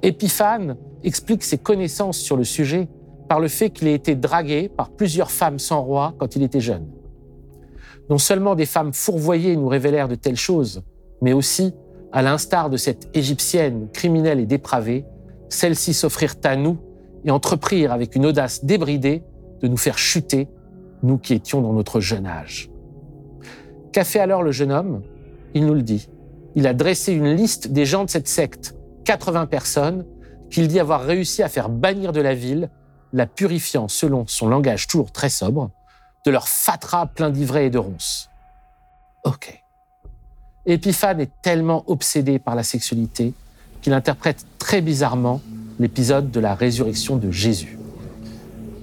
Épiphane 0.02 0.76
explique 1.04 1.44
ses 1.44 1.58
connaissances 1.58 2.18
sur 2.18 2.36
le 2.36 2.44
sujet 2.44 2.88
par 3.28 3.40
le 3.40 3.48
fait 3.48 3.70
qu'il 3.70 3.88
ait 3.88 3.94
été 3.94 4.14
dragué 4.14 4.68
par 4.68 4.90
plusieurs 4.90 5.30
femmes 5.30 5.58
sans 5.58 5.82
roi 5.82 6.14
quand 6.18 6.36
il 6.36 6.42
était 6.42 6.60
jeune. 6.60 6.86
Non 8.10 8.18
seulement 8.18 8.54
des 8.54 8.66
femmes 8.66 8.92
fourvoyées 8.92 9.56
nous 9.56 9.68
révélèrent 9.68 10.08
de 10.08 10.14
telles 10.14 10.36
choses, 10.36 10.82
mais 11.22 11.32
aussi, 11.32 11.72
à 12.12 12.22
l'instar 12.22 12.70
de 12.70 12.76
cette 12.76 13.08
Égyptienne 13.14 13.88
criminelle 13.92 14.38
et 14.38 14.46
dépravée, 14.46 15.04
celles-ci 15.48 15.94
s'offrirent 15.94 16.36
à 16.44 16.56
nous 16.56 16.78
et 17.24 17.30
entreprirent 17.30 17.92
avec 17.92 18.16
une 18.16 18.26
audace 18.26 18.64
débridée 18.64 19.22
de 19.60 19.68
nous 19.68 19.76
faire 19.76 19.98
chuter, 19.98 20.48
nous 21.02 21.18
qui 21.18 21.34
étions 21.34 21.62
dans 21.62 21.72
notre 21.72 22.00
jeune 22.00 22.26
âge. 22.26 22.70
Qu'a 23.92 24.04
fait 24.04 24.20
alors 24.20 24.42
le 24.42 24.52
jeune 24.52 24.72
homme? 24.72 25.02
Il 25.54 25.66
nous 25.66 25.74
le 25.74 25.82
dit. 25.82 26.08
Il 26.54 26.66
a 26.66 26.74
dressé 26.74 27.12
une 27.12 27.32
liste 27.32 27.68
des 27.68 27.86
gens 27.86 28.04
de 28.04 28.10
cette 28.10 28.28
secte, 28.28 28.74
80 29.04 29.46
personnes, 29.46 30.06
qu'il 30.50 30.68
dit 30.68 30.80
avoir 30.80 31.02
réussi 31.02 31.42
à 31.42 31.48
faire 31.48 31.68
bannir 31.68 32.12
de 32.12 32.20
la 32.20 32.34
ville, 32.34 32.70
la 33.12 33.26
purifiant 33.26 33.88
selon 33.88 34.26
son 34.26 34.48
langage 34.48 34.86
toujours 34.86 35.12
très 35.12 35.28
sobre, 35.28 35.70
de 36.26 36.30
leur 36.30 36.48
fatras 36.48 37.06
plein 37.06 37.30
d'ivraie 37.30 37.66
et 37.66 37.70
de 37.70 37.78
ronces. 37.78 38.30
Ok. 39.24 39.61
Épiphane 40.64 41.20
est 41.20 41.30
tellement 41.42 41.82
obsédé 41.88 42.38
par 42.38 42.54
la 42.54 42.62
sexualité 42.62 43.34
qu'il 43.80 43.92
interprète 43.92 44.46
très 44.58 44.80
bizarrement 44.80 45.40
l'épisode 45.80 46.30
de 46.30 46.38
la 46.38 46.54
résurrection 46.54 47.16
de 47.16 47.32
Jésus. 47.32 47.78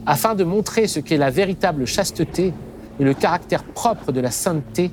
Afin 0.05 0.35
de 0.35 0.43
montrer 0.43 0.87
ce 0.87 0.99
qu'est 0.99 1.17
la 1.17 1.29
véritable 1.29 1.85
chasteté 1.85 2.53
et 2.99 3.03
le 3.03 3.13
caractère 3.13 3.63
propre 3.63 4.11
de 4.11 4.19
la 4.19 4.31
sainteté, 4.31 4.91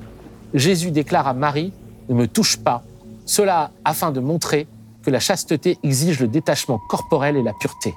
Jésus 0.53 0.91
déclare 0.91 1.27
à 1.27 1.33
Marie 1.33 1.73
Ne 2.07 2.15
me 2.15 2.27
touche 2.27 2.57
pas. 2.57 2.83
Cela 3.25 3.71
afin 3.83 4.11
de 4.11 4.21
montrer 4.21 4.67
que 5.03 5.11
la 5.11 5.19
chasteté 5.19 5.77
exige 5.83 6.21
le 6.21 6.29
détachement 6.29 6.79
corporel 6.87 7.35
et 7.35 7.43
la 7.43 7.53
pureté. 7.59 7.93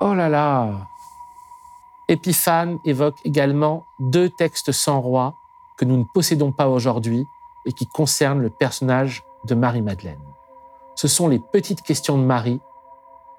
Oh 0.00 0.14
là 0.14 0.28
là 0.28 0.86
Épiphane 2.08 2.78
évoque 2.84 3.16
également 3.24 3.84
deux 3.98 4.30
textes 4.30 4.70
sans 4.70 5.00
roi 5.00 5.34
que 5.76 5.84
nous 5.84 5.96
ne 5.96 6.04
possédons 6.14 6.52
pas 6.52 6.68
aujourd'hui 6.68 7.26
et 7.66 7.72
qui 7.72 7.86
concernent 7.86 8.40
le 8.40 8.50
personnage 8.50 9.24
de 9.46 9.54
Marie-Madeleine. 9.54 10.20
Ce 10.94 11.08
sont 11.08 11.28
les 11.28 11.38
petites 11.38 11.82
questions 11.82 12.18
de 12.18 12.24
Marie 12.24 12.60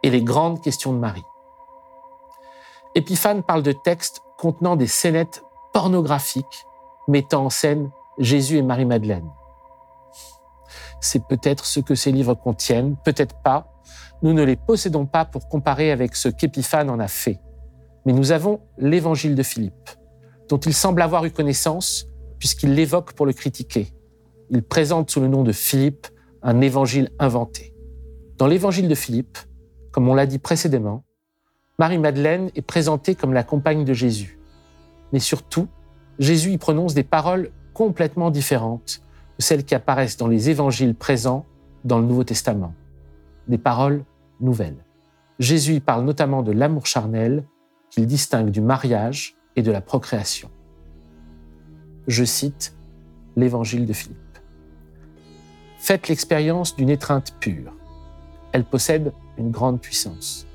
et 0.04 0.10
les 0.10 0.24
grandes 0.24 0.62
questions 0.62 0.94
de 0.94 1.00
Marie. 1.00 1.26
Épiphane 2.96 3.44
parle 3.44 3.64
de 3.64 3.72
textes 3.72 4.22
contenant 4.38 4.76
des 4.76 4.88
scénettes 4.88 5.44
pornographiques 5.74 6.66
mettant 7.08 7.46
en 7.46 7.50
scène 7.50 7.92
Jésus 8.18 8.58
et 8.58 8.62
Marie-Madeleine. 8.62 9.30
C'est 11.02 11.28
peut-être 11.28 11.66
ce 11.66 11.80
que 11.80 11.96
ces 11.96 12.12
livres 12.12 12.34
contiennent, 12.34 12.96
peut-être 13.04 13.36
pas. 13.44 13.68
Nous 14.22 14.34
ne 14.34 14.44
les 14.44 14.56
possédons 14.56 15.06
pas 15.06 15.26
pour 15.26 15.50
comparer 15.50 15.92
avec 15.92 16.16
ce 16.16 16.30
qu'Épiphane 16.30 16.90
en 16.90 17.00
a 17.00 17.08
fait. 17.08 17.40
Mais 18.06 18.14
nous 18.14 18.32
avons 18.32 18.62
l'évangile 18.78 19.36
de 19.36 19.44
Philippe, 19.44 19.90
dont 20.50 20.58
il 20.58 20.74
semble 20.74 21.02
avoir 21.02 21.26
eu 21.26 21.32
connaissance 21.32 22.08
puisqu'il 22.40 22.74
l'évoque 22.74 23.14
pour 23.14 23.26
le 23.26 23.34
critiquer. 23.34 23.92
Il 24.50 24.62
présente 24.62 25.10
sous 25.10 25.22
le 25.22 25.28
nom 25.28 25.44
de 25.44 25.52
Philippe 25.52 26.08
un 26.44 26.62
évangile 26.62 27.10
inventé. 27.18 27.74
Dans 28.38 28.48
l'évangile 28.48 28.88
de 28.88 28.96
Philippe, 28.96 29.38
comme 29.92 30.08
on 30.08 30.14
l'a 30.14 30.26
dit 30.28 30.40
précédemment, 30.40 31.04
Marie-Madeleine 31.80 32.52
est 32.56 32.62
présentée 32.62 33.16
comme 33.16 33.34
la 33.34 33.44
compagne 33.44 33.84
de 33.84 33.94
Jésus. 33.94 34.40
Mais 35.14 35.20
surtout, 35.20 35.68
Jésus 36.20 36.52
y 36.52 36.58
prononce 36.58 36.94
des 36.94 37.04
paroles 37.04 37.52
complètement 37.74 38.30
différentes 38.30 39.02
de 39.38 39.44
celles 39.44 39.66
qui 39.66 39.76
apparaissent 39.76 40.18
dans 40.18 40.28
les 40.28 40.50
évangiles 40.50 40.96
présents 40.96 41.46
dans 41.84 42.00
le 42.00 42.06
Nouveau 42.06 42.24
Testament. 42.24 42.74
Des 43.48 43.58
paroles 43.58 44.04
nouvelles. 44.40 44.86
Jésus 45.40 45.74
y 45.74 45.80
parle 45.80 46.06
notamment 46.06 46.44
de 46.44 46.52
l'amour 46.52 46.86
charnel 46.86 47.44
qu'il 47.90 48.06
distingue 48.08 48.50
du 48.50 48.62
mariage 48.62 49.36
et 49.56 49.62
de 49.62 49.72
la 49.72 49.82
procréation. 49.82 50.50
Je 52.08 52.24
cite 52.24 52.76
l'évangile 53.36 53.86
de 53.86 53.94
Philippe. 53.94 54.25
Faites 55.86 56.08
l'expérience 56.08 56.76
d'une 56.76 56.90
étreinte 56.90 57.36
pure. 57.40 57.72
Elle 58.54 58.64
possède 58.64 59.14
une 59.38 59.52
grande 59.52 59.80
puissance. 59.80 60.48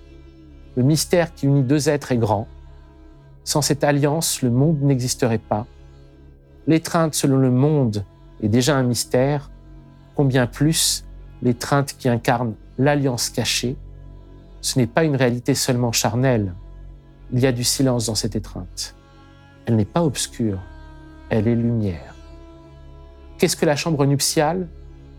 Le 0.75 0.83
mystère 0.83 1.33
qui 1.35 1.47
unit 1.47 1.63
deux 1.63 1.89
êtres 1.89 2.11
est 2.11 2.19
grand. 2.19 2.49
Sans 3.45 3.63
cette 3.63 3.85
alliance, 3.85 4.43
le 4.43 4.51
monde 4.51 4.83
n'existerait 4.83 5.39
pas. 5.39 5.69
L'étreinte 6.67 7.15
selon 7.15 7.37
le 7.37 7.53
monde 7.53 8.05
est 8.43 8.49
déjà 8.49 8.75
un 8.75 8.83
mystère, 8.83 9.53
combien 10.17 10.49
plus 10.49 11.05
l'étreinte 11.43 11.97
qui 11.97 12.09
incarne 12.09 12.55
l'alliance 12.77 13.31
cachée. 13.31 13.77
Ce 14.61 14.81
n'est 14.81 14.89
pas 14.89 15.05
une 15.05 15.15
réalité 15.15 15.55
seulement 15.55 15.93
charnelle. 15.93 16.57
Il 17.33 17.39
y 17.39 17.47
a 17.47 17.53
du 17.53 17.63
silence 17.63 18.07
dans 18.07 18.17
cette 18.17 18.35
étreinte. 18.35 18.97
Elle 19.67 19.77
n'est 19.77 19.85
pas 19.85 20.03
obscure, 20.03 20.59
elle 21.29 21.47
est 21.47 21.55
lumière. 21.55 22.17
Qu'est-ce 23.39 23.57
que 23.57 23.65
la 23.65 23.77
chambre 23.77 24.05
nuptiale? 24.07 24.67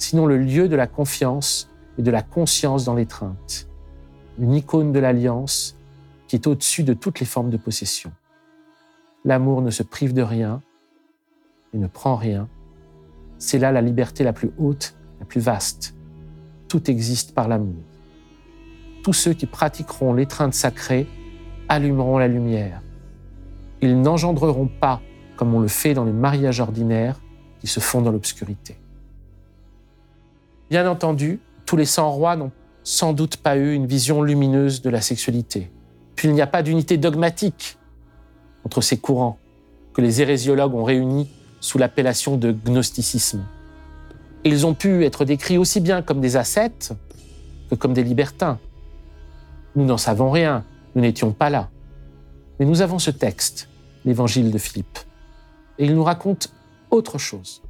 Sinon 0.01 0.25
le 0.25 0.37
lieu 0.37 0.67
de 0.67 0.75
la 0.75 0.87
confiance 0.87 1.69
et 1.97 2.01
de 2.01 2.09
la 2.09 2.23
conscience 2.23 2.85
dans 2.85 2.95
l'étreinte 2.95 3.69
Une 4.39 4.53
icône 4.53 4.91
de 4.91 4.99
l'alliance 4.99 5.77
qui 6.27 6.35
est 6.35 6.47
au-dessus 6.47 6.83
de 6.83 6.93
toutes 6.93 7.19
les 7.19 7.25
formes 7.25 7.49
de 7.49 7.57
possession. 7.57 8.11
L'amour 9.25 9.61
ne 9.61 9.69
se 9.69 9.83
prive 9.83 10.13
de 10.13 10.23
rien 10.23 10.61
et 11.73 11.77
ne 11.77 11.87
prend 11.87 12.15
rien. 12.15 12.49
C'est 13.37 13.59
là 13.59 13.71
la 13.71 13.81
liberté 13.81 14.23
la 14.23 14.33
plus 14.33 14.51
haute, 14.57 14.95
la 15.19 15.25
plus 15.25 15.41
vaste. 15.41 15.93
Tout 16.67 16.89
existe 16.89 17.35
par 17.35 17.47
l'amour. 17.47 17.83
Tous 19.03 19.13
ceux 19.13 19.33
qui 19.33 19.45
pratiqueront 19.45 20.13
l'étreinte 20.13 20.53
sacrée 20.53 21.07
allumeront 21.69 22.17
la 22.17 22.27
lumière. 22.27 22.81
Ils 23.81 23.99
n'engendreront 24.01 24.67
pas, 24.67 25.01
comme 25.35 25.53
on 25.53 25.59
le 25.59 25.67
fait 25.67 25.93
dans 25.93 26.05
les 26.05 26.11
mariages 26.11 26.59
ordinaires, 26.59 27.21
qui 27.59 27.67
se 27.67 27.79
font 27.79 28.01
dans 28.01 28.11
l'obscurité. 28.11 28.77
Bien 30.72 30.89
entendu, 30.89 31.41
tous 31.65 31.76
les 31.76 31.84
100 31.84 32.11
rois 32.11 32.38
n'ont 32.38 32.53
sans 32.86 33.11
doute 33.11 33.36
pas 33.36 33.57
eu 33.57 33.74
une 33.74 33.88
vision 33.88 34.22
lumineuse 34.22 34.82
de 34.82 34.89
la 34.89 35.01
sexualité. 35.01 35.69
Puis 36.15 36.30
il 36.30 36.34
n'y 36.34 36.41
a 36.41 36.47
pas 36.47 36.63
d'unité 36.63 36.95
dogmatique 36.95 37.78
entre 38.63 38.80
ces 38.80 38.97
courants 38.97 39.38
que 39.93 39.99
les 39.99 40.22
hérésiologues 40.22 40.74
ont 40.74 40.86
réunis 40.86 41.30
sous 41.59 41.78
l'appellation 41.78 42.38
de 42.38 42.53
gnosticisme. 42.53 43.43
Ils 44.45 44.65
ont 44.65 44.74
pu 44.74 45.03
être 45.03 45.26
décrits 45.26 45.57
aussi 45.57 45.82
bien 45.82 46.01
comme 46.01 46.22
des 46.22 46.38
ascètes 46.38 46.93
que 47.69 47.76
comme 47.76 47.93
des 47.93 48.05
libertins. 48.05 48.57
Nous 49.76 49.84
n'en 49.84 49.97
savons 49.97 50.32
rien, 50.32 50.63
nous 50.95 51.01
n'étions 51.01 51.34
pas 51.34 51.49
là. 51.49 51.69
Mais 52.61 52.65
nous 52.65 52.80
avons 52.80 52.97
ce 52.97 53.11
texte, 53.11 53.67
l'évangile 54.05 54.51
de 54.51 54.57
Philippe, 54.57 54.99
et 55.78 55.84
il 55.84 55.95
nous 55.95 56.05
raconte 56.05 56.53
autre 56.91 57.17
chose. 57.17 57.61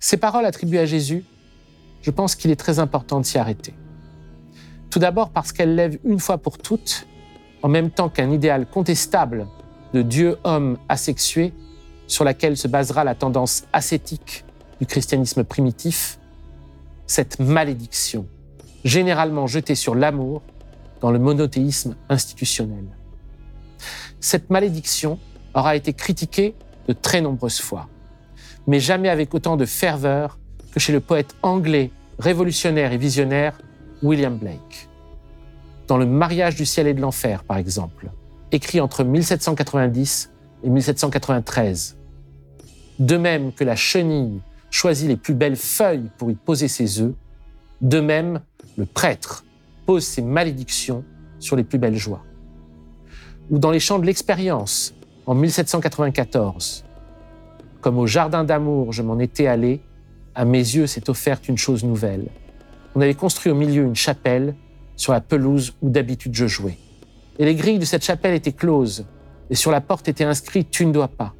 Ces 0.00 0.18
paroles 0.18 0.44
attribuées 0.44 0.80
à 0.80 0.86
Jésus, 0.86 1.24
je 2.02 2.10
pense 2.10 2.34
qu'il 2.34 2.50
est 2.50 2.56
très 2.56 2.78
important 2.78 3.20
de 3.20 3.24
s'y 3.24 3.38
arrêter. 3.38 3.74
Tout 4.90 4.98
d'abord 4.98 5.30
parce 5.30 5.52
qu'elles 5.52 5.74
lèvent 5.74 5.98
une 6.04 6.18
fois 6.18 6.38
pour 6.38 6.58
toutes, 6.58 7.06
en 7.62 7.68
même 7.68 7.90
temps 7.90 8.08
qu'un 8.08 8.30
idéal 8.30 8.66
contestable 8.66 9.46
de 9.92 10.02
Dieu-homme 10.02 10.78
asexué, 10.88 11.52
sur 12.06 12.24
laquelle 12.24 12.56
se 12.56 12.66
basera 12.66 13.04
la 13.04 13.14
tendance 13.14 13.64
ascétique 13.72 14.44
du 14.80 14.86
christianisme 14.86 15.44
primitif, 15.44 16.18
cette 17.06 17.38
malédiction, 17.38 18.26
généralement 18.84 19.46
jetée 19.46 19.74
sur 19.76 19.94
l'amour 19.94 20.42
dans 21.00 21.10
le 21.10 21.18
monothéisme 21.18 21.96
institutionnel. 22.08 22.84
Cette 24.20 24.50
malédiction 24.50 25.18
aura 25.54 25.76
été 25.76 25.92
critiquée 25.92 26.54
de 26.88 26.92
très 26.92 27.20
nombreuses 27.20 27.60
fois, 27.60 27.88
mais 28.66 28.80
jamais 28.80 29.08
avec 29.08 29.32
autant 29.34 29.56
de 29.56 29.64
ferveur 29.64 30.38
que 30.72 30.80
chez 30.80 30.92
le 30.92 31.00
poète 31.00 31.34
anglais, 31.42 31.90
révolutionnaire 32.18 32.92
et 32.92 32.98
visionnaire 32.98 33.58
William 34.02 34.36
Blake. 34.36 34.88
Dans 35.86 35.98
Le 35.98 36.06
mariage 36.06 36.54
du 36.54 36.66
ciel 36.66 36.86
et 36.86 36.94
de 36.94 37.00
l'enfer, 37.00 37.42
par 37.44 37.56
exemple, 37.56 38.10
écrit 38.52 38.80
entre 38.80 39.04
1790 39.04 40.30
et 40.62 40.70
1793. 40.70 41.96
De 42.98 43.16
même 43.16 43.52
que 43.52 43.64
la 43.64 43.76
chenille 43.76 44.40
choisit 44.70 45.08
les 45.08 45.16
plus 45.16 45.34
belles 45.34 45.56
feuilles 45.56 46.10
pour 46.18 46.30
y 46.30 46.34
poser 46.34 46.68
ses 46.68 47.00
œufs, 47.00 47.12
de 47.80 48.00
même 48.00 48.40
le 48.76 48.86
prêtre 48.86 49.44
pose 49.86 50.04
ses 50.04 50.22
malédictions 50.22 51.04
sur 51.38 51.56
les 51.56 51.64
plus 51.64 51.78
belles 51.78 51.96
joies. 51.96 52.22
Ou 53.50 53.58
dans 53.58 53.70
les 53.70 53.80
champs 53.80 53.98
de 53.98 54.06
l'expérience, 54.06 54.94
en 55.26 55.34
1794, 55.34 56.84
comme 57.80 57.98
au 57.98 58.06
jardin 58.06 58.44
d'amour 58.44 58.92
je 58.92 59.02
m'en 59.02 59.18
étais 59.18 59.46
allé, 59.46 59.80
à 60.34 60.44
mes 60.44 60.58
yeux 60.58 60.86
s'est 60.86 61.10
offerte 61.10 61.48
une 61.48 61.58
chose 61.58 61.84
nouvelle. 61.84 62.28
On 62.94 63.00
avait 63.00 63.14
construit 63.14 63.52
au 63.52 63.54
milieu 63.54 63.82
une 63.82 63.96
chapelle 63.96 64.54
sur 64.96 65.12
la 65.12 65.20
pelouse 65.20 65.74
où 65.82 65.90
d'habitude 65.90 66.34
je 66.34 66.46
jouais. 66.46 66.78
Et 67.38 67.44
les 67.44 67.54
grilles 67.54 67.78
de 67.78 67.84
cette 67.84 68.04
chapelle 68.04 68.34
étaient 68.34 68.52
closes, 68.52 69.06
et 69.48 69.54
sur 69.54 69.70
la 69.70 69.80
porte 69.80 70.08
était 70.08 70.24
inscrit 70.24 70.64
Tu 70.64 70.86
ne 70.86 70.92
dois 70.92 71.08
pas. 71.08 71.34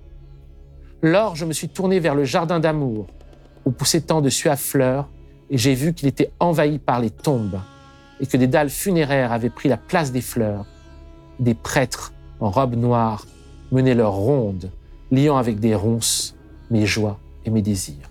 Lors, 1.03 1.36
je 1.36 1.45
me 1.45 1.53
suis 1.53 1.68
tourné 1.68 2.01
vers 2.01 2.14
le 2.14 2.24
jardin 2.24 2.61
d'amour, 2.61 3.07
où 3.64 3.70
poussait 3.70 4.01
tant 4.01 4.20
de 4.20 4.28
suaves 4.28 4.61
fleurs, 4.61 5.09
et 5.51 5.59
j'ai 5.59 5.74
vu 5.74 5.93
qu'il 5.93 6.09
était 6.09 6.30
envahi 6.41 6.78
par 6.78 7.01
les 7.01 7.11
tombes, 7.11 7.61
et 8.20 8.26
que 8.26 8.36
des 8.36 8.47
dalles 8.47 8.70
funéraires 8.70 9.32
avaient 9.32 9.51
pris 9.51 9.68
la 9.68 9.76
place 9.76 10.12
des 10.12 10.20
fleurs. 10.20 10.66
Des 11.38 11.55
prêtres 11.55 12.12
en 12.38 12.51
robe 12.51 12.74
noire 12.74 13.26
menaient 13.72 13.95
leur 13.95 14.12
ronde, 14.12 14.70
liant 15.11 15.36
avec 15.36 15.59
des 15.59 15.74
ronces 15.74 16.36
mes 16.70 16.86
joies 16.86 17.18
et 17.45 17.51
mes 17.51 17.62
désirs. 17.62 18.09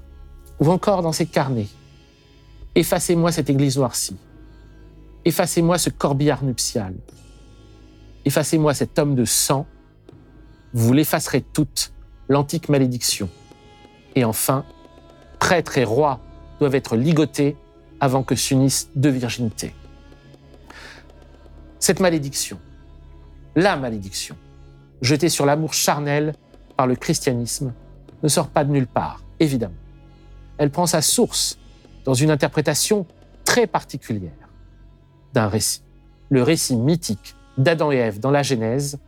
Ou 0.59 0.69
encore 0.69 1.01
dans 1.01 1.11
ces 1.11 1.25
carnets. 1.25 1.67
Effacez-moi 2.75 3.31
cette 3.31 3.49
église 3.49 3.77
noircie. 3.77 4.17
Effacez-moi 5.25 5.77
ce 5.77 5.89
corbillard 5.89 6.43
nuptial. 6.43 6.93
Effacez-moi 8.25 8.73
cet 8.73 8.99
homme 8.99 9.15
de 9.15 9.25
sang. 9.25 9.65
Vous 10.73 10.93
l'effacerez 10.93 11.41
toute, 11.41 11.93
l'antique 12.27 12.69
malédiction. 12.69 13.29
Et 14.15 14.23
enfin, 14.23 14.65
prêtre 15.39 15.77
et 15.77 15.83
roi 15.83 16.19
doivent 16.59 16.75
être 16.75 16.95
ligotés 16.95 17.55
avant 17.99 18.23
que 18.23 18.35
s'unissent 18.35 18.89
deux 18.95 19.09
virginités. 19.09 19.73
Cette 21.79 21.99
malédiction, 21.99 22.59
la 23.55 23.77
malédiction, 23.77 24.35
jetée 25.01 25.29
sur 25.29 25.45
l'amour 25.45 25.73
charnel 25.73 26.33
par 26.75 26.87
le 26.87 26.95
christianisme, 26.95 27.73
ne 28.21 28.27
sort 28.27 28.49
pas 28.49 28.63
de 28.63 28.71
nulle 28.71 28.87
part, 28.87 29.23
évidemment. 29.39 29.73
Elle 30.59 30.71
prend 30.71 30.85
sa 30.85 31.01
source 31.01 31.57
dans 32.03 32.13
une 32.13 32.29
interprétation 32.29 33.07
très 33.45 33.65
particulière 33.65 34.49
d'un 35.33 35.47
récit, 35.47 35.81
le 36.29 36.43
récit 36.43 36.75
mythique 36.75 37.33
d'Adam 37.57 37.91
et 37.93 37.97
Ève 37.97 38.19
dans 38.19 38.29
la 38.29 38.43
Genèse, 38.43 38.99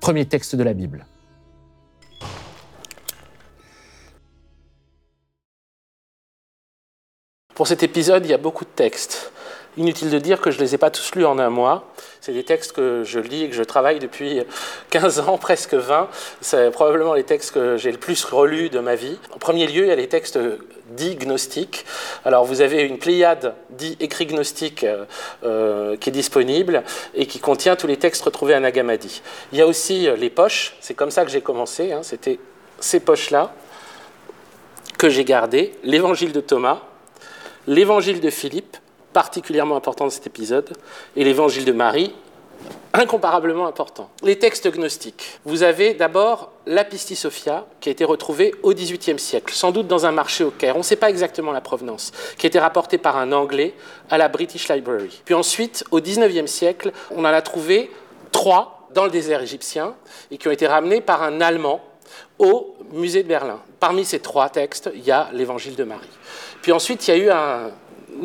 premier 0.00 0.24
texte 0.24 0.54
de 0.54 0.62
la 0.62 0.72
Bible. 0.72 1.04
Pour 7.54 7.66
cet 7.66 7.82
épisode, 7.82 8.24
il 8.24 8.30
y 8.30 8.34
a 8.34 8.38
beaucoup 8.38 8.64
de 8.64 8.70
textes. 8.70 9.32
Inutile 9.76 10.10
de 10.10 10.18
dire 10.18 10.40
que 10.40 10.50
je 10.50 10.58
ne 10.58 10.64
les 10.64 10.74
ai 10.74 10.78
pas 10.78 10.90
tous 10.90 11.14
lus 11.14 11.24
en 11.24 11.38
un 11.38 11.48
mois. 11.48 11.92
C'est 12.20 12.32
des 12.32 12.42
textes 12.42 12.72
que 12.72 13.04
je 13.04 13.20
lis 13.20 13.44
et 13.44 13.48
que 13.48 13.54
je 13.54 13.62
travaille 13.62 14.00
depuis 14.00 14.42
15 14.90 15.20
ans, 15.20 15.38
presque 15.38 15.74
20. 15.74 16.08
C'est 16.40 16.70
probablement 16.70 17.14
les 17.14 17.22
textes 17.22 17.52
que 17.52 17.76
j'ai 17.76 17.92
le 17.92 17.98
plus 17.98 18.24
relus 18.24 18.68
de 18.68 18.80
ma 18.80 18.96
vie. 18.96 19.16
En 19.32 19.38
premier 19.38 19.66
lieu, 19.68 19.84
il 19.84 19.88
y 19.88 19.92
a 19.92 19.96
les 19.96 20.08
textes 20.08 20.38
dits 20.90 21.16
gnostiques. 21.16 21.86
Alors, 22.24 22.44
vous 22.44 22.60
avez 22.60 22.82
une 22.82 22.98
pléiade 22.98 23.54
dits 23.70 23.96
écrits 24.00 24.26
gnostiques 24.26 24.84
euh, 24.84 25.04
euh, 25.44 25.96
qui 25.96 26.08
est 26.08 26.12
disponible 26.12 26.82
et 27.14 27.26
qui 27.26 27.38
contient 27.38 27.76
tous 27.76 27.86
les 27.86 27.96
textes 27.96 28.22
retrouvés 28.22 28.54
à 28.54 28.60
Nagamadi. 28.60 29.22
Il 29.52 29.58
y 29.58 29.62
a 29.62 29.66
aussi 29.66 30.08
euh, 30.08 30.16
les 30.16 30.30
poches. 30.30 30.76
C'est 30.80 30.94
comme 30.94 31.10
ça 31.10 31.24
que 31.24 31.30
j'ai 31.30 31.42
commencé. 31.42 31.92
Hein. 31.92 32.00
C'était 32.02 32.38
ces 32.80 33.00
poches-là 33.00 33.54
que 34.98 35.08
j'ai 35.08 35.24
gardées. 35.24 35.74
L'évangile 35.84 36.32
de 36.32 36.40
Thomas, 36.40 36.80
l'évangile 37.66 38.20
de 38.20 38.30
Philippe, 38.30 38.76
particulièrement 39.12 39.76
important 39.76 40.04
dans 40.04 40.10
cet 40.10 40.26
épisode, 40.26 40.70
et 41.16 41.24
l'évangile 41.24 41.64
de 41.64 41.72
Marie, 41.72 42.14
incomparablement 42.92 43.66
important. 43.66 44.10
Les 44.22 44.38
textes 44.38 44.68
gnostiques. 44.70 45.38
Vous 45.44 45.62
avez 45.62 45.94
d'abord 45.94 46.50
la 46.66 46.84
Sophia, 46.90 47.66
qui 47.80 47.88
a 47.88 47.92
été 47.92 48.04
retrouvée 48.04 48.54
au 48.62 48.74
XVIIIe 48.74 49.18
siècle, 49.18 49.54
sans 49.54 49.70
doute 49.70 49.86
dans 49.86 50.06
un 50.06 50.12
marché 50.12 50.44
au 50.44 50.50
Caire, 50.50 50.74
on 50.76 50.80
ne 50.80 50.84
sait 50.84 50.96
pas 50.96 51.10
exactement 51.10 51.52
la 51.52 51.60
provenance, 51.60 52.12
qui 52.36 52.46
a 52.46 52.48
été 52.48 52.58
rapportée 52.58 52.98
par 52.98 53.16
un 53.16 53.32
Anglais 53.32 53.74
à 54.10 54.18
la 54.18 54.28
British 54.28 54.68
Library. 54.68 55.22
Puis 55.24 55.34
ensuite, 55.34 55.84
au 55.90 56.00
XIXe 56.00 56.50
siècle, 56.50 56.92
on 57.10 57.20
en 57.20 57.24
a 57.24 57.42
trouvé 57.42 57.90
trois 58.32 58.88
dans 58.92 59.04
le 59.04 59.10
désert 59.10 59.40
égyptien, 59.40 59.94
et 60.30 60.38
qui 60.38 60.48
ont 60.48 60.52
été 60.52 60.66
ramenés 60.66 61.00
par 61.00 61.22
un 61.22 61.40
Allemand 61.40 61.80
au 62.38 62.74
musée 62.92 63.22
de 63.22 63.28
Berlin. 63.28 63.60
Parmi 63.78 64.04
ces 64.04 64.18
trois 64.18 64.48
textes, 64.48 64.90
il 64.94 65.04
y 65.04 65.12
a 65.12 65.28
l'évangile 65.32 65.76
de 65.76 65.84
Marie. 65.84 66.08
Puis 66.60 66.72
ensuite, 66.72 67.06
il 67.06 67.10
y 67.10 67.14
a 67.14 67.16
eu 67.16 67.30
un, 67.30 67.70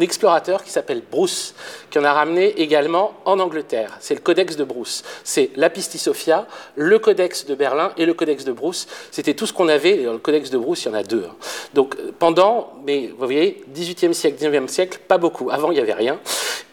explorateur 0.02 0.64
qui 0.64 0.72
s'appelle 0.72 1.02
Bruce, 1.10 1.56
qui 1.90 2.00
en 2.00 2.04
a 2.04 2.14
ramené 2.14 2.62
également 2.62 3.14
en 3.26 3.40
Angleterre. 3.40 3.98
C'est 4.00 4.16
le 4.16 4.22
Codex 4.22 4.56
de 4.56 4.64
Bruce. 4.64 5.04
C'est 5.24 5.52
Sophia, 5.98 6.48
le 6.76 7.00
Codex 7.00 7.46
de 7.46 7.56
Berlin 7.56 7.92
et 7.98 8.06
le 8.06 8.14
Codex 8.14 8.44
de 8.44 8.52
Bruce. 8.52 8.88
C'était 9.12 9.34
tout 9.34 9.46
ce 9.46 9.54
qu'on 9.54 9.68
avait. 9.68 9.96
Le 9.98 10.18
Codex 10.18 10.50
de 10.50 10.58
Bruce, 10.58 10.84
il 10.84 10.90
y 10.90 10.92
en 10.92 10.94
a 10.94 11.04
deux. 11.04 11.26
Hein. 11.30 11.36
Donc 11.74 11.96
pendant, 12.20 12.74
mais 12.86 13.08
vous 13.08 13.26
voyez, 13.26 13.64
18e 13.74 14.14
siècle, 14.14 14.44
19e 14.44 14.68
siècle, 14.68 15.00
pas 15.08 15.18
beaucoup. 15.18 15.50
Avant, 15.50 15.72
il 15.72 15.76
n'y 15.76 15.82
avait 15.82 15.94
rien. 15.94 16.20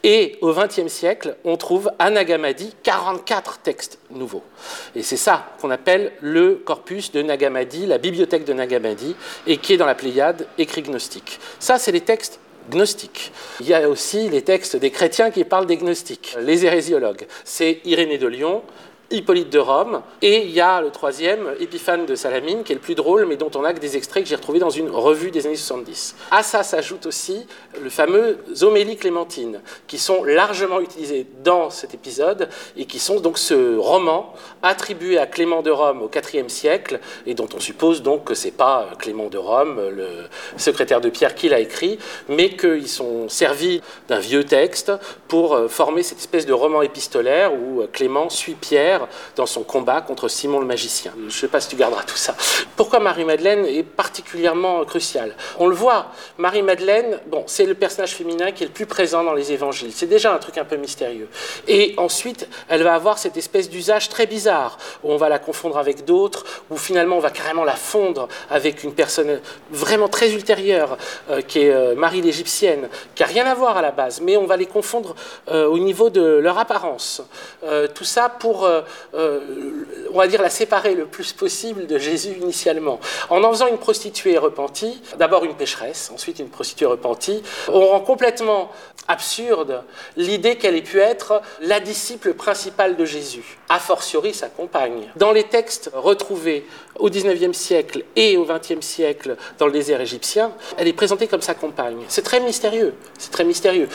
Et 0.05 0.37
au 0.41 0.53
XXe 0.53 0.89
siècle, 0.89 1.37
on 1.45 1.57
trouve 1.57 1.91
à 1.99 2.11
Nagamadi 2.11 2.75
44 2.83 3.59
textes 3.59 3.99
nouveaux. 4.11 4.43
Et 4.97 5.03
c'est 5.03 5.17
ça 5.17 5.55
qu'on 5.61 5.71
appelle 5.71 6.13
le 6.21 6.57
corpus 6.57 7.13
de 7.13 7.23
Nagamadi, 7.23 7.87
la 7.87 7.99
bibliothèque 7.99 8.45
de 8.45 8.53
Nagamadi, 8.53 9.15
et 9.47 9.59
qui 9.59 9.75
est 9.75 9.77
dans 9.77 9.87
la 9.87 9.95
Pléiade 9.95 10.47
écrit 10.59 10.83
gnostique. 10.83 11.39
Ça, 11.61 11.79
c'est 11.79 11.93
les 11.93 12.01
textes 12.01 12.41
gnostiques. 12.71 13.33
Il 13.61 13.69
y 13.69 13.75
a 13.75 13.89
aussi 13.89 14.29
les 14.29 14.43
textes 14.43 14.77
des 14.77 14.91
chrétiens 14.91 15.31
qui 15.31 15.45
parlent 15.45 15.67
des 15.67 15.77
gnostiques, 15.77 16.37
les 16.41 16.65
hérésiologues. 16.65 17.27
C'est 17.45 17.81
Irénée 17.85 18.19
de 18.19 18.27
Lyon, 18.27 18.63
Hippolyte 19.11 19.51
de 19.51 19.59
Rome, 19.59 20.03
et 20.23 20.43
il 20.43 20.51
y 20.51 20.61
a 20.61 20.81
le 20.81 20.91
troisième, 20.91 21.55
Épiphane 21.61 22.07
de 22.07 22.15
Salamine, 22.15 22.65
qui 22.65 22.73
est 22.73 22.77
le 22.77 22.81
plus 22.81 22.95
drôle, 22.95 23.27
mais 23.27 23.37
dont 23.37 23.51
on 23.55 23.65
a 23.65 23.73
que 23.73 23.79
des 23.79 23.97
extraits 23.97 24.23
que 24.23 24.29
j'ai 24.29 24.37
retrouvés 24.37 24.59
dans 24.59 24.71
une 24.71 24.91
revue 24.91 25.31
des 25.31 25.47
années 25.47 25.57
70. 25.57 26.17
À 26.31 26.43
ça 26.43 26.63
s'ajoute 26.63 27.07
aussi 27.07 27.47
le 27.83 27.91
fameux 27.91 28.39
Homélie 28.63 28.97
Clémentine, 28.97 29.61
qui 29.87 29.99
sont 29.99 30.25
largement 30.25 30.81
utilisés 30.81 31.27
dans 31.45 31.71
cet 31.71 31.95
épisode, 31.95 32.49
et 32.77 32.87
qui 32.87 32.99
sont 32.99 33.21
donc 33.21 33.39
ce 33.39 33.77
roman 33.77 34.33
attribué 34.63 35.19
à 35.19 35.27
Clément 35.27 35.63
de 35.63 35.71
Rome 35.71 36.03
au 36.03 36.11
IVe 36.11 36.49
siècle, 36.49 37.01
et 37.27 37.35
dont 37.35 37.49
on 37.55 37.61
suppose 37.61 38.03
donc 38.03 38.25
que 38.25 38.35
c'est 38.35 38.51
pas 38.51 38.89
Clément 38.99 39.29
de 39.29 39.39
Rome, 39.39 39.81
le 39.95 40.07
secrétaire 40.57 41.01
de 41.01 41.11
Pierre, 41.11 41.35
qui 41.35 41.49
l'a 41.49 41.61
écrit, 41.61 41.99
mais 42.29 42.57
qu'ils 42.57 42.89
sont 42.89 43.29
servis 43.29 43.83
d'un 44.09 44.19
vieux 44.19 44.45
texte 44.45 44.93
pour 45.29 45.55
euh, 45.55 45.69
former 45.69 46.03
cette 46.03 46.19
espèce 46.19 46.47
de 46.47 46.53
roman 46.53 46.83
épistolaire 46.83 47.53
où 47.53 47.83
Clément 47.93 48.31
suit 48.31 48.55
Pierre 48.55 49.02
dans 49.37 49.47
son 49.47 49.63
combat 49.63 50.01
contre 50.01 50.29
Simon 50.29 50.61
le 50.61 50.67
magicien. 50.67 51.13
Je 51.17 51.25
ne 51.25 51.31
sais 51.31 51.49
pas 51.49 51.61
si 51.61 51.69
tu 51.69 51.77
garderas 51.77 52.03
tout 52.05 52.17
ça. 52.17 52.35
Pourquoi 52.77 53.01
Marie-Madeleine 53.01 53.65
est 53.67 53.83
particulièrement 53.83 54.85
cruciale? 54.85 55.35
On 55.59 55.67
le 55.67 55.75
voit, 55.75 56.07
Marie-Madeleine, 56.39 57.21
bon, 57.27 57.45
c'est 57.47 57.67
le 57.67 57.75
personnage 57.75 58.15
féminin 58.15 58.53
qui 58.53 58.65
est 58.65 58.67
le 58.67 58.73
plus 58.73 58.87
présent 58.87 59.25
dans 59.25 59.35
les 59.35 59.53
évangiles. 59.53 59.93
C'est 59.95 60.07
déjà 60.07 60.33
un 60.33 60.39
truc 60.39 60.59
un 60.59 60.65
peu 60.65 60.77
mystérieux. 60.77 61.29
Et 61.69 61.95
ensuite, 61.97 62.49
elle 62.69 62.83
va 62.83 62.95
avoir 62.95 63.19
cette 63.19 63.37
espèce 63.37 63.71
d'usage 63.71 64.09
très 64.09 64.27
bizarre, 64.27 64.79
où 65.03 65.13
on 65.13 65.17
va 65.17 65.29
la 65.29 65.39
confondre 65.39 65.79
avec 65.79 66.05
d'autres, 66.05 66.45
où 66.71 66.77
finalement 66.77 67.17
on 67.17 67.21
va 67.21 67.31
carrément 67.31 67.65
la 67.65 67.77
fondre 67.77 68.29
avec 68.51 68.85
une 68.85 68.95
personne 68.95 69.41
vraiment 69.71 70.09
très 70.09 70.33
ultérieure, 70.33 70.97
euh, 71.31 71.41
qui 71.41 71.61
est 71.61 71.73
euh, 71.73 71.95
Marie 71.95 72.21
l'Égyptienne, 72.21 72.89
qui 73.15 73.23
n'a 73.23 73.29
rien 73.29 73.47
à 73.47 73.55
voir 73.55 73.77
à 73.77 73.83
la 73.83 73.91
base, 73.91 74.21
mais 74.21 74.37
on 74.37 74.47
va 74.47 74.57
les 74.57 74.67
confondre 74.67 75.15
euh, 75.51 75.67
au 75.67 75.79
niveau 75.79 76.11
de 76.11 76.23
leur 76.23 76.59
apparence. 76.59 77.23
tout 77.95 78.05
ça 78.05 78.29
pour 78.29 78.69
euh, 79.15 79.41
on 80.13 80.19
va 80.19 80.27
dire, 80.27 80.43
la 80.43 80.51
séparer 80.51 80.95
le 80.95 81.07
plus 81.07 81.33
possible 81.33 81.87
de 81.87 81.99
Jésus 81.99 82.37
initialement. 82.41 83.01
En 83.31 83.43
en 83.43 83.51
faisant 83.51 83.69
une 83.69 83.79
prostituée 83.79 84.39
repentie, 84.39 85.01
d'abord 85.19 85.45
une 85.45 85.55
pécheresse, 85.55 86.11
ensuite 86.15 86.39
une 86.39 86.49
prostituée 86.49 86.87
repentie, 86.87 87.43
on 87.69 87.87
rend 87.87 88.01
complètement 88.01 88.71
absurde 89.09 89.83
l'idée 90.17 90.57
qu'elle 90.57 90.77
ait 90.77 90.83
pu 90.83 91.01
être 91.01 91.43
la 91.61 91.81
disciple 91.81 92.35
principale 92.35 92.97
de 92.97 93.05
Jésus, 93.05 93.59
a 93.69 93.79
fortiori 93.79 94.33
sa 94.33 94.49
compagne. 94.49 95.11
Dans 95.17 95.33
les 95.33 95.45
textes 95.45 95.91
retrouvés 95.95 96.67
au 96.99 97.11
XIXe 97.11 97.57
siècle 97.57 98.05
et 98.17 98.37
au 98.37 98.45
XXe 98.45 98.85
siècle 98.85 99.37
dans 99.59 99.67
le 99.67 99.73
désert 99.73 100.01
égyptien, 100.01 100.53
elle 100.77 100.89
est 100.89 100.93
présentée 100.93 101.27
comme 101.27 101.43
sa 101.43 101.55
compagne. 101.55 102.05
C'est 102.09 102.23
très 102.23 102.41
mystérieux, 102.41 102.95
c'est 103.19 103.33
très 103.33 103.45
mystérieux. 103.45 103.89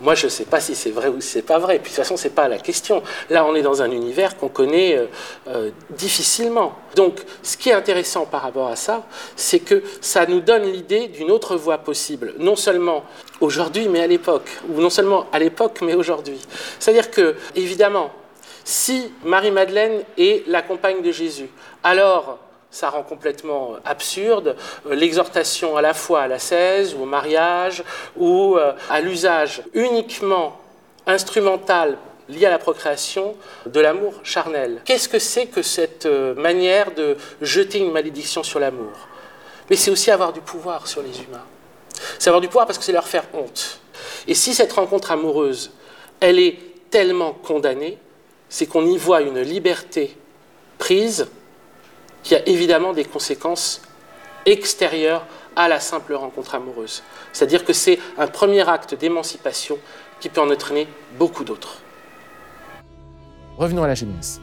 Moi, 0.00 0.14
je 0.14 0.26
ne 0.26 0.30
sais 0.30 0.44
pas 0.44 0.60
si 0.60 0.74
c'est 0.74 0.90
vrai 0.90 1.08
ou 1.08 1.20
si 1.20 1.28
c'est 1.28 1.42
pas 1.42 1.58
vrai. 1.58 1.78
Puis 1.78 1.90
de 1.90 1.96
toute 1.96 2.04
façon, 2.04 2.16
ce 2.16 2.24
n'est 2.28 2.34
pas 2.34 2.48
la 2.48 2.58
question. 2.58 3.02
Là, 3.28 3.44
on 3.44 3.54
est 3.54 3.62
dans 3.62 3.82
un 3.82 3.90
univers 3.90 4.36
qu'on 4.36 4.48
connaît 4.48 4.96
euh, 4.96 5.06
euh, 5.48 5.70
difficilement. 5.90 6.74
Donc, 6.96 7.20
ce 7.42 7.56
qui 7.56 7.68
est 7.68 7.74
intéressant 7.74 8.24
par 8.24 8.42
rapport 8.42 8.68
à 8.68 8.76
ça, 8.76 9.06
c'est 9.36 9.60
que 9.60 9.82
ça 10.00 10.26
nous 10.26 10.40
donne 10.40 10.64
l'idée 10.64 11.08
d'une 11.08 11.30
autre 11.30 11.56
voie 11.56 11.78
possible, 11.78 12.34
non 12.38 12.56
seulement 12.56 13.04
aujourd'hui, 13.40 13.88
mais 13.88 14.00
à 14.00 14.06
l'époque, 14.06 14.48
ou 14.68 14.80
non 14.80 14.90
seulement 14.90 15.26
à 15.32 15.38
l'époque, 15.38 15.80
mais 15.82 15.94
aujourd'hui. 15.94 16.40
C'est-à-dire 16.78 17.10
que, 17.10 17.36
évidemment, 17.54 18.10
si 18.64 19.12
Marie-Madeleine 19.24 20.02
est 20.16 20.46
la 20.46 20.62
compagne 20.62 21.02
de 21.02 21.12
Jésus, 21.12 21.48
alors 21.82 22.38
ça 22.70 22.90
rend 22.90 23.02
complètement 23.02 23.76
absurde 23.84 24.56
euh, 24.86 24.94
l'exhortation 24.94 25.76
à 25.76 25.82
la 25.82 25.94
fois 25.94 26.22
à 26.22 26.28
la 26.28 26.38
cèse 26.38 26.94
ou 26.94 27.02
au 27.02 27.06
mariage 27.06 27.82
ou 28.16 28.56
euh, 28.56 28.72
à 28.88 29.00
l'usage 29.00 29.62
uniquement 29.74 30.58
instrumental 31.06 31.98
lié 32.28 32.46
à 32.46 32.50
la 32.50 32.58
procréation 32.58 33.34
de 33.66 33.80
l'amour 33.80 34.14
charnel. 34.22 34.82
Qu'est-ce 34.84 35.08
que 35.08 35.18
c'est 35.18 35.46
que 35.46 35.62
cette 35.62 36.06
euh, 36.06 36.34
manière 36.34 36.94
de 36.94 37.16
jeter 37.42 37.78
une 37.78 37.90
malédiction 37.90 38.42
sur 38.42 38.60
l'amour? 38.60 39.08
Mais 39.68 39.76
c'est 39.76 39.90
aussi 39.90 40.10
avoir 40.10 40.32
du 40.32 40.40
pouvoir 40.40 40.86
sur 40.86 41.02
les 41.02 41.22
humains. 41.22 41.44
C'est 42.18 42.30
avoir 42.30 42.40
du 42.40 42.46
pouvoir 42.46 42.66
parce 42.66 42.78
que 42.78 42.84
c'est 42.84 42.92
leur 42.92 43.08
faire 43.08 43.24
honte. 43.34 43.80
Et 44.28 44.34
si 44.34 44.54
cette 44.54 44.72
rencontre 44.72 45.10
amoureuse, 45.10 45.72
elle 46.20 46.38
est 46.38 46.58
tellement 46.90 47.32
condamnée, 47.32 47.98
c'est 48.48 48.66
qu'on 48.66 48.86
y 48.86 48.96
voit 48.96 49.22
une 49.22 49.40
liberté 49.40 50.16
prise 50.78 51.28
qui 52.22 52.34
a 52.34 52.48
évidemment 52.48 52.92
des 52.92 53.04
conséquences 53.04 53.82
extérieures 54.46 55.26
à 55.56 55.68
la 55.68 55.80
simple 55.80 56.14
rencontre 56.14 56.54
amoureuse. 56.54 57.02
C'est-à-dire 57.32 57.64
que 57.64 57.72
c'est 57.72 57.98
un 58.18 58.26
premier 58.26 58.68
acte 58.68 58.94
d'émancipation 58.94 59.78
qui 60.20 60.28
peut 60.28 60.40
en 60.40 60.50
entraîner 60.50 60.86
beaucoup 61.18 61.44
d'autres. 61.44 61.82
Revenons 63.56 63.82
à 63.82 63.88
la 63.88 63.94
Genèse. 63.94 64.40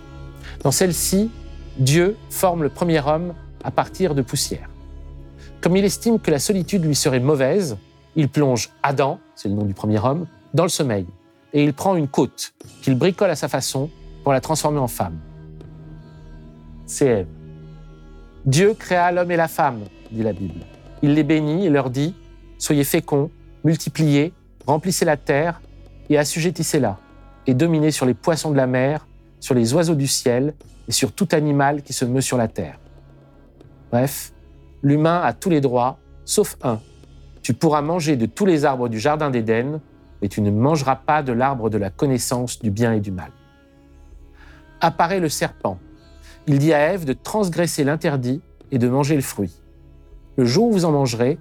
Dans 0.64 0.72
celle-ci, 0.72 1.32
Dieu 1.78 2.18
forme 2.30 2.64
le 2.64 2.70
premier 2.70 3.06
homme 3.06 3.34
à 3.64 3.72
partir 3.72 4.16
de 4.16 4.22
poussière. 4.22 4.70
Comme 5.62 5.76
il 5.76 5.86
estime 5.86 6.20
que 6.20 6.32
la 6.32 6.40
solitude 6.40 6.86
lui 6.86 6.96
serait 6.96 7.20
mauvaise, 7.20 7.78
il 8.16 8.30
plonge 8.30 8.70
Adam, 8.84 9.20
c'est 9.36 9.50
le 9.50 9.56
nom 9.56 9.64
du 9.64 9.74
premier 9.74 10.00
homme, 10.00 10.28
dans 10.54 10.64
le 10.64 10.70
sommeil, 10.70 11.06
et 11.54 11.64
il 11.64 11.74
prend 11.74 11.96
une 11.96 12.08
côte 12.08 12.54
qu'il 12.82 12.96
bricole 12.96 13.30
à 13.30 13.36
sa 13.36 13.48
façon 13.48 13.90
pour 14.24 14.34
la 14.34 14.42
transformer 14.42 14.80
en 14.80 14.88
femme. 14.88 15.20
C'est 16.86 17.06
Ève. 17.06 17.28
Dieu 18.48 18.74
créa 18.74 19.12
l'homme 19.12 19.30
et 19.32 19.36
la 19.36 19.50
femme, 19.50 19.82
dit 20.10 20.24
la 20.24 20.32
Bible. 20.32 20.62
Il 21.02 21.16
les 21.16 21.24
bénit 21.24 21.66
et 21.66 21.70
leur 21.70 21.90
dit 21.90 22.16
Soyez 22.58 22.86
féconds, 22.86 23.30
multipliez, 23.66 24.34
remplissez 24.66 25.04
la 25.04 25.18
terre 25.18 25.60
et 26.10 26.18
assujettissez-la, 26.18 26.98
et 27.46 27.54
dominez 27.54 27.92
sur 27.92 28.06
les 28.06 28.14
poissons 28.14 28.52
de 28.52 28.56
la 28.56 28.66
mer, 28.66 29.06
sur 29.42 29.54
les 29.54 29.74
oiseaux 29.74 29.96
du 29.96 30.08
ciel 30.08 30.54
et 30.88 30.94
sur 30.94 31.12
tout 31.12 31.28
animal 31.34 31.82
qui 31.82 31.92
se 31.92 32.06
meut 32.06 32.22
sur 32.22 32.38
la 32.38 32.48
terre. 32.48 32.80
Bref, 33.92 34.32
l'humain 34.82 35.20
a 35.22 35.34
tous 35.34 35.50
les 35.50 35.60
droits, 35.60 36.00
sauf 36.24 36.56
un. 36.64 36.80
Tu 37.42 37.54
pourras 37.54 37.82
manger 37.82 38.16
de 38.16 38.28
tous 38.28 38.46
les 38.46 38.64
arbres 38.64 38.88
du 38.88 38.98
jardin 38.98 39.30
d'Éden, 39.30 39.82
mais 40.22 40.30
tu 40.30 40.40
ne 40.40 40.52
mangeras 40.52 40.96
pas 40.96 41.22
de 41.22 41.34
l'arbre 41.34 41.70
de 41.70 41.78
la 41.78 41.90
connaissance 41.90 42.60
du 42.60 42.72
bien 42.72 42.94
et 42.94 43.02
du 43.02 43.12
mal. 43.12 43.32
Apparaît 44.80 45.20
le 45.20 45.28
serpent, 45.28 45.80
il 46.48 46.60
dit 46.60 46.74
à 46.74 46.94
Ève 46.94 47.06
de 47.06 47.14
transgresser 47.14 47.84
l'interdit 47.84 48.42
et 48.72 48.78
de 48.78 48.88
manger 48.88 49.16
le 49.16 49.22
fruit. 49.22 49.62
Le 50.38 50.46
jour 50.46 50.68
où 50.68 50.72
vous 50.72 50.86
en 50.86 50.92
mangerez, 50.92 51.38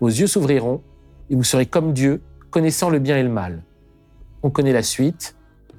vos 0.00 0.08
yeux 0.08 0.26
s'ouvriront 0.26 0.82
et 1.30 1.36
vous 1.36 1.44
serez 1.44 1.66
comme 1.66 1.92
Dieu, 1.92 2.22
connaissant 2.50 2.88
le 2.88 2.98
bien 2.98 3.18
et 3.18 3.22
le 3.22 3.28
mal. 3.28 3.62
On 4.42 4.50
connaît 4.50 4.72
la 4.72 4.82
suite. 4.82 5.36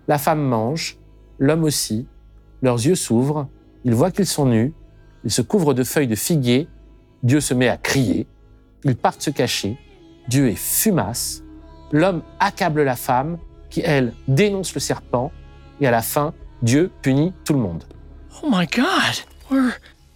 La 0.08 0.18
femme 0.18 0.42
mange, 0.42 0.98
l'homme 1.40 1.64
aussi. 1.64 2.08
Leurs 2.62 2.86
yeux 2.86 2.96
s'ouvrent, 2.96 3.48
ils 3.84 3.96
voient 3.96 4.12
qu'ils 4.12 4.26
sont 4.26 4.46
nus, 4.46 4.74
ils 5.24 5.32
se 5.32 5.42
couvrent 5.42 5.74
de 5.74 5.84
feuilles 5.84 6.08
de 6.08 6.16
figuier. 6.16 6.68
Dieu 7.24 7.40
se 7.40 7.54
met 7.54 7.68
à 7.68 7.78
crier. 7.78 8.28
Ils 8.84 8.96
partent 8.96 9.22
se 9.22 9.30
cacher. 9.30 9.78
Dieu 10.28 10.50
est 10.50 10.58
fumasse. 10.58 11.44
L'homme 11.92 12.22
accable 12.40 12.84
la 12.84 12.96
femme, 12.96 13.38
qui, 13.70 13.82
elle, 13.84 14.14
dénonce 14.28 14.74
le 14.74 14.80
serpent. 14.80 15.32
Et 15.82 15.88
à 15.88 15.92
la 15.92 16.02
fin, 16.02 16.34
Dieu 16.62 16.92
punit 17.02 17.34
tout 17.44 17.54
le 17.54 17.60
monde. 17.60 17.84
Oh 18.44 18.50
my 18.50 18.66
god, 18.66 19.22
we're 19.50 19.76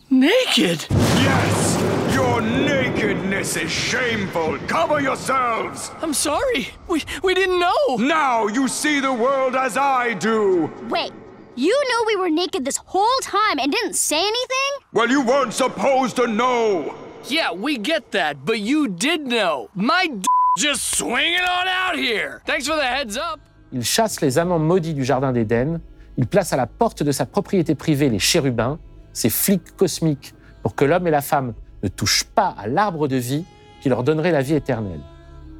naked! 0.09 0.85
Yes! 0.89 2.13
Your 2.13 2.39
nakedness 2.39 3.57
is 3.57 3.71
shameful! 3.71 4.59
Cover 4.67 5.01
yourselves! 5.01 5.89
I'm 6.03 6.13
sorry, 6.13 6.69
we, 6.87 7.03
we 7.23 7.33
didn't 7.33 7.59
know! 7.59 7.97
Now 7.97 8.45
you 8.45 8.67
see 8.67 8.99
the 8.99 9.11
world 9.11 9.55
as 9.55 9.75
I 9.75 10.13
do! 10.13 10.71
Wait, 10.87 11.11
you 11.55 11.83
knew 11.87 12.03
we 12.05 12.15
were 12.15 12.29
naked 12.29 12.63
this 12.63 12.77
whole 12.77 13.19
time 13.23 13.57
and 13.59 13.71
didn't 13.71 13.95
say 13.95 14.19
anything? 14.19 14.87
Well, 14.93 15.09
you 15.09 15.25
weren't 15.25 15.53
supposed 15.53 16.15
to 16.17 16.27
know! 16.27 16.93
Yeah, 17.27 17.51
we 17.51 17.77
get 17.77 18.11
that, 18.11 18.45
but 18.45 18.59
you 18.59 18.87
did 18.87 19.21
know. 19.21 19.69
My 19.73 20.05
d 20.07 20.21
just 20.57 20.97
swinging 20.97 21.41
on 21.41 21.67
out 21.67 21.97
here! 21.97 22.43
Thanks 22.45 22.67
for 22.67 22.75
the 22.75 22.85
heads 22.85 23.17
up! 23.17 23.39
Il 23.73 23.83
chasse 23.83 24.21
les 24.21 24.37
amants 24.37 24.59
maudits 24.59 24.93
du 24.93 25.03
Jardin 25.03 25.33
d'Éden. 25.33 25.81
Il 26.17 26.27
place 26.27 26.53
à 26.53 26.57
la 26.57 26.67
porte 26.67 27.03
de 27.03 27.11
sa 27.11 27.25
propriété 27.25 27.75
privée 27.75 28.09
les 28.09 28.19
chérubins, 28.19 28.79
ces 29.13 29.29
flics 29.29 29.75
cosmiques, 29.75 30.33
pour 30.63 30.75
que 30.75 30.85
l'homme 30.85 31.07
et 31.07 31.11
la 31.11 31.21
femme 31.21 31.53
ne 31.83 31.87
touchent 31.87 32.25
pas 32.25 32.55
à 32.57 32.67
l'arbre 32.67 33.07
de 33.07 33.15
vie 33.15 33.45
qui 33.81 33.89
leur 33.89 34.03
donnerait 34.03 34.31
la 34.31 34.41
vie 34.41 34.55
éternelle. 34.55 34.99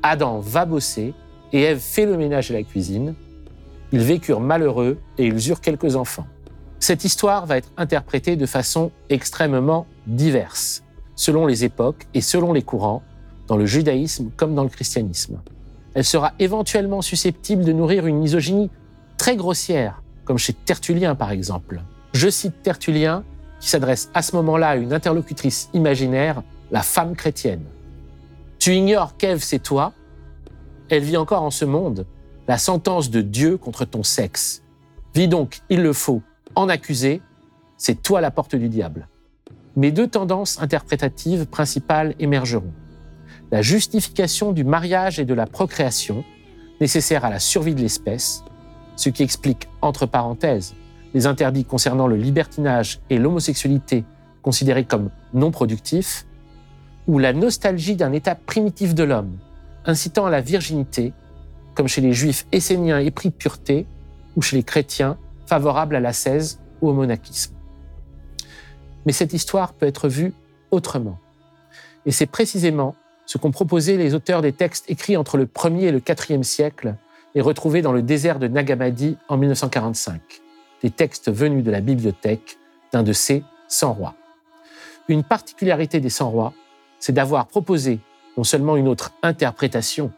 Adam 0.03 0.39
va 0.39 0.65
bosser 0.65 1.13
et 1.53 1.61
Ève 1.63 1.79
fait 1.79 2.05
le 2.05 2.17
ménage 2.17 2.51
et 2.51 2.53
la 2.53 2.63
cuisine. 2.63 3.15
Ils 3.91 4.01
vécurent 4.01 4.39
malheureux 4.39 4.99
et 5.17 5.25
ils 5.25 5.49
eurent 5.49 5.61
quelques 5.61 5.95
enfants. 5.95 6.27
Cette 6.79 7.03
histoire 7.03 7.45
va 7.45 7.57
être 7.57 7.71
interprétée 7.77 8.35
de 8.35 8.45
façon 8.45 8.91
extrêmement 9.09 9.85
diverse, 10.07 10.83
selon 11.15 11.45
les 11.45 11.63
époques 11.63 12.07
et 12.13 12.21
selon 12.21 12.53
les 12.53 12.63
courants, 12.63 13.03
dans 13.47 13.57
le 13.57 13.65
judaïsme 13.65 14.31
comme 14.35 14.55
dans 14.55 14.63
le 14.63 14.69
christianisme. 14.69 15.41
Elle 15.93 16.05
sera 16.05 16.33
éventuellement 16.39 17.01
susceptible 17.01 17.65
de 17.65 17.73
nourrir 17.73 18.07
une 18.07 18.17
misogynie 18.17 18.69
très 19.17 19.35
grossière, 19.35 20.00
comme 20.31 20.37
chez 20.37 20.53
Tertullien 20.53 21.13
par 21.13 21.31
exemple. 21.31 21.81
Je 22.13 22.29
cite 22.29 22.63
Tertullien, 22.63 23.25
qui 23.59 23.67
s'adresse 23.67 24.09
à 24.13 24.21
ce 24.21 24.33
moment-là 24.37 24.69
à 24.69 24.75
une 24.77 24.93
interlocutrice 24.93 25.69
imaginaire, 25.73 26.41
la 26.71 26.83
femme 26.83 27.17
chrétienne. 27.17 27.65
Tu 28.57 28.73
ignores 28.73 29.17
qu'Ève, 29.17 29.43
c'est 29.43 29.59
toi. 29.59 29.91
Elle 30.87 31.03
vit 31.03 31.17
encore 31.17 31.41
en 31.41 31.51
ce 31.51 31.65
monde 31.65 32.05
la 32.47 32.57
sentence 32.57 33.09
de 33.09 33.19
Dieu 33.19 33.57
contre 33.57 33.83
ton 33.83 34.03
sexe. 34.03 34.63
Vis 35.13 35.27
donc, 35.27 35.59
il 35.69 35.81
le 35.81 35.91
faut, 35.91 36.21
en 36.55 36.69
accuser, 36.69 37.21
c'est 37.75 38.01
toi 38.01 38.21
la 38.21 38.31
porte 38.31 38.55
du 38.55 38.69
diable. 38.69 39.09
Mes 39.75 39.91
deux 39.91 40.07
tendances 40.07 40.61
interprétatives 40.61 41.45
principales 41.45 42.15
émergeront. 42.19 42.71
La 43.51 43.61
justification 43.61 44.53
du 44.53 44.63
mariage 44.63 45.19
et 45.19 45.25
de 45.25 45.33
la 45.33 45.45
procréation, 45.45 46.23
nécessaire 46.79 47.25
à 47.25 47.29
la 47.29 47.39
survie 47.39 47.75
de 47.75 47.81
l'espèce, 47.81 48.45
ce 49.01 49.09
qui 49.09 49.23
explique, 49.23 49.67
entre 49.81 50.05
parenthèses, 50.05 50.75
les 51.15 51.25
interdits 51.25 51.65
concernant 51.65 52.05
le 52.07 52.15
libertinage 52.15 52.99
et 53.09 53.17
l'homosexualité 53.17 54.05
considérés 54.43 54.85
comme 54.85 55.09
non 55.33 55.49
productifs, 55.49 56.25
ou 57.07 57.17
la 57.17 57.33
nostalgie 57.33 57.95
d'un 57.95 58.13
état 58.13 58.35
primitif 58.35 58.93
de 58.93 59.03
l'homme, 59.03 59.37
incitant 59.85 60.27
à 60.27 60.29
la 60.29 60.41
virginité, 60.41 61.13
comme 61.73 61.87
chez 61.87 62.01
les 62.01 62.13
juifs 62.13 62.45
esséniens 62.51 62.99
épris 62.99 63.29
de 63.29 63.33
pureté, 63.33 63.87
ou 64.35 64.41
chez 64.41 64.55
les 64.55 64.63
chrétiens 64.63 65.17
favorables 65.47 65.95
à 65.95 65.99
l'ascèse 65.99 66.59
ou 66.81 66.89
au 66.89 66.93
monachisme. 66.93 67.55
Mais 69.05 69.13
cette 69.13 69.33
histoire 69.33 69.73
peut 69.73 69.87
être 69.87 70.09
vue 70.09 70.33
autrement. 70.69 71.17
Et 72.05 72.11
c'est 72.11 72.27
précisément 72.27 72.95
ce 73.25 73.39
qu'ont 73.39 73.51
proposé 73.51 73.97
les 73.97 74.13
auteurs 74.13 74.43
des 74.43 74.53
textes 74.53 74.89
écrits 74.89 75.17
entre 75.17 75.37
le 75.37 75.45
1er 75.45 75.85
et 75.85 75.91
le 75.91 75.99
4e 75.99 76.43
siècle 76.43 76.95
et 77.35 77.41
retrouvés 77.41 77.81
dans 77.81 77.93
le 77.93 78.01
désert 78.01 78.39
de 78.39 78.47
Nagamadi 78.47 79.17
en 79.27 79.37
1945 79.37 80.21
des 80.81 80.89
textes 80.89 81.31
venus 81.31 81.63
de 81.63 81.71
la 81.71 81.81
bibliothèque 81.81 82.57
d'un 82.91 83.03
de 83.03 83.13
ces 83.13 83.43
100 83.67 83.93
rois. 83.93 84.15
Une 85.07 85.23
particularité 85.23 85.99
des 85.99 86.09
100 86.09 86.29
rois, 86.29 86.53
c'est 86.99 87.13
d'avoir 87.13 87.47
proposé 87.47 87.99
non 88.37 88.43
seulement 88.43 88.77
une 88.77 88.87
autre 88.87 89.11
interprétation, 89.23 90.11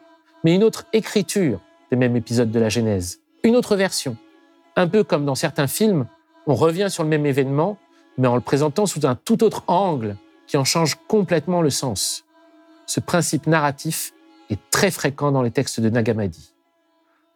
mais 0.44 0.56
une 0.56 0.64
autre 0.64 0.86
écriture 0.94 1.60
des 1.92 1.98
mêmes 1.98 2.16
épisodes 2.16 2.52
de 2.52 2.60
la 2.60 2.70
Genèse, 2.70 3.20
une 3.44 3.56
autre 3.56 3.76
version. 3.76 4.18
Un 4.76 4.88
peu 4.88 5.04
comme 5.04 5.26
dans 5.26 5.36
certains 5.36 5.68
films, 5.68 6.08
on 6.48 6.56
revient 6.56 6.88
sur 6.90 7.04
le 7.04 7.10
même 7.10 7.26
événement, 7.26 7.78
mais 8.18 8.28
en 8.28 8.36
le 8.36 8.42
présentant 8.42 8.86
sous 8.86 9.06
un 9.06 9.16
tout 9.16 9.44
autre 9.44 9.64
angle 9.68 10.18
qui 10.48 10.58
en 10.58 10.64
change 10.64 10.96
complètement 11.08 11.62
le 11.62 11.70
sens. 11.70 12.26
Ce 12.86 13.00
principe 13.00 13.48
narratif 13.48 14.14
est 14.50 14.60
très 14.70 14.92
fréquent 14.92 15.32
dans 15.32 15.42
les 15.42 15.52
textes 15.52 15.80
de 15.80 15.90
Nagamadi. 15.90 16.53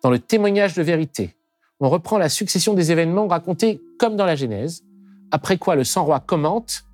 Dans 0.07 0.11
le 0.11 0.19
témoignage 0.19 0.73
de 0.73 0.81
vérité, 0.83 1.35
on 1.81 1.89
reprend 1.89 2.17
la 2.17 2.29
succession 2.29 2.73
des 2.73 2.93
événements 2.93 3.27
racontés 3.27 3.81
comme 3.99 4.15
dans 4.15 4.23
la 4.23 4.37
Genèse, 4.37 4.85
après 5.31 5.57
quoi 5.57 5.75
le 5.75 5.83
sang-roi 5.83 6.21
commente 6.21 6.85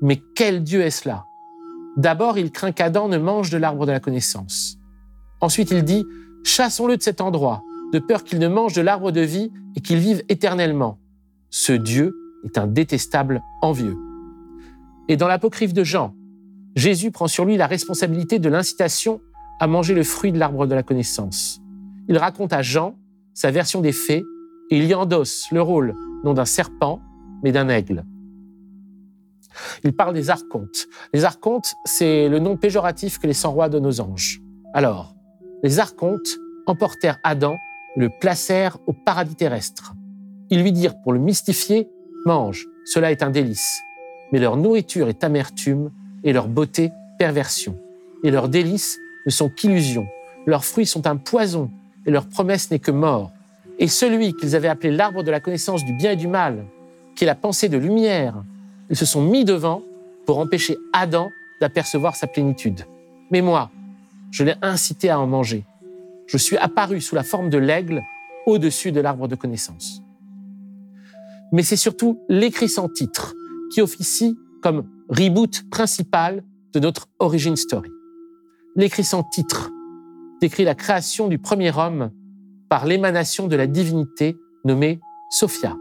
Mais 0.00 0.22
quel 0.34 0.62
Dieu 0.62 0.80
est-ce 0.80 1.06
là 1.06 1.26
D'abord, 1.98 2.38
il 2.38 2.50
craint 2.50 2.72
qu'Adam 2.72 3.08
ne 3.08 3.18
mange 3.18 3.50
de 3.50 3.58
l'arbre 3.58 3.84
de 3.84 3.92
la 3.92 4.00
connaissance. 4.00 4.78
Ensuite, 5.42 5.72
il 5.72 5.82
dit 5.82 6.06
Chassons-le 6.42 6.96
de 6.96 7.02
cet 7.02 7.20
endroit, 7.20 7.62
de 7.92 7.98
peur 7.98 8.24
qu'il 8.24 8.38
ne 8.38 8.48
mange 8.48 8.72
de 8.72 8.80
l'arbre 8.80 9.10
de 9.10 9.20
vie 9.20 9.52
et 9.76 9.82
qu'il 9.82 9.98
vive 9.98 10.24
éternellement. 10.30 10.98
Ce 11.50 11.74
Dieu 11.74 12.16
est 12.46 12.56
un 12.56 12.66
détestable 12.66 13.42
envieux. 13.60 13.98
Et 15.08 15.18
dans 15.18 15.28
l'apocryphe 15.28 15.74
de 15.74 15.84
Jean, 15.84 16.14
Jésus 16.76 17.10
prend 17.10 17.26
sur 17.26 17.44
lui 17.44 17.58
la 17.58 17.66
responsabilité 17.66 18.38
de 18.38 18.48
l'incitation 18.48 19.20
à 19.60 19.66
manger 19.66 19.92
le 19.92 20.02
fruit 20.02 20.32
de 20.32 20.38
l'arbre 20.38 20.66
de 20.66 20.74
la 20.74 20.82
connaissance. 20.82 21.60
Il 22.08 22.16
raconte 22.18 22.52
à 22.52 22.62
Jean 22.62 22.96
sa 23.34 23.50
version 23.50 23.80
des 23.80 23.92
faits 23.92 24.24
et 24.70 24.78
il 24.78 24.84
y 24.84 24.94
endosse 24.94 25.46
le 25.52 25.62
rôle 25.62 25.94
non 26.24 26.34
d'un 26.34 26.44
serpent, 26.44 27.00
mais 27.42 27.52
d'un 27.52 27.68
aigle. 27.68 28.04
Il 29.84 29.92
parle 29.94 30.14
des 30.14 30.30
archontes. 30.30 30.88
Les 31.12 31.24
archontes, 31.24 31.74
c'est 31.84 32.28
le 32.28 32.38
nom 32.38 32.56
péjoratif 32.56 33.18
que 33.18 33.26
les 33.26 33.32
cent 33.32 33.52
rois 33.52 33.68
donnent 33.68 33.86
aux 33.86 34.00
anges. 34.00 34.40
Alors, 34.74 35.14
les 35.62 35.78
archontes 35.78 36.38
emportèrent 36.66 37.18
Adam 37.24 37.56
le 37.96 38.10
placèrent 38.20 38.78
au 38.86 38.92
paradis 38.92 39.34
terrestre. 39.34 39.94
Ils 40.50 40.62
lui 40.62 40.72
dirent 40.72 41.00
pour 41.02 41.12
le 41.12 41.18
mystifier, 41.18 41.88
mange, 42.26 42.66
cela 42.84 43.10
est 43.10 43.22
un 43.22 43.30
délice. 43.30 43.80
Mais 44.32 44.38
leur 44.38 44.56
nourriture 44.56 45.08
est 45.08 45.24
amertume 45.24 45.90
et 46.24 46.32
leur 46.32 46.48
beauté 46.48 46.92
perversion. 47.18 47.78
Et 48.22 48.30
leurs 48.30 48.48
délices 48.48 48.98
ne 49.26 49.30
sont 49.30 49.48
qu'illusions. 49.48 50.06
Leurs 50.46 50.64
fruits 50.64 50.86
sont 50.86 51.06
un 51.06 51.16
poison 51.16 51.70
et 52.08 52.10
leur 52.10 52.26
promesse 52.26 52.70
n'est 52.70 52.78
que 52.78 52.90
mort. 52.90 53.30
Et 53.78 53.86
celui 53.86 54.32
qu'ils 54.32 54.56
avaient 54.56 54.68
appelé 54.68 54.90
l'arbre 54.90 55.22
de 55.22 55.30
la 55.30 55.40
connaissance 55.40 55.84
du 55.84 55.92
bien 55.92 56.12
et 56.12 56.16
du 56.16 56.26
mal, 56.26 56.64
qui 57.14 57.24
est 57.24 57.26
la 57.26 57.34
pensée 57.34 57.68
de 57.68 57.76
lumière, 57.76 58.42
ils 58.88 58.96
se 58.96 59.04
sont 59.04 59.20
mis 59.20 59.44
devant 59.44 59.82
pour 60.24 60.38
empêcher 60.38 60.78
Adam 60.94 61.30
d'apercevoir 61.60 62.16
sa 62.16 62.26
plénitude. 62.26 62.86
Mais 63.30 63.42
moi, 63.42 63.70
je 64.30 64.42
l'ai 64.42 64.54
incité 64.62 65.10
à 65.10 65.20
en 65.20 65.26
manger. 65.26 65.66
Je 66.26 66.38
suis 66.38 66.56
apparu 66.56 67.02
sous 67.02 67.14
la 67.14 67.22
forme 67.22 67.50
de 67.50 67.58
l'aigle 67.58 68.02
au-dessus 68.46 68.90
de 68.90 69.00
l'arbre 69.00 69.28
de 69.28 69.34
connaissance. 69.34 70.02
Mais 71.52 71.62
c'est 71.62 71.76
surtout 71.76 72.18
l'écrit 72.30 72.70
sans 72.70 72.88
titre 72.88 73.34
qui 73.70 73.82
officie 73.82 74.34
comme 74.62 74.86
reboot 75.10 75.68
principal 75.70 76.42
de 76.72 76.80
notre 76.80 77.06
origin 77.18 77.54
story. 77.54 77.90
L'écrit 78.76 79.04
sans 79.04 79.24
titre 79.24 79.70
décrit 80.40 80.64
la 80.64 80.74
création 80.74 81.28
du 81.28 81.38
premier 81.38 81.76
homme 81.76 82.10
par 82.68 82.86
l'émanation 82.86 83.46
de 83.46 83.56
la 83.56 83.66
divinité 83.66 84.36
nommée 84.64 85.00
Sophia. 85.30 85.76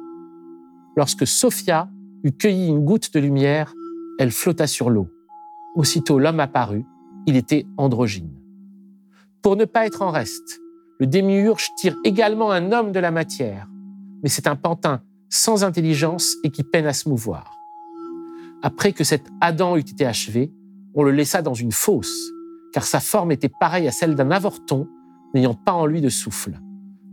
Lorsque 0.95 1.27
Sophia 1.27 1.89
eut 2.23 2.31
cueilli 2.31 2.67
une 2.67 2.83
goutte 2.83 3.13
de 3.13 3.19
lumière, 3.19 3.73
elle 4.19 4.31
flotta 4.31 4.67
sur 4.67 4.89
l'eau. 4.89 5.09
Aussitôt 5.75 6.17
l'homme 6.19 6.39
apparut, 6.39 6.85
il 7.27 7.35
était 7.35 7.65
androgyne. 7.77 8.33
Pour 9.41 9.55
ne 9.55 9.65
pas 9.65 9.85
être 9.85 10.01
en 10.01 10.11
reste, 10.11 10.59
le 10.99 11.05
démiurge 11.05 11.69
tire 11.77 11.95
également 12.03 12.51
un 12.51 12.71
homme 12.71 12.91
de 12.91 12.99
la 12.99 13.11
matière, 13.11 13.67
mais 14.23 14.29
c'est 14.29 14.47
un 14.47 14.55
pantin 14.55 15.01
sans 15.29 15.63
intelligence 15.63 16.35
et 16.43 16.49
qui 16.49 16.63
peine 16.63 16.87
à 16.87 16.93
se 16.93 17.07
mouvoir. 17.07 17.53
Après 18.63 18.91
que 18.93 19.03
cet 19.03 19.27
Adam 19.39 19.77
eut 19.77 19.81
été 19.81 20.05
achevé, 20.05 20.51
on 20.95 21.03
le 21.03 21.11
laissa 21.11 21.43
dans 21.43 21.53
une 21.53 21.71
fosse, 21.71 22.31
car 22.77 22.85
sa 22.85 22.99
forme 22.99 23.31
était 23.31 23.49
pareille 23.49 23.87
à 23.87 23.91
celle 23.91 24.13
d'un 24.13 24.29
avorton 24.29 24.87
n'ayant 25.33 25.55
pas 25.55 25.71
en 25.71 25.87
lui 25.87 25.99
de 25.99 26.09
souffle. 26.09 26.59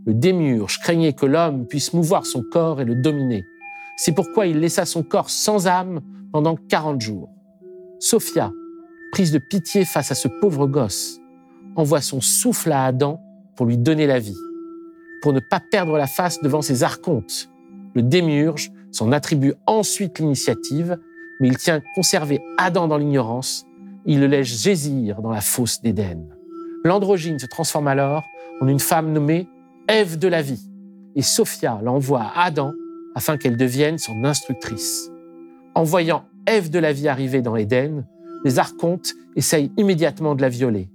Le 0.05 0.13
démiurge 0.13 0.77
craignait 0.77 1.13
que 1.13 1.25
l'homme 1.25 1.65
puisse 1.65 1.91
mouvoir 1.91 2.27
son 2.27 2.43
corps 2.43 2.81
et 2.81 2.85
le 2.85 2.93
dominer. 2.93 3.43
C'est 3.97 4.11
pourquoi 4.11 4.45
il 4.45 4.59
laissa 4.59 4.85
son 4.85 5.01
corps 5.01 5.31
sans 5.31 5.65
âme 5.65 6.01
pendant 6.31 6.55
40 6.55 7.01
jours. 7.01 7.29
Sophia, 7.99 8.51
prise 9.11 9.31
de 9.31 9.39
pitié 9.39 9.85
face 9.85 10.11
à 10.11 10.13
ce 10.13 10.27
pauvre 10.39 10.67
gosse, 10.67 11.19
envoie 11.75 12.01
son 12.01 12.21
souffle 12.21 12.71
à 12.71 12.85
Adam 12.85 13.19
pour 13.55 13.65
lui 13.65 13.79
donner 13.79 14.05
la 14.05 14.19
vie. 14.19 14.37
pour 15.23 15.33
ne 15.33 15.39
pas 15.39 15.61
perdre 15.71 15.97
la 15.97 16.05
face 16.05 16.43
devant 16.43 16.61
ses 16.61 16.83
archontes. 16.83 17.49
Le 17.95 18.03
démiurge 18.03 18.71
s'en 18.91 19.11
attribue 19.11 19.55
ensuite 19.65 20.19
l'initiative, 20.19 20.99
mais 21.39 21.47
il 21.47 21.57
tient 21.57 21.81
conserver 21.95 22.39
Adam 22.59 22.87
dans 22.87 22.99
l'ignorance, 22.99 23.65
il 24.05 24.19
le 24.19 24.27
laisse 24.27 24.61
gésir 24.63 25.21
dans 25.21 25.31
la 25.31 25.41
fosse 25.41 25.81
d'Éden. 25.81 26.27
L'androgyne 26.83 27.39
se 27.39 27.47
transforme 27.47 27.87
alors 27.87 28.23
en 28.61 28.67
une 28.67 28.79
femme 28.79 29.11
nommée 29.11 29.47
Ève 29.87 30.17
de 30.17 30.27
la 30.27 30.41
vie, 30.41 30.69
et 31.15 31.21
Sophia 31.21 31.79
l'envoie 31.83 32.21
à 32.21 32.45
Adam 32.45 32.71
afin 33.15 33.37
qu'elle 33.37 33.57
devienne 33.57 33.97
son 33.97 34.23
instructrice. 34.23 35.09
En 35.73 35.83
voyant 35.83 36.25
Ève 36.47 36.69
de 36.69 36.79
la 36.79 36.93
vie 36.93 37.07
arriver 37.07 37.41
dans 37.41 37.55
Éden, 37.55 38.05
les 38.43 38.59
archontes 38.59 39.13
essayent 39.35 39.71
immédiatement 39.77 40.35
de 40.35 40.41
la 40.41 40.49
violer. 40.49 40.89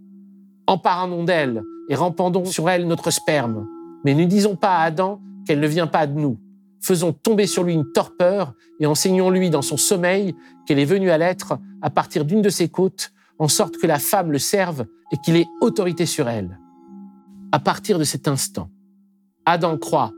Emparons-nous 0.67 1.25
d'elle 1.25 1.63
et 1.89 1.95
rempendons 1.95 2.45
sur 2.45 2.71
elle 2.71 2.87
notre 2.87 3.11
sperme, 3.11 3.67
mais 4.05 4.15
ne 4.15 4.25
disons 4.25 4.55
pas 4.55 4.77
à 4.77 4.83
Adam 4.83 5.21
qu'elle 5.47 5.61
ne 5.61 5.67
vient 5.67 5.89
pas 5.89 6.07
de 6.07 6.19
nous. 6.19 6.39
Faisons 6.81 7.12
tomber 7.12 7.47
sur 7.47 7.62
lui 7.62 7.74
une 7.74 7.93
torpeur 7.93 8.55
et 8.78 8.87
enseignons-lui 8.87 9.51
dans 9.51 9.62
son 9.62 9.76
sommeil 9.76 10.35
qu'elle 10.66 10.78
est 10.78 10.85
venue 10.85 11.11
à 11.11 11.18
l'être 11.18 11.59
à 11.83 11.91
partir 11.91 12.24
d'une 12.24 12.43
de 12.43 12.49
ses 12.49 12.68
côtes, 12.68 13.12
en 13.39 13.49
sorte 13.49 13.76
que 13.76 13.87
la 13.87 13.99
femme 13.99 14.33
le 14.33 14.39
serve 14.39 14.87
et 15.12 15.16
qu'il 15.18 15.37
ait 15.37 15.47
autorité 15.61 16.07
sur 16.07 16.28
elle. 16.28 16.59
À 17.53 17.59
partir 17.59 17.99
de 17.99 18.05
cet 18.05 18.28
instant, 18.28 18.70
Adam 19.45 19.76
croit, 19.76 20.12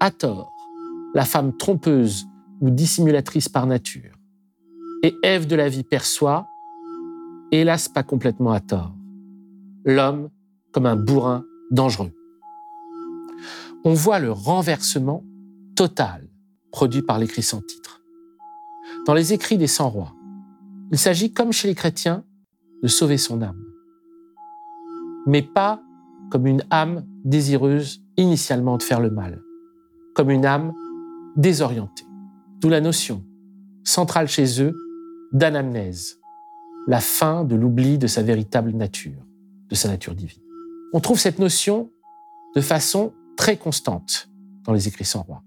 à 0.00 0.10
tort, 0.10 0.52
la 1.14 1.24
femme 1.24 1.56
trompeuse 1.56 2.26
ou 2.60 2.70
dissimulatrice 2.70 3.48
par 3.48 3.66
nature. 3.66 4.18
Et 5.02 5.14
Ève 5.22 5.46
de 5.46 5.56
la 5.56 5.68
vie 5.68 5.82
perçoit, 5.82 6.46
hélas 7.50 7.88
pas 7.88 8.02
complètement 8.02 8.52
à 8.52 8.60
tort, 8.60 8.94
l'homme 9.84 10.30
comme 10.72 10.86
un 10.86 10.96
bourrin 10.96 11.44
dangereux. 11.70 12.12
On 13.84 13.94
voit 13.94 14.20
le 14.20 14.30
renversement 14.30 15.24
total 15.74 16.28
produit 16.70 17.02
par 17.02 17.18
l'écrit 17.18 17.42
sans 17.42 17.60
titre. 17.60 18.02
Dans 19.06 19.14
les 19.14 19.32
écrits 19.32 19.58
des 19.58 19.66
100 19.66 19.90
rois, 19.90 20.14
il 20.90 20.98
s'agit, 20.98 21.32
comme 21.32 21.52
chez 21.52 21.68
les 21.68 21.74
chrétiens, 21.74 22.24
de 22.82 22.88
sauver 22.88 23.16
son 23.16 23.42
âme, 23.42 23.62
mais 25.26 25.42
pas 25.42 25.80
comme 26.30 26.46
une 26.46 26.64
âme 26.70 27.04
désireuse 27.24 28.02
initialement 28.16 28.76
de 28.76 28.82
faire 28.82 29.00
le 29.00 29.10
mal, 29.10 29.40
comme 30.14 30.30
une 30.30 30.44
âme 30.44 30.72
désorientée. 31.36 32.06
D'où 32.60 32.68
la 32.68 32.80
notion, 32.80 33.24
centrale 33.84 34.28
chez 34.28 34.62
eux, 34.62 34.74
d'anamnèse, 35.32 36.20
la 36.86 37.00
fin 37.00 37.44
de 37.44 37.54
l'oubli 37.54 37.98
de 37.98 38.06
sa 38.06 38.22
véritable 38.22 38.72
nature, 38.72 39.24
de 39.68 39.74
sa 39.74 39.88
nature 39.88 40.14
divine. 40.14 40.42
On 40.92 41.00
trouve 41.00 41.18
cette 41.18 41.38
notion 41.38 41.90
de 42.54 42.60
façon 42.60 43.12
très 43.36 43.56
constante 43.56 44.28
dans 44.64 44.72
les 44.72 44.88
écrits 44.88 45.04
sans 45.04 45.22
roi. 45.22 45.42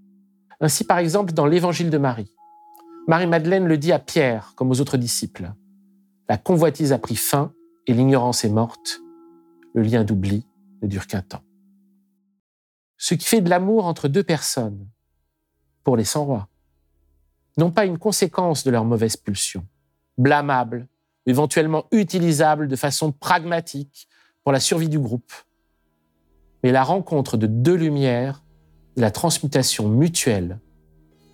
Ainsi, 0.60 0.84
par 0.84 0.98
exemple, 0.98 1.32
dans 1.32 1.46
l'Évangile 1.46 1.90
de 1.90 1.98
Marie, 1.98 2.32
Marie-Madeleine 3.08 3.66
le 3.66 3.78
dit 3.78 3.92
à 3.92 3.98
Pierre 3.98 4.54
comme 4.56 4.70
aux 4.70 4.80
autres 4.80 4.96
disciples. 4.96 5.52
La 6.28 6.38
convoitise 6.38 6.92
a 6.92 6.98
pris 6.98 7.16
fin 7.16 7.52
et 7.86 7.92
l'ignorance 7.92 8.44
est 8.44 8.50
morte. 8.50 9.00
Le 9.74 9.82
lien 9.82 10.02
d'oubli 10.02 10.46
ne 10.82 10.88
dure 10.88 11.06
qu'un 11.06 11.22
temps. 11.22 11.42
Ce 12.96 13.14
qui 13.14 13.26
fait 13.26 13.42
de 13.42 13.50
l'amour 13.50 13.84
entre 13.84 14.08
deux 14.08 14.22
personnes, 14.22 14.88
pour 15.84 15.96
les 15.96 16.04
sans-rois, 16.04 16.48
non 17.58 17.70
pas 17.70 17.84
une 17.84 17.98
conséquence 17.98 18.64
de 18.64 18.70
leur 18.70 18.84
mauvaise 18.84 19.16
pulsion, 19.16 19.64
blâmable, 20.18 20.88
éventuellement 21.26 21.86
utilisable 21.92 22.68
de 22.68 22.76
façon 22.76 23.12
pragmatique 23.12 24.08
pour 24.42 24.52
la 24.52 24.60
survie 24.60 24.88
du 24.88 24.98
groupe, 24.98 25.32
mais 26.62 26.72
la 26.72 26.82
rencontre 26.82 27.36
de 27.36 27.46
deux 27.46 27.74
lumières 27.74 28.42
la 28.96 29.10
transmutation 29.10 29.88
mutuelle, 29.88 30.58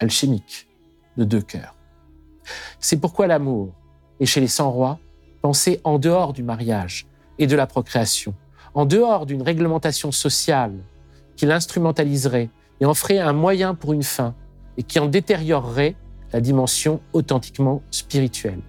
alchimique, 0.01 0.69
de 1.17 1.25
deux 1.25 1.41
cœurs. 1.41 1.77
C'est 2.81 2.97
pourquoi 2.97 3.27
l'amour 3.27 3.73
est 4.21 4.27
chez 4.27 4.41
les 4.41 4.49
sans-rois 4.49 4.99
pensé 5.43 5.81
en 5.85 5.99
dehors 5.99 6.33
du 6.33 6.43
mariage 6.43 7.07
et 7.39 7.47
de 7.47 7.57
la 7.57 7.67
procréation, 7.67 8.35
en 8.75 8.85
dehors 8.85 9.27
d'une 9.27 9.43
réglementation 9.43 10.13
sociale 10.13 10.75
qui 11.37 11.47
l'instrumentaliserait 11.47 12.51
et 12.81 12.87
en 12.87 12.95
ferait 12.95 13.19
un 13.19 13.33
moyen 13.33 13.75
pour 13.75 13.93
une 13.93 14.03
fin 14.03 14.35
et 14.77 14.83
qui 14.83 14.99
en 14.99 15.07
détériorerait 15.07 15.95
la 16.33 16.41
dimension 16.41 17.01
authentiquement 17.13 17.83
spirituelle. 17.91 18.61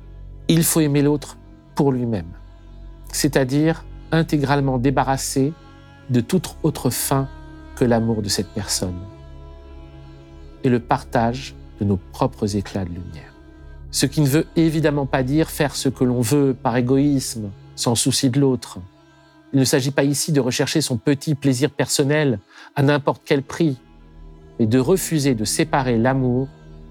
Il 0.48 0.64
faut 0.64 0.82
aimer 0.82 1.02
l'autre 1.02 1.38
pour 1.76 1.92
lui-même, 1.92 2.32
c'est-à-dire 3.12 3.86
intégralement 4.12 4.78
débarrassé 4.78 5.54
de 6.10 6.20
toute 6.20 6.58
autre 6.64 6.90
fin 6.90 7.28
l'amour 7.86 8.22
de 8.22 8.30
cette 8.30 8.50
personne 8.50 9.00
et 10.64 10.70
le 10.70 10.80
partage 10.80 11.56
de 11.80 11.86
nos 11.86 11.98
propres 11.98 12.56
éclats 12.56 12.86
de 12.86 12.90
lumière. 12.90 13.34
Ce 13.92 14.06
qui 14.06 14.22
ne 14.22 14.28
veut 14.28 14.48
évidemment 14.56 15.06
pas 15.06 15.24
dire 15.24 15.50
faire 15.50 15.76
ce 15.76 15.90
que 15.90 16.04
l'on 16.04 16.22
veut 16.22 16.56
par 16.60 16.76
égoïsme, 16.78 17.50
sans 17.76 17.96
souci 17.96 18.30
de 18.30 18.40
l'autre. 18.40 18.80
Il 19.54 19.60
ne 19.60 19.66
s'agit 19.66 19.92
pas 19.92 20.04
ici 20.04 20.32
de 20.32 20.40
rechercher 20.40 20.82
son 20.82 20.98
petit 20.98 21.36
plaisir 21.36 21.70
personnel 21.70 22.40
à 22.76 22.82
n'importe 22.82 23.22
quel 23.24 23.44
prix, 23.44 23.78
mais 24.60 24.66
de 24.66 24.80
refuser 24.80 25.36
de 25.36 25.46
séparer 25.46 25.98
l'amour 25.98 26.48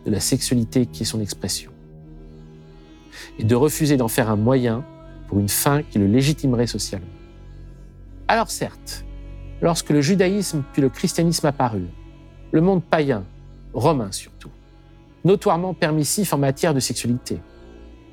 de 0.07 0.11
la 0.11 0.21
sexualité 0.21 0.87
qui 0.87 1.03
est 1.03 1.07
son 1.07 1.21
expression. 1.21 1.73
Et 3.39 3.45
de 3.45 3.55
refuser 3.55 3.97
d'en 3.97 4.09
faire 4.09 4.31
un 4.31 4.37
moyen 4.37 4.85
pour 5.27 5.41
une 5.41 5.49
fin 5.49 5.83
qui 5.83 5.99
le 5.99 6.07
légitimerait 6.07 6.67
socialement. 6.67 7.07
Alors 8.29 8.51
certes, 8.51 9.05
lorsque 9.63 9.91
le 9.91 10.01
judaïsme 10.01 10.65
puis 10.73 10.83
le 10.83 10.89
christianisme 10.91 11.47
apparurent, 11.47 11.89
le 12.51 12.61
monde 12.61 12.83
païen, 12.83 13.25
romain 13.73 14.13
surtout, 14.13 14.51
notoirement 15.25 15.73
permissif 15.73 16.35
en 16.35 16.39
matière 16.39 16.75
de 16.75 16.81
sexualité, 16.81 17.41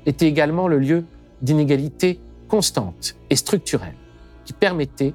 était 0.06 0.26
également 0.26 0.68
le 0.68 0.78
lieu 0.78 1.04
d'inégalités 1.42 2.20
constantes 2.48 3.16
et 3.28 3.36
structurelles 3.36 3.96
qui 4.44 4.52
permettaient, 4.52 5.12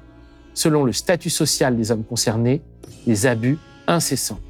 selon 0.54 0.84
le 0.84 0.92
statut 0.92 1.30
social 1.30 1.76
des 1.76 1.90
hommes 1.90 2.04
concernés, 2.04 2.62
des 3.06 3.26
abus 3.26 3.58
incessants, 3.86 4.40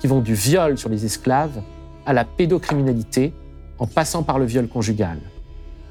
qui 0.00 0.06
vont 0.06 0.20
du 0.20 0.34
viol 0.34 0.76
sur 0.76 0.88
les 0.88 1.04
esclaves 1.04 1.62
à 2.04 2.12
la 2.12 2.24
pédocriminalité 2.24 3.32
en 3.78 3.86
passant 3.86 4.22
par 4.22 4.38
le 4.38 4.44
viol 4.44 4.68
conjugal. 4.68 5.18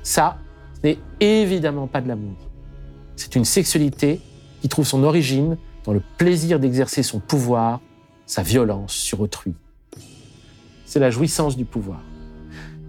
Ça, 0.03 0.37
ce 0.75 0.87
n'est 0.87 0.99
évidemment 1.19 1.87
pas 1.87 2.01
de 2.01 2.07
l'amour. 2.07 2.35
C'est 3.15 3.35
une 3.35 3.45
sexualité 3.45 4.19
qui 4.65 4.69
trouve 4.69 4.87
son 4.87 5.03
origine 5.03 5.57
dans 5.83 5.93
le 5.93 6.01
plaisir 6.17 6.59
d'exercer 6.59 7.03
son 7.03 7.19
pouvoir, 7.19 7.81
sa 8.25 8.41
violence 8.41 8.93
sur 8.93 9.21
autrui. 9.21 9.53
C'est 10.87 10.97
la 10.99 11.11
jouissance 11.11 11.55
du 11.55 11.65
pouvoir. 11.65 12.01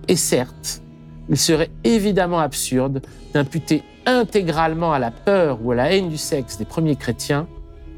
Et 0.08 0.16
certes, 0.16 0.80
il 1.28 1.36
serait 1.36 1.68
évidemment 1.84 2.38
absurde 2.38 3.02
d'imputer 3.34 3.82
intégralement 4.06 4.94
à 4.94 4.98
la 4.98 5.10
peur 5.10 5.58
ou 5.62 5.72
à 5.72 5.74
la 5.74 5.92
haine 5.92 6.08
du 6.08 6.16
sexe 6.16 6.56
des 6.56 6.64
premiers 6.64 6.96
chrétiens 6.96 7.46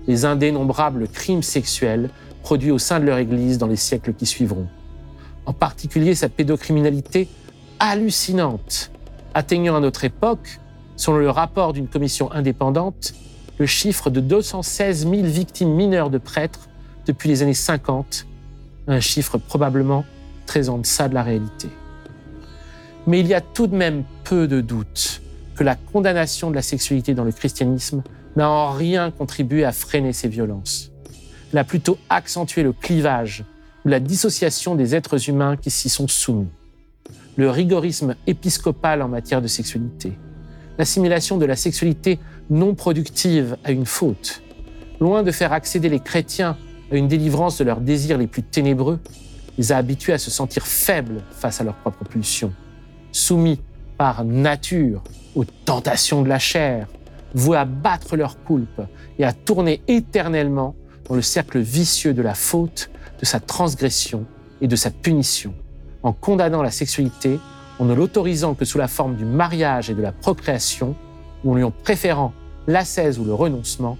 les 0.08 0.24
indénombrables 0.24 1.06
crimes 1.06 1.44
sexuels 1.44 2.10
produits 2.42 2.72
au 2.72 2.78
sein 2.80 2.98
de 2.98 3.04
leur 3.04 3.18
Église 3.18 3.58
dans 3.58 3.68
les 3.68 3.76
siècles 3.76 4.12
qui 4.12 4.26
suivront. 4.26 4.66
En 5.46 5.52
particulier 5.52 6.16
sa 6.16 6.28
pédocriminalité 6.28 7.28
hallucinante, 7.78 8.90
atteignant 9.34 9.76
à 9.76 9.80
notre 9.80 10.02
époque, 10.02 10.58
selon 10.96 11.18
le 11.18 11.30
rapport 11.30 11.72
d'une 11.72 11.86
commission 11.86 12.32
indépendante, 12.32 13.14
le 13.58 13.66
chiffre 13.66 14.10
de 14.10 14.20
216 14.20 15.08
000 15.08 15.22
victimes 15.24 15.70
mineures 15.70 16.10
de 16.10 16.18
prêtres 16.18 16.68
depuis 17.06 17.28
les 17.28 17.42
années 17.42 17.54
50, 17.54 18.26
un 18.86 19.00
chiffre 19.00 19.38
probablement 19.38 20.04
très 20.46 20.68
en 20.68 20.78
deçà 20.78 21.08
de 21.08 21.14
la 21.14 21.22
réalité. 21.22 21.68
Mais 23.06 23.20
il 23.20 23.26
y 23.26 23.34
a 23.34 23.40
tout 23.40 23.66
de 23.66 23.76
même 23.76 24.04
peu 24.24 24.46
de 24.46 24.60
doute 24.60 25.22
que 25.56 25.64
la 25.64 25.74
condamnation 25.74 26.50
de 26.50 26.54
la 26.54 26.62
sexualité 26.62 27.14
dans 27.14 27.24
le 27.24 27.32
christianisme 27.32 28.02
n'a 28.36 28.48
en 28.48 28.70
rien 28.70 29.10
contribué 29.10 29.64
à 29.64 29.72
freiner 29.72 30.12
ces 30.12 30.28
violences. 30.28 30.92
Elle 31.52 31.58
a 31.58 31.64
plutôt 31.64 31.98
accentué 32.10 32.62
le 32.62 32.72
clivage 32.72 33.44
ou 33.84 33.88
la 33.88 34.00
dissociation 34.00 34.74
des 34.74 34.94
êtres 34.94 35.28
humains 35.28 35.56
qui 35.56 35.70
s'y 35.70 35.88
sont 35.88 36.06
soumis. 36.06 36.48
Le 37.36 37.50
rigorisme 37.50 38.14
épiscopal 38.26 39.02
en 39.02 39.08
matière 39.08 39.42
de 39.42 39.46
sexualité, 39.46 40.12
l'assimilation 40.78 41.36
de 41.36 41.44
la 41.44 41.56
sexualité 41.56 42.18
non 42.50 42.74
productive 42.74 43.56
à 43.64 43.72
une 43.72 43.86
faute, 43.86 44.42
loin 45.00 45.22
de 45.22 45.30
faire 45.30 45.52
accéder 45.52 45.88
les 45.88 46.00
chrétiens 46.00 46.56
à 46.90 46.96
une 46.96 47.08
délivrance 47.08 47.58
de 47.58 47.64
leurs 47.64 47.80
désirs 47.80 48.18
les 48.18 48.26
plus 48.26 48.42
ténébreux, 48.42 48.98
les 49.58 49.72
a 49.72 49.76
habitués 49.76 50.12
à 50.12 50.18
se 50.18 50.30
sentir 50.30 50.66
faibles 50.66 51.22
face 51.32 51.60
à 51.60 51.64
leurs 51.64 51.74
propres 51.74 52.04
pulsions, 52.04 52.52
soumis 53.12 53.60
par 53.98 54.24
nature 54.24 55.02
aux 55.34 55.44
tentations 55.44 56.22
de 56.22 56.28
la 56.28 56.38
chair, 56.38 56.86
voués 57.34 57.58
à 57.58 57.64
battre 57.64 58.16
leur 58.16 58.42
coulpe 58.44 58.80
et 59.18 59.24
à 59.24 59.32
tourner 59.32 59.82
éternellement 59.88 60.74
dans 61.08 61.16
le 61.16 61.22
cercle 61.22 61.58
vicieux 61.58 62.14
de 62.14 62.22
la 62.22 62.34
faute, 62.34 62.90
de 63.20 63.24
sa 63.24 63.40
transgression 63.40 64.24
et 64.60 64.68
de 64.68 64.76
sa 64.76 64.90
punition, 64.90 65.52
en 66.02 66.12
condamnant 66.12 66.62
la 66.62 66.70
sexualité, 66.70 67.38
en 67.78 67.84
ne 67.84 67.94
l'autorisant 67.94 68.54
que 68.54 68.64
sous 68.64 68.78
la 68.78 68.88
forme 68.88 69.16
du 69.16 69.24
mariage 69.24 69.90
et 69.90 69.94
de 69.94 70.02
la 70.02 70.12
procréation, 70.12 70.96
ou 71.44 71.52
en 71.52 71.54
lui 71.54 71.62
en 71.62 71.70
préférant 71.70 72.32
l'ascèse 72.66 73.18
ou 73.18 73.24
le 73.24 73.34
renoncement, 73.34 73.96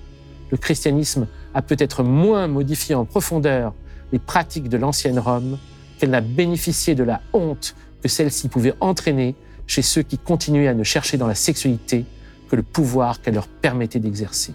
le 0.50 0.56
christianisme 0.56 1.26
a 1.54 1.62
peut-être 1.62 2.02
moins 2.02 2.48
modifié 2.48 2.94
en 2.94 3.04
profondeur 3.04 3.74
les 4.12 4.18
pratiques 4.18 4.68
de 4.68 4.76
l'ancienne 4.76 5.18
Rome 5.18 5.58
qu'elle 5.98 6.10
n'a 6.10 6.20
bénéficié 6.20 6.94
de 6.94 7.04
la 7.04 7.20
honte 7.32 7.74
que 8.02 8.08
celle-ci 8.08 8.48
pouvait 8.48 8.74
entraîner 8.80 9.34
chez 9.66 9.82
ceux 9.82 10.02
qui 10.02 10.18
continuaient 10.18 10.68
à 10.68 10.74
ne 10.74 10.84
chercher 10.84 11.16
dans 11.16 11.26
la 11.26 11.34
sexualité 11.34 12.04
que 12.48 12.56
le 12.56 12.62
pouvoir 12.62 13.20
qu'elle 13.20 13.34
leur 13.34 13.48
permettait 13.48 13.98
d'exercer. 13.98 14.54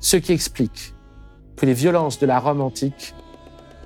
Ce 0.00 0.16
qui 0.16 0.32
explique 0.32 0.94
que 1.56 1.66
les 1.66 1.72
violences 1.72 2.18
de 2.18 2.26
la 2.26 2.38
Rome 2.38 2.60
antique 2.60 3.14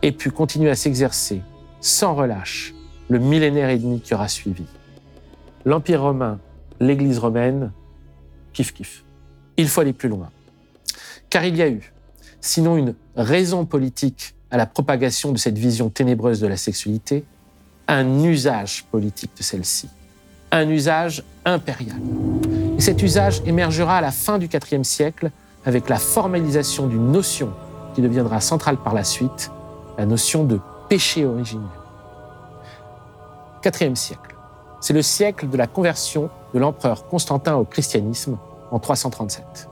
aient 0.03 0.13
pu 0.13 0.31
continuer 0.31 0.71
à 0.71 0.77
s'exercer 0.77 1.43
sans 1.81 2.15
relâche 2.15 2.75
le 3.09 3.19
millénaire 3.19 3.69
et 3.69 3.79
demi 3.79 4.01
qui 4.01 4.15
aura 4.15 4.29
suivi. 4.29 4.65
L'Empire 5.65 6.03
romain, 6.03 6.39
l'Église 6.81 7.19
romaine, 7.19 7.73
kiff 8.53 8.73
kiff. 8.73 9.05
Il 9.57 9.69
faut 9.69 9.81
aller 9.81 9.93
plus 9.93 10.09
loin. 10.09 10.31
Car 11.31 11.45
il 11.45 11.57
y 11.57 11.63
a 11.63 11.69
eu, 11.69 11.93
sinon 12.41 12.77
une 12.77 12.95
raison 13.17 13.65
politique 13.65 14.35
à 14.51 14.57
la 14.57 14.67
propagation 14.67 15.33
de 15.33 15.39
cette 15.39 15.59
vision 15.59 15.91
ténébreuse 15.91 16.41
de 16.41 16.47
la 16.47 16.57
sexualité, 16.57 17.25
un 17.89 18.23
usage 18.23 18.85
politique 18.91 19.33
de 19.37 19.43
celle-ci, 19.43 19.89
un 20.51 20.69
usage 20.69 21.25
impérial. 21.45 21.97
Et 22.79 22.81
cet 22.81 23.03
usage 23.03 23.43
émergera 23.47 23.99
à 23.99 24.01
la 24.01 24.11
fin 24.11 24.39
du 24.39 24.47
IVe 24.47 24.83
siècle 24.85 25.31
avec 25.65 25.89
la 25.89 25.99
formalisation 25.99 26.87
d'une 26.87 27.13
notion 27.13 27.53
qui 27.95 28.03
deviendra 28.03 28.41
centrale 28.41 28.77
par 28.77 28.95
la 28.95 29.05
suite, 29.05 29.51
la 29.99 30.07
notion 30.07 30.45
de 30.45 30.61
péché 30.89 31.25
originel. 31.25 31.69
IVe 33.67 33.95
siècle, 33.95 34.37
c'est 34.81 34.93
le 34.93 35.03
siècle 35.03 35.49
de 35.49 35.57
la 35.57 35.67
conversion 35.67 36.31
de 36.53 36.59
l'empereur 36.59 37.07
Constantin 37.09 37.57
au 37.57 37.65
christianisme 37.65 38.39
en 38.71 38.79
337. 38.79 39.69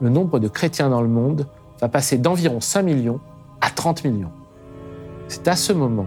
Le 0.00 0.08
nombre 0.08 0.38
de 0.38 0.48
chrétiens 0.48 0.90
dans 0.90 1.02
le 1.02 1.08
monde 1.08 1.46
va 1.80 1.88
passer 1.88 2.18
d'environ 2.18 2.60
5 2.60 2.82
millions 2.82 3.20
à 3.60 3.70
30 3.70 4.04
millions. 4.04 4.32
C'est 5.28 5.48
à 5.48 5.56
ce 5.56 5.72
moment 5.72 6.06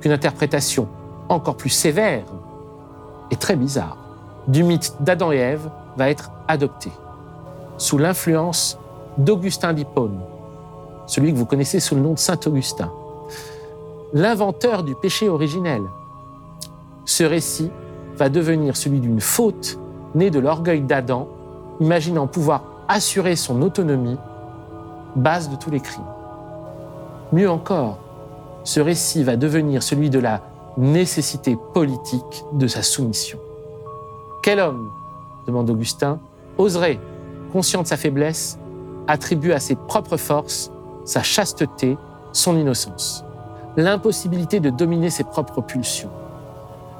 qu'une 0.00 0.12
interprétation 0.12 0.88
encore 1.28 1.56
plus 1.56 1.70
sévère 1.70 2.24
et 3.30 3.36
très 3.36 3.56
bizarre 3.56 3.96
du 4.48 4.62
mythe 4.62 4.94
d'Adam 5.00 5.32
et 5.32 5.38
Ève 5.38 5.70
va 5.96 6.10
être 6.10 6.30
adoptée, 6.46 6.92
sous 7.78 7.98
l'influence 7.98 8.78
d'Augustin 9.18 9.72
d'Hippone, 9.72 10.20
celui 11.06 11.32
que 11.32 11.38
vous 11.38 11.46
connaissez 11.46 11.80
sous 11.80 11.94
le 11.94 12.00
nom 12.00 12.12
de 12.12 12.18
Saint 12.18 12.38
Augustin, 12.46 12.92
l'inventeur 14.12 14.84
du 14.84 14.94
péché 14.94 15.28
originel. 15.28 15.82
Ce 17.06 17.24
récit 17.24 17.70
va 18.16 18.28
devenir 18.28 18.76
celui 18.76 19.00
d'une 19.00 19.20
faute 19.20 19.78
née 20.14 20.30
de 20.30 20.38
l'orgueil 20.38 20.82
d'Adam, 20.82 21.28
imaginant 21.80 22.26
pouvoir 22.26 22.64
assurer 22.88 23.36
son 23.36 23.62
autonomie, 23.62 24.18
base 25.14 25.48
de 25.48 25.56
tous 25.56 25.70
les 25.70 25.80
crimes. 25.80 26.04
Mieux 27.32 27.50
encore, 27.50 27.98
ce 28.64 28.80
récit 28.80 29.22
va 29.22 29.36
devenir 29.36 29.82
celui 29.82 30.10
de 30.10 30.18
la 30.18 30.42
nécessité 30.76 31.56
politique 31.72 32.44
de 32.52 32.66
sa 32.66 32.82
soumission. 32.82 33.38
Quel 34.42 34.60
homme, 34.60 34.90
demande 35.46 35.70
Augustin, 35.70 36.18
oserait, 36.58 37.00
conscient 37.52 37.82
de 37.82 37.86
sa 37.86 37.96
faiblesse, 37.96 38.58
attribuer 39.06 39.54
à 39.54 39.60
ses 39.60 39.76
propres 39.76 40.16
forces 40.16 40.70
sa 41.04 41.22
chasteté, 41.22 41.96
son 42.32 42.56
innocence, 42.56 43.24
l'impossibilité 43.76 44.58
de 44.58 44.70
dominer 44.70 45.08
ses 45.08 45.24
propres 45.24 45.60
pulsions. 45.62 46.10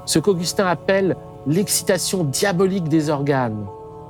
Ce 0.07 0.19
qu'Augustin 0.19 0.65
appelle 0.65 1.17
l'excitation 1.45 2.23
diabolique 2.23 2.87
des 2.87 3.09
organes, 3.09 3.67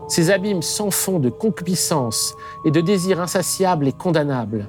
ces 0.08 0.30
abîmes 0.30 0.62
sans 0.62 0.92
fond 0.92 1.18
de 1.18 1.30
concupiscence 1.30 2.36
et 2.66 2.72
de 2.72 2.82
désirs 2.82 3.20
insatiables 3.20 3.88
et 3.88 3.92
condamnables, 3.92 4.68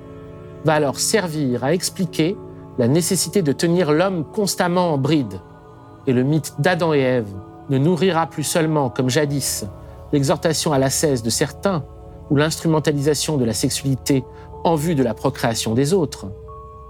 va 0.64 0.72
alors 0.72 0.98
servir 0.98 1.64
à 1.64 1.74
expliquer 1.74 2.36
la 2.78 2.88
nécessité 2.88 3.42
de 3.42 3.52
tenir 3.52 3.92
l'homme 3.92 4.24
constamment 4.24 4.94
en 4.94 4.98
bride. 4.98 5.40
Et 6.06 6.14
le 6.14 6.22
mythe 6.22 6.54
d'Adam 6.58 6.94
et 6.94 7.00
Ève 7.00 7.28
ne 7.68 7.76
nourrira 7.76 8.26
plus 8.26 8.42
seulement, 8.42 8.88
comme 8.88 9.10
jadis, 9.10 9.66
l'exhortation 10.12 10.72
à 10.72 10.78
l'ascèse 10.78 11.22
de 11.22 11.30
certains 11.30 11.84
ou 12.30 12.36
l'instrumentalisation 12.36 13.36
de 13.36 13.44
la 13.44 13.52
sexualité 13.52 14.24
en 14.64 14.76
vue 14.76 14.94
de 14.94 15.02
la 15.02 15.12
procréation 15.12 15.74
des 15.74 15.92
autres. 15.92 16.26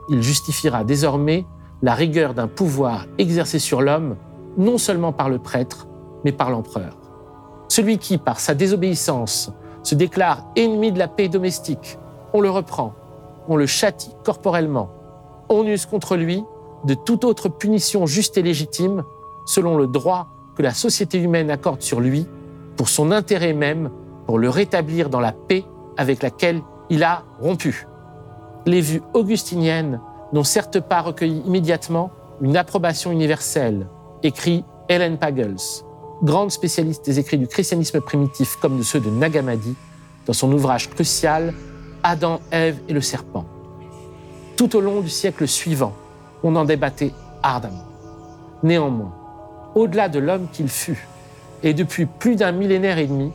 Il 0.09 0.23
justifiera 0.23 0.85
désormais 0.85 1.45
la 1.83 1.95
rigueur 1.95 2.35
d'un 2.35 2.47
pouvoir 2.47 3.07
exercé 3.19 3.59
sur 3.59 3.83
l'homme, 3.83 4.17
non 4.59 4.77
seulement 4.77 5.13
par 5.13 5.31
le 5.31 5.39
prêtre, 5.39 5.89
mais 6.25 6.33
par 6.33 6.51
l'empereur. 6.51 6.97
Celui 7.69 7.99
qui, 7.99 8.19
par 8.19 8.41
sa 8.41 8.55
désobéissance, 8.55 9.53
se 9.83 9.95
déclare 9.95 10.45
ennemi 10.57 10.93
de 10.93 10.99
la 10.99 11.09
paix 11.09 11.29
domestique, 11.29 11.99
on 12.35 12.41
le 12.41 12.51
reprend, 12.51 12.93
on 13.49 13.57
le 13.57 13.67
châtie 13.67 14.15
corporellement, 14.25 14.91
on 15.49 15.65
use 15.65 15.87
contre 15.87 16.17
lui 16.17 16.45
de 16.85 16.95
toute 16.95 17.25
autre 17.25 17.49
punition 17.49 18.07
juste 18.07 18.37
et 18.37 18.43
légitime, 18.43 19.05
selon 19.47 19.77
le 19.77 19.87
droit 19.87 20.29
que 20.57 20.63
la 20.63 20.75
société 20.75 21.19
humaine 21.19 21.51
accorde 21.51 21.83
sur 21.83 22.01
lui, 22.01 22.27
pour 22.77 22.89
son 22.89 23.11
intérêt 23.13 23.53
même, 23.53 23.91
pour 24.27 24.39
le 24.39 24.51
rétablir 24.51 25.09
dans 25.09 25.21
la 25.21 25.33
paix 25.33 25.65
avec 25.97 26.23
laquelle 26.23 26.61
il 26.91 27.03
a 27.03 27.23
rompu. 27.41 27.87
Les 28.67 28.81
vues 28.81 29.03
augustiniennes 29.15 30.01
n'ont 30.33 30.45
certes 30.45 30.81
pas 30.81 31.01
recueilli 31.01 31.43
immédiatement 31.47 32.11
une 32.41 32.57
approbation 32.57 33.11
universelle, 33.11 33.87
écrit 34.23 34.65
Helen 34.89 35.19
Pagels, 35.19 35.57
grande 36.23 36.51
spécialiste 36.51 37.05
des 37.05 37.19
écrits 37.19 37.39
du 37.39 37.47
christianisme 37.47 38.01
primitif 38.01 38.57
comme 38.57 38.79
de 38.79 38.83
ceux 38.83 39.01
de 39.01 39.11
Nagamadi, 39.11 39.75
dans 40.27 40.33
son 40.33 40.53
ouvrage 40.53 40.91
crucial 40.91 41.55
Adam, 42.03 42.41
Ève 42.51 42.79
et 42.89 42.93
le 42.93 43.01
serpent. 43.01 43.45
Tout 44.57 44.77
au 44.77 44.81
long 44.81 45.01
du 45.01 45.09
siècle 45.09 45.47
suivant, 45.47 45.93
on 46.43 46.55
en 46.57 46.65
débattait 46.65 47.13
ardemment. 47.43 47.85
Néanmoins, 48.63 49.15
au-delà 49.75 50.09
de 50.09 50.19
l'homme 50.19 50.49
qu'il 50.53 50.69
fut, 50.69 51.07
et 51.63 51.75
depuis 51.75 52.07
plus 52.07 52.37
d'un 52.37 52.53
millénaire 52.53 52.99
et 52.99 53.07
demi, 53.07 53.33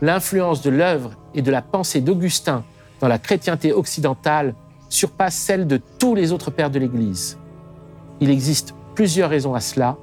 l'influence 0.00 0.62
de 0.62 0.70
l'œuvre 0.70 1.12
et 1.34 1.42
de 1.42 1.50
la 1.50 1.62
pensée 1.62 2.00
d'Augustin 2.00 2.64
dans 3.00 3.08
la 3.08 3.18
chrétienté 3.18 3.72
occidentale 3.72 4.54
surpasse 4.88 5.34
celle 5.34 5.66
de 5.66 5.80
tous 5.98 6.14
les 6.14 6.32
autres 6.32 6.50
pères 6.50 6.70
de 6.70 6.78
l'Église. 6.78 7.38
Il 8.20 8.30
existe 8.30 8.74
plusieurs 8.94 9.30
raisons 9.30 9.54
à 9.54 9.60
cela, 9.60 9.96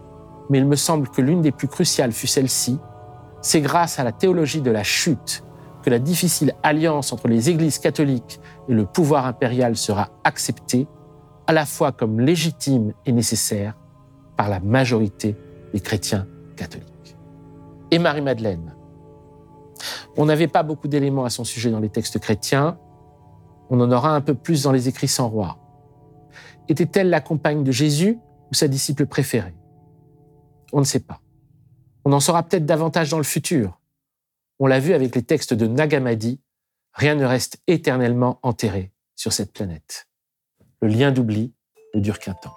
mais 0.49 0.57
il 0.57 0.65
me 0.65 0.75
semble 0.75 1.07
que 1.09 1.21
l'une 1.21 1.41
des 1.41 1.51
plus 1.51 1.67
cruciales 1.67 2.11
fut 2.11 2.27
celle-ci. 2.27 2.79
C'est 3.41 3.61
grâce 3.61 3.99
à 3.99 4.03
la 4.03 4.11
théologie 4.11 4.61
de 4.61 4.71
la 4.71 4.83
chute 4.83 5.43
que 5.81 5.89
la 5.89 5.99
difficile 5.99 6.53
alliance 6.63 7.11
entre 7.11 7.27
les 7.27 7.49
églises 7.49 7.79
catholiques 7.79 8.39
et 8.69 8.73
le 8.73 8.85
pouvoir 8.85 9.25
impérial 9.25 9.75
sera 9.75 10.09
acceptée, 10.23 10.87
à 11.47 11.53
la 11.53 11.65
fois 11.65 11.91
comme 11.91 12.19
légitime 12.19 12.93
et 13.05 13.11
nécessaire, 13.11 13.75
par 14.37 14.49
la 14.49 14.59
majorité 14.59 15.35
des 15.73 15.79
chrétiens 15.79 16.27
catholiques. 16.55 17.17
Et 17.89 17.99
Marie-Madeleine 17.99 18.75
On 20.17 20.25
n'avait 20.25 20.47
pas 20.47 20.63
beaucoup 20.63 20.87
d'éléments 20.87 21.25
à 21.25 21.29
son 21.29 21.43
sujet 21.43 21.71
dans 21.71 21.79
les 21.79 21.89
textes 21.89 22.19
chrétiens, 22.19 22.77
on 23.69 23.79
en 23.79 23.91
aura 23.91 24.13
un 24.13 24.21
peu 24.21 24.35
plus 24.35 24.63
dans 24.63 24.71
les 24.71 24.87
écrits 24.89 25.07
sans 25.07 25.29
roi. 25.29 25.57
Était-elle 26.67 27.09
la 27.09 27.21
compagne 27.21 27.63
de 27.63 27.71
Jésus 27.71 28.19
ou 28.51 28.53
sa 28.53 28.67
disciple 28.67 29.05
préférée? 29.05 29.55
On 30.71 30.79
ne 30.79 30.85
sait 30.85 30.99
pas. 30.99 31.19
On 32.05 32.13
en 32.13 32.19
saura 32.19 32.43
peut-être 32.43 32.65
davantage 32.65 33.09
dans 33.09 33.17
le 33.17 33.23
futur. 33.23 33.79
On 34.59 34.67
l'a 34.67 34.79
vu 34.79 34.93
avec 34.93 35.15
les 35.15 35.23
textes 35.23 35.53
de 35.53 35.67
Nagamadi, 35.67 36.39
rien 36.93 37.15
ne 37.15 37.25
reste 37.25 37.57
éternellement 37.67 38.39
enterré 38.43 38.91
sur 39.15 39.33
cette 39.33 39.53
planète. 39.53 40.07
Le 40.81 40.87
lien 40.87 41.11
d'oubli 41.11 41.53
ne 41.93 41.99
dure 41.99 42.19
qu'un 42.19 42.33
temps. 42.33 42.55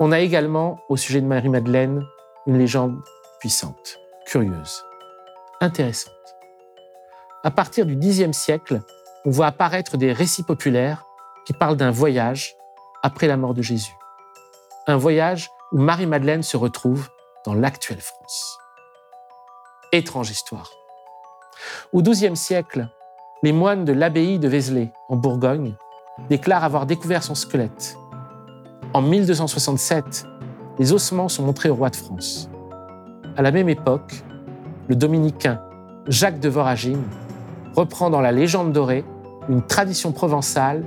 On 0.00 0.12
a 0.12 0.20
également, 0.20 0.80
au 0.88 0.96
sujet 0.96 1.20
de 1.20 1.26
Marie-Madeleine, 1.26 2.02
une 2.46 2.58
légende 2.58 3.02
puissante, 3.38 3.98
curieuse, 4.26 4.82
intéressante. 5.60 6.14
À 7.44 7.50
partir 7.50 7.86
du 7.86 7.96
Xe 7.96 8.32
siècle, 8.32 8.82
on 9.24 9.30
voit 9.30 9.46
apparaître 9.46 9.96
des 9.96 10.12
récits 10.12 10.42
populaires 10.42 11.04
qui 11.46 11.52
parlent 11.52 11.76
d'un 11.76 11.90
voyage 11.90 12.54
après 13.02 13.26
la 13.26 13.36
mort 13.36 13.54
de 13.54 13.62
Jésus. 13.62 13.94
Un 14.86 14.96
voyage 14.96 15.50
où 15.72 15.78
Marie-Madeleine 15.78 16.42
se 16.42 16.56
retrouve 16.56 17.08
dans 17.46 17.54
l'actuelle 17.54 18.00
France. 18.00 18.58
Étrange 19.92 20.30
histoire. 20.30 20.70
Au 21.92 22.02
XIIe 22.02 22.36
siècle, 22.36 22.88
les 23.42 23.52
moines 23.52 23.84
de 23.84 23.92
l'abbaye 23.92 24.38
de 24.38 24.48
Vézelay, 24.48 24.92
en 25.08 25.16
Bourgogne, 25.16 25.74
déclarent 26.28 26.64
avoir 26.64 26.86
découvert 26.86 27.22
son 27.22 27.34
squelette. 27.34 27.96
En 28.92 29.02
1267, 29.02 30.26
les 30.78 30.92
ossements 30.92 31.28
sont 31.28 31.44
montrés 31.44 31.70
au 31.70 31.74
roi 31.74 31.90
de 31.90 31.96
France. 31.96 32.50
À 33.36 33.42
la 33.42 33.52
même 33.52 33.68
époque, 33.68 34.24
le 34.88 34.96
dominicain 34.96 35.60
Jacques 36.08 36.40
de 36.40 36.48
Voragine 36.48 37.04
reprend 37.74 38.10
dans 38.10 38.20
la 38.20 38.32
légende 38.32 38.72
dorée 38.72 39.04
une 39.48 39.62
tradition 39.62 40.12
provençale 40.12 40.84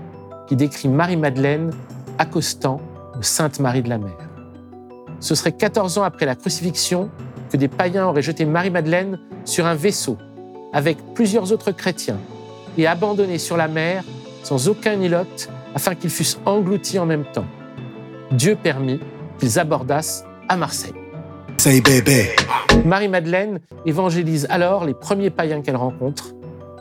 qui 0.47 0.55
décrit 0.55 0.89
Marie-Madeleine 0.89 1.71
accostant 2.17 2.81
aux 3.17 3.21
Sainte 3.21 3.59
Marie 3.59 3.81
de 3.81 3.89
la 3.89 3.97
Mer. 3.97 4.32
Ce 5.23 5.35
serait 5.35 5.53
14 5.53 5.99
ans 5.99 6.03
après 6.03 6.25
la 6.25 6.35
crucifixion 6.35 7.09
des 7.53 7.69
païens 7.69 8.07
auraient 8.07 8.21
jeté 8.21 8.43
Marie-Madeleine 8.43 9.19
sur 9.45 9.65
un 9.65 9.73
vaisseau 9.73 10.17
avec 10.73 10.97
plusieurs 11.13 11.53
autres 11.53 11.71
chrétiens, 11.71 12.17
et 12.77 12.87
abandonnés 12.87 13.37
sur 13.37 13.55
la 13.55 13.69
mer 13.69 14.03
sans 14.43 14.67
aucun 14.67 14.99
îlot 14.99 15.47
afin 15.75 15.95
qu'ils 15.95 16.09
fussent 16.09 16.39
engloutis 16.45 16.99
en 16.99 17.05
même 17.05 17.23
temps. 17.31 17.45
Dieu 18.31 18.57
permit 18.61 18.99
qu'ils 19.39 19.59
abordassent 19.59 20.25
à 20.49 20.57
Marseille. 20.57 20.93
Marie-Madeleine 22.83 23.59
évangélise 23.85 24.45
alors 24.49 24.83
les 24.83 24.93
premiers 24.93 25.29
païens 25.29 25.61
qu'elle 25.61 25.77
rencontre 25.77 26.33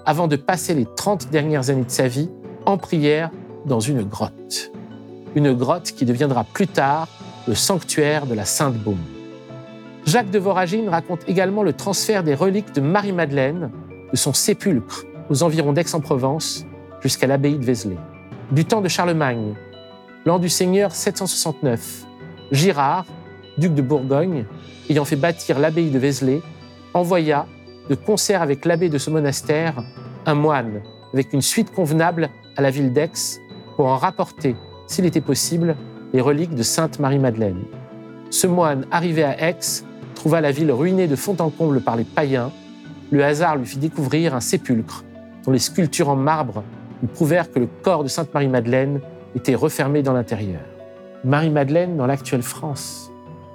avant 0.04 0.26
de 0.26 0.34
passer 0.34 0.74
les 0.74 0.86
30 0.96 1.30
dernières 1.30 1.70
années 1.70 1.84
de 1.84 1.90
sa 1.90 2.08
vie 2.08 2.28
en 2.66 2.76
prière 2.76 3.30
dans 3.66 3.78
une 3.78 4.02
grotte. 4.02 4.72
Une 5.36 5.52
grotte 5.52 5.92
qui 5.92 6.04
deviendra 6.04 6.42
plus 6.42 6.66
tard 6.66 7.06
le 7.48 7.54
sanctuaire 7.54 8.26
de 8.26 8.34
la 8.34 8.44
Sainte 8.44 8.76
Baume. 8.76 9.04
Jacques 10.06 10.30
de 10.30 10.38
Voragine 10.38 10.88
raconte 10.88 11.28
également 11.28 11.62
le 11.62 11.72
transfert 11.72 12.22
des 12.22 12.34
reliques 12.34 12.72
de 12.74 12.80
Marie-Madeleine 12.80 13.70
de 14.10 14.16
son 14.16 14.32
sépulcre 14.32 15.04
aux 15.30 15.42
environs 15.42 15.72
d'Aix-en-Provence 15.72 16.66
jusqu'à 17.00 17.26
l'abbaye 17.26 17.58
de 17.58 17.64
Vézelay. 17.64 17.96
Du 18.50 18.64
temps 18.64 18.80
de 18.80 18.88
Charlemagne, 18.88 19.54
l'an 20.24 20.38
du 20.38 20.48
Seigneur 20.48 20.92
769, 20.92 22.04
Girard, 22.52 23.06
duc 23.58 23.74
de 23.74 23.82
Bourgogne, 23.82 24.44
ayant 24.88 25.04
fait 25.04 25.16
bâtir 25.16 25.58
l'abbaye 25.58 25.90
de 25.90 25.98
Vézelay, 25.98 26.42
envoya, 26.94 27.46
de 27.88 27.94
concert 27.94 28.42
avec 28.42 28.64
l'abbé 28.64 28.88
de 28.88 28.98
ce 28.98 29.10
monastère, 29.10 29.82
un 30.26 30.34
moine 30.34 30.82
avec 31.12 31.32
une 31.32 31.42
suite 31.42 31.72
convenable 31.72 32.30
à 32.56 32.62
la 32.62 32.70
ville 32.70 32.92
d'Aix 32.92 33.40
pour 33.76 33.86
en 33.86 33.96
rapporter, 33.96 34.56
s'il 34.86 35.06
était 35.06 35.20
possible, 35.20 35.76
les 36.12 36.20
reliques 36.20 36.54
de 36.54 36.62
Sainte 36.62 36.98
Marie-Madeleine. 36.98 37.62
Ce 38.30 38.46
moine, 38.46 38.86
arrivé 38.90 39.24
à 39.24 39.48
Aix, 39.48 39.84
trouva 40.14 40.40
la 40.40 40.52
ville 40.52 40.70
ruinée 40.70 41.08
de 41.08 41.16
fond 41.16 41.36
en 41.38 41.50
comble 41.50 41.80
par 41.80 41.96
les 41.96 42.04
païens. 42.04 42.50
Le 43.10 43.24
hasard 43.24 43.56
lui 43.56 43.66
fit 43.66 43.78
découvrir 43.78 44.34
un 44.34 44.40
sépulcre 44.40 45.04
dont 45.44 45.52
les 45.52 45.58
sculptures 45.58 46.08
en 46.08 46.16
marbre 46.16 46.62
lui 47.00 47.08
prouvèrent 47.08 47.50
que 47.50 47.58
le 47.58 47.68
corps 47.82 48.04
de 48.04 48.08
Sainte 48.08 48.32
Marie-Madeleine 48.32 49.00
était 49.34 49.54
refermé 49.54 50.02
dans 50.02 50.12
l'intérieur. 50.12 50.60
Marie-Madeleine 51.24 51.96
dans 51.96 52.06
l'actuelle 52.06 52.42
France. 52.42 53.10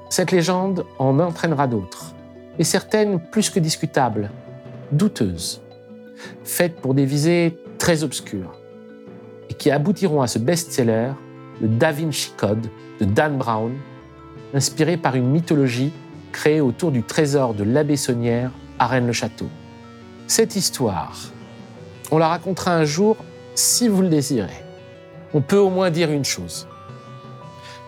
Cette 0.09 0.31
légende 0.31 0.85
en 0.99 1.19
entraînera 1.19 1.67
d'autres, 1.67 2.15
et 2.59 2.63
certaines 2.63 3.19
plus 3.19 3.49
que 3.49 3.59
discutables, 3.59 4.31
douteuses, 4.91 5.61
faites 6.43 6.77
pour 6.77 6.93
des 6.93 7.05
visées 7.05 7.57
très 7.77 8.03
obscures, 8.03 8.53
et 9.49 9.53
qui 9.53 9.69
aboutiront 9.69 10.21
à 10.21 10.27
ce 10.27 10.39
best-seller, 10.39 11.11
le 11.61 11.67
Da 11.67 11.91
Vinci 11.91 12.31
Code 12.37 12.67
de 12.99 13.05
Dan 13.05 13.37
Brown, 13.37 13.73
inspiré 14.53 14.97
par 14.97 15.15
une 15.15 15.29
mythologie 15.29 15.91
créée 16.31 16.61
autour 16.61 16.91
du 16.91 17.03
trésor 17.03 17.53
de 17.53 17.63
l'abbé 17.63 17.95
Saunière 17.95 18.51
à 18.79 18.87
Rennes-le-Château. 18.87 19.49
Cette 20.27 20.55
histoire, 20.55 21.17
on 22.11 22.17
la 22.17 22.27
racontera 22.27 22.75
un 22.75 22.85
jour 22.85 23.17
si 23.55 23.87
vous 23.87 24.01
le 24.01 24.09
désirez. 24.09 24.63
On 25.33 25.41
peut 25.41 25.57
au 25.57 25.69
moins 25.69 25.89
dire 25.89 26.11
une 26.11 26.25
chose. 26.25 26.67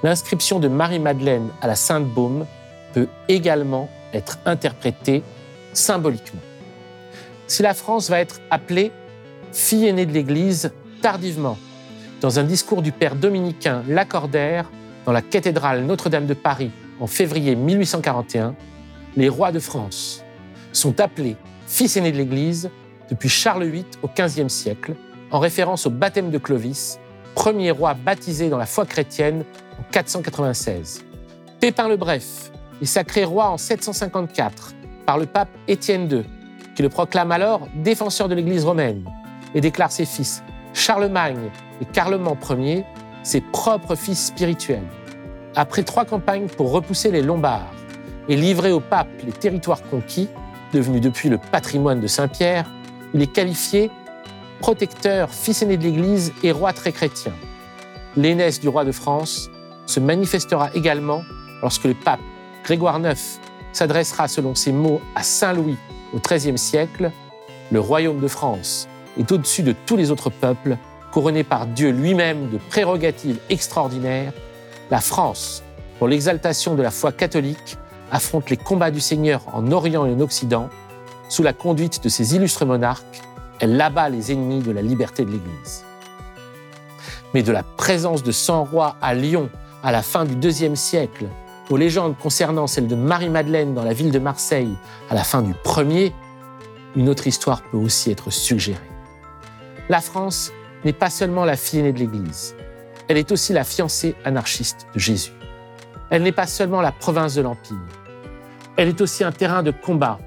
L'inscription 0.03 0.59
de 0.59 0.67
Marie-Madeleine 0.67 1.49
à 1.61 1.67
la 1.67 1.75
Sainte-Baume 1.75 2.45
peut 2.93 3.07
également 3.27 3.89
être 4.13 4.39
interprétée 4.45 5.23
symboliquement. 5.73 6.41
Si 7.47 7.61
la 7.61 7.73
France 7.73 8.09
va 8.09 8.19
être 8.19 8.39
appelée 8.49 8.91
fille 9.51 9.87
aînée 9.87 10.05
de 10.05 10.13
l'Église 10.13 10.71
tardivement, 11.01 11.57
dans 12.21 12.39
un 12.39 12.43
discours 12.43 12.81
du 12.81 12.91
père 12.91 13.15
dominicain 13.15 13.83
Lacordaire 13.87 14.69
dans 15.05 15.11
la 15.11 15.21
cathédrale 15.21 15.85
Notre-Dame 15.85 16.25
de 16.25 16.33
Paris 16.33 16.71
en 16.99 17.07
février 17.07 17.55
1841, 17.55 18.55
les 19.15 19.29
rois 19.29 19.51
de 19.51 19.59
France 19.59 20.23
sont 20.73 20.99
appelés 20.99 21.37
fils 21.67 21.95
aînés 21.97 22.11
de 22.11 22.17
l'Église 22.17 22.69
depuis 23.09 23.29
Charles 23.29 23.65
VIII 23.65 23.85
au 24.03 24.07
XVe 24.07 24.49
siècle, 24.49 24.95
en 25.31 25.39
référence 25.39 25.85
au 25.87 25.89
baptême 25.89 26.29
de 26.29 26.37
Clovis, 26.37 26.99
premier 27.35 27.71
roi 27.71 27.93
baptisé 27.93 28.49
dans 28.49 28.57
la 28.57 28.65
foi 28.65 28.85
chrétienne 28.85 29.43
en 29.79 29.83
496. 29.91 31.03
Pépin 31.59 31.87
le 31.87 31.97
Bref 31.97 32.51
est 32.81 32.85
sacré 32.85 33.23
roi 33.23 33.49
en 33.49 33.57
754 33.57 34.73
par 35.05 35.17
le 35.17 35.25
pape 35.25 35.49
Étienne 35.67 36.11
II, 36.11 36.23
qui 36.75 36.83
le 36.83 36.89
proclame 36.89 37.31
alors 37.31 37.67
défenseur 37.75 38.27
de 38.27 38.35
l'Église 38.35 38.65
romaine 38.65 39.05
et 39.55 39.61
déclare 39.61 39.91
ses 39.91 40.05
fils 40.05 40.43
Charlemagne 40.73 41.49
et 41.81 41.85
Carloman 41.85 42.37
Ier 42.57 42.85
ses 43.23 43.41
propres 43.41 43.95
fils 43.95 44.27
spirituels. 44.27 44.87
Après 45.55 45.83
trois 45.83 46.05
campagnes 46.05 46.47
pour 46.47 46.71
repousser 46.71 47.11
les 47.11 47.21
Lombards 47.21 47.73
et 48.27 48.35
livrer 48.35 48.71
au 48.71 48.79
pape 48.79 49.09
les 49.25 49.31
territoires 49.31 49.81
conquis, 49.83 50.29
devenus 50.73 51.01
depuis 51.01 51.29
le 51.29 51.37
patrimoine 51.37 51.99
de 51.99 52.07
Saint-Pierre, 52.07 52.69
il 53.13 53.21
est 53.21 53.31
qualifié 53.31 53.89
protecteur, 54.59 55.29
fils 55.31 55.61
aîné 55.61 55.77
de 55.77 55.83
l'Église 55.83 56.33
et 56.43 56.51
roi 56.51 56.73
très 56.73 56.91
chrétien. 56.91 57.33
L'aînesse 58.15 58.59
du 58.59 58.67
roi 58.67 58.85
de 58.85 58.91
France 58.91 59.49
se 59.85 59.99
manifestera 59.99 60.69
également 60.75 61.23
lorsque 61.61 61.85
le 61.85 61.93
pape 61.93 62.19
Grégoire 62.63 62.99
IX 62.99 63.39
s'adressera 63.71 64.27
selon 64.27 64.53
ses 64.53 64.71
mots 64.71 65.01
à 65.15 65.23
Saint 65.23 65.53
Louis 65.53 65.77
au 66.13 66.19
XIIIe 66.19 66.57
siècle, 66.57 67.11
le 67.71 67.79
royaume 67.79 68.19
de 68.19 68.27
France 68.27 68.87
est 69.17 69.31
au-dessus 69.31 69.63
de 69.63 69.73
tous 69.85 69.97
les 69.97 70.11
autres 70.11 70.29
peuples, 70.29 70.77
couronné 71.11 71.43
par 71.43 71.65
Dieu 71.65 71.91
lui-même 71.91 72.49
de 72.49 72.57
prérogatives 72.69 73.39
extraordinaires. 73.49 74.33
La 74.91 74.99
France, 74.99 75.63
pour 75.97 76.07
l'exaltation 76.07 76.75
de 76.75 76.83
la 76.83 76.91
foi 76.91 77.11
catholique, 77.11 77.77
affronte 78.11 78.49
les 78.49 78.57
combats 78.57 78.91
du 78.91 78.99
Seigneur 78.99 79.41
en 79.53 79.71
Orient 79.71 80.05
et 80.05 80.13
en 80.13 80.19
Occident, 80.19 80.69
sous 81.27 81.43
la 81.43 81.53
conduite 81.53 82.03
de 82.03 82.09
ses 82.09 82.35
illustres 82.35 82.65
monarques, 82.65 83.21
elle 83.59 83.79
abat 83.79 84.09
les 84.09 84.31
ennemis 84.31 84.61
de 84.61 84.71
la 84.71 84.81
liberté 84.81 85.25
de 85.25 85.31
l'Église. 85.31 85.83
Mais 87.33 87.43
de 87.43 87.51
la 87.51 87.63
présence 87.63 88.23
de 88.23 88.31
100 88.31 88.63
rois 88.65 88.95
à 89.01 89.13
Lyon 89.13 89.49
à 89.83 89.91
la 89.91 90.01
fin 90.01 90.25
du 90.25 90.35
IIe 90.47 90.75
siècle, 90.75 91.27
aux 91.69 91.77
légendes 91.77 92.17
concernant 92.17 92.65
celle 92.65 92.87
de 92.87 92.95
Marie-Madeleine 92.95 93.75
dans 93.75 93.83
la 93.83 93.93
ville 93.93 94.11
de 94.11 94.19
Marseille 94.19 94.73
à 95.09 95.15
la 95.15 95.23
fin 95.23 95.41
du 95.41 95.53
premier, 95.53 96.13
une 96.95 97.09
autre 97.09 97.27
histoire 97.27 97.61
peut 97.61 97.77
aussi 97.77 98.09
être 98.09 98.31
suggérée. 98.31 98.88
La 99.89 100.01
France 100.01 100.51
n'est 100.85 100.93
pas 100.93 101.09
seulement 101.09 101.45
la 101.45 101.55
fille 101.55 101.79
aînée 101.79 101.93
de 101.93 101.97
l'Église, 101.97 102.55
elle 103.07 103.17
est 103.17 103.31
aussi 103.31 103.53
la 103.53 103.63
fiancée 103.63 104.15
anarchiste 104.23 104.85
de 104.93 104.99
Jésus. 104.99 105.31
Elle 106.11 106.21
n'est 106.21 106.31
pas 106.31 106.45
seulement 106.45 106.81
la 106.81 106.91
province 106.91 107.33
de 107.33 107.41
l'Empire, 107.41 107.75
elle 108.77 108.89
est 108.89 109.01
aussi 109.01 109.23
un 109.23 109.31
terrain 109.31 109.63
de 109.63 109.71
combat 109.71 110.19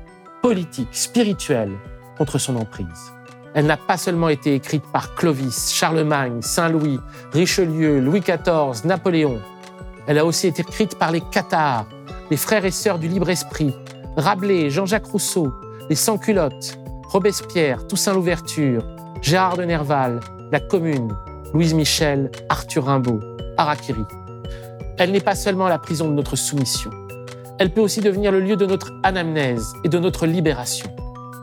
politique, 0.43 0.89
spirituel 0.91 1.71
contre 2.19 2.39
son 2.39 2.57
emprise. 2.57 3.13
Elle 3.55 3.67
n'a 3.67 3.77
pas 3.77 3.97
seulement 3.97 4.31
été 4.31 4.57
écrite 4.57 4.83
par 4.93 5.15
Clovis, 5.15 5.73
Charlemagne, 5.73 6.43
Saint-Louis, 6.43 6.99
Richelieu, 7.33 8.01
Louis 8.01 8.21
XIV, 8.21 8.85
Napoléon. 8.85 9.41
Elle 10.09 10.19
a 10.19 10.25
aussi 10.25 10.49
été 10.49 10.63
écrite 10.63 10.99
par 10.99 11.13
les 11.13 11.21
Cathares, 11.21 11.87
les 12.33 12.37
frères 12.37 12.65
et 12.65 12.73
sœurs 12.73 12.99
du 12.99 13.07
libre 13.07 13.31
esprit, 13.31 13.73
Rabelais, 14.17 14.71
Jean-Jacques 14.71 15.07
Rousseau, 15.07 15.53
les 15.89 15.95
sans-culottes, 15.95 16.81
Robespierre, 17.11 17.87
Toussaint 17.87 18.15
Louverture, 18.15 18.83
Gérard 19.23 19.57
de 19.57 19.63
Nerval, 19.63 20.19
la 20.51 20.59
Commune, 20.59 21.17
Louise 21.55 21.75
Michel, 21.75 22.29
Arthur 22.49 22.87
Rimbaud, 22.87 23.21
Harakiri. 23.57 24.03
Elle 24.99 25.13
n'est 25.13 25.21
pas 25.21 25.37
seulement 25.37 25.69
la 25.69 25.79
prison 25.79 26.09
de 26.09 26.15
notre 26.15 26.35
soumission. 26.35 26.91
Elle 27.61 27.73
peut 27.73 27.81
aussi 27.81 28.01
devenir 28.01 28.33
le 28.33 28.41
lieu 28.41 28.57
de 28.57 28.67
notre 28.67 28.91
anamnèse 29.05 29.73
et 29.85 29.89
de 29.89 30.01
notre 30.01 30.27
libération. 30.27 30.91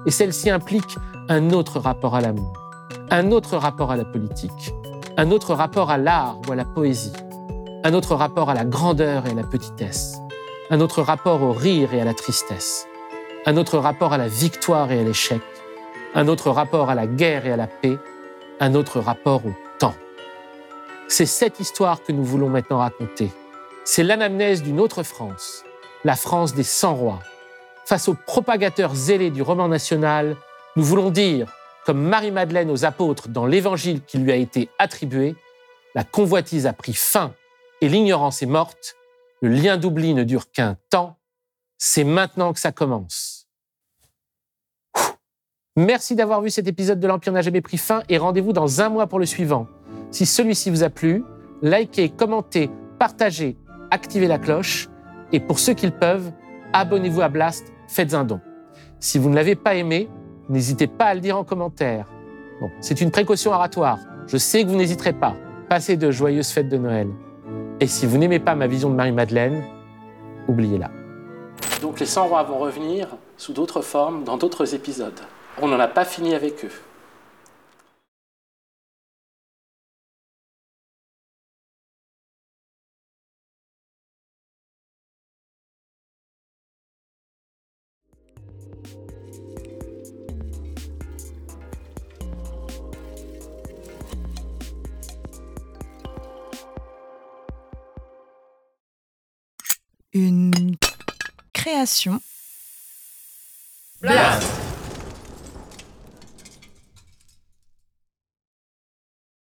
Et 0.05 0.11
celle-ci 0.11 0.49
implique 0.49 0.97
un 1.29 1.51
autre 1.51 1.79
rapport 1.79 2.15
à 2.15 2.21
l'amour, 2.21 2.51
un 3.11 3.31
autre 3.31 3.55
rapport 3.55 3.91
à 3.91 3.95
la 3.95 4.03
politique, 4.03 4.73
un 5.15 5.31
autre 5.31 5.53
rapport 5.53 5.89
à 5.89 5.97
l'art 5.97 6.37
ou 6.47 6.51
à 6.51 6.55
la 6.55 6.65
poésie, 6.65 7.13
un 7.85 7.93
autre 7.93 8.13
rapport 8.13 8.49
à 8.49 8.55
la 8.55 8.65
grandeur 8.65 9.25
et 9.25 9.31
à 9.31 9.35
la 9.35 9.43
petitesse, 9.43 10.17
un 10.69 10.81
autre 10.81 11.01
rapport 11.01 11.41
au 11.41 11.53
rire 11.53 11.93
et 11.93 12.01
à 12.01 12.05
la 12.05 12.13
tristesse, 12.13 12.87
un 13.45 13.55
autre 13.55 13.77
rapport 13.77 14.11
à 14.11 14.17
la 14.17 14.27
victoire 14.27 14.91
et 14.91 14.99
à 14.99 15.03
l'échec, 15.03 15.41
un 16.15 16.27
autre 16.27 16.49
rapport 16.49 16.89
à 16.89 16.95
la 16.95 17.07
guerre 17.07 17.45
et 17.45 17.51
à 17.51 17.57
la 17.57 17.67
paix, 17.67 17.97
un 18.59 18.73
autre 18.73 18.99
rapport 18.99 19.45
au 19.45 19.53
temps. 19.77 19.95
C'est 21.07 21.25
cette 21.25 21.59
histoire 21.59 22.03
que 22.03 22.11
nous 22.11 22.23
voulons 22.23 22.49
maintenant 22.49 22.79
raconter. 22.79 23.31
C'est 23.85 24.03
l'anamnèse 24.03 24.63
d'une 24.63 24.79
autre 24.79 25.03
France, 25.03 25.63
la 26.03 26.15
France 26.15 26.53
des 26.53 26.63
100 26.63 26.95
rois. 26.95 27.19
Face 27.85 28.07
aux 28.07 28.13
propagateurs 28.13 28.93
zélés 28.93 29.31
du 29.31 29.41
roman 29.41 29.67
national, 29.67 30.35
nous 30.75 30.83
voulons 30.83 31.09
dire, 31.09 31.51
comme 31.85 32.01
Marie-Madeleine 32.01 32.69
aux 32.69 32.85
apôtres 32.85 33.29
dans 33.29 33.45
l'évangile 33.45 34.01
qui 34.05 34.17
lui 34.19 34.31
a 34.31 34.35
été 34.35 34.69
attribué, 34.77 35.35
la 35.95 36.03
convoitise 36.03 36.67
a 36.67 36.73
pris 36.73 36.93
fin 36.93 37.33
et 37.81 37.89
l'ignorance 37.89 38.41
est 38.41 38.47
morte, 38.47 38.95
le 39.41 39.49
lien 39.49 39.77
d'oubli 39.77 40.13
ne 40.13 40.23
dure 40.23 40.51
qu'un 40.51 40.77
temps, 40.89 41.17
c'est 41.77 42.03
maintenant 42.03 42.53
que 42.53 42.59
ça 42.59 42.71
commence. 42.71 43.38
Merci 45.79 46.13
d'avoir 46.13 46.41
vu 46.41 46.49
cet 46.49 46.67
épisode 46.67 46.99
de 46.99 47.07
l'Empire 47.07 47.31
n'a 47.31 47.41
jamais 47.41 47.61
pris 47.61 47.77
fin 47.77 48.01
et 48.09 48.17
rendez-vous 48.17 48.51
dans 48.51 48.81
un 48.81 48.89
mois 48.89 49.07
pour 49.07 49.17
le 49.17 49.25
suivant. 49.25 49.65
Si 50.11 50.25
celui-ci 50.25 50.69
vous 50.69 50.83
a 50.83 50.89
plu, 50.89 51.23
likez, 51.61 52.09
commentez, 52.09 52.69
partagez, 52.99 53.55
activez 53.89 54.27
la 54.27 54.39
cloche 54.39 54.89
et 55.31 55.39
pour 55.39 55.57
ceux 55.57 55.73
qui 55.73 55.85
le 55.85 55.93
peuvent, 55.93 56.33
abonnez-vous 56.73 57.21
à 57.21 57.29
Blast, 57.29 57.71
faites 57.87 58.13
un 58.13 58.25
don. 58.25 58.41
Si 58.99 59.17
vous 59.17 59.29
ne 59.29 59.35
l'avez 59.35 59.55
pas 59.55 59.75
aimé, 59.75 60.09
n'hésitez 60.49 60.87
pas 60.87 61.05
à 61.05 61.13
le 61.13 61.21
dire 61.21 61.37
en 61.37 61.45
commentaire. 61.45 62.07
Bon, 62.59 62.69
c'est 62.81 62.99
une 62.99 63.09
précaution 63.09 63.51
oratoire. 63.51 63.99
Je 64.27 64.35
sais 64.35 64.65
que 64.65 64.67
vous 64.67 64.75
n'hésiterez 64.75 65.13
pas. 65.13 65.37
Passez 65.69 65.95
de 65.95 66.11
joyeuses 66.11 66.49
fêtes 66.49 66.67
de 66.67 66.77
Noël. 66.77 67.07
Et 67.79 67.87
si 67.87 68.05
vous 68.05 68.17
n'aimez 68.17 68.39
pas 68.39 68.53
ma 68.53 68.67
vision 68.67 68.89
de 68.89 68.95
Marie-Madeleine, 68.95 69.63
oubliez-la. 70.49 70.91
Donc 71.81 72.01
les 72.01 72.05
100 72.05 72.27
rois 72.27 72.43
vont 72.43 72.59
revenir 72.59 73.15
sous 73.37 73.53
d'autres 73.53 73.81
formes 73.81 74.25
dans 74.25 74.35
d'autres 74.35 74.75
épisodes 74.75 75.21
on 75.61 75.67
n'en 75.67 75.79
a 75.79 75.87
pas 75.87 76.05
fini 76.05 76.33
avec 76.35 76.63
eux. 76.65 76.71
Une 100.11 100.75
création. 101.53 102.19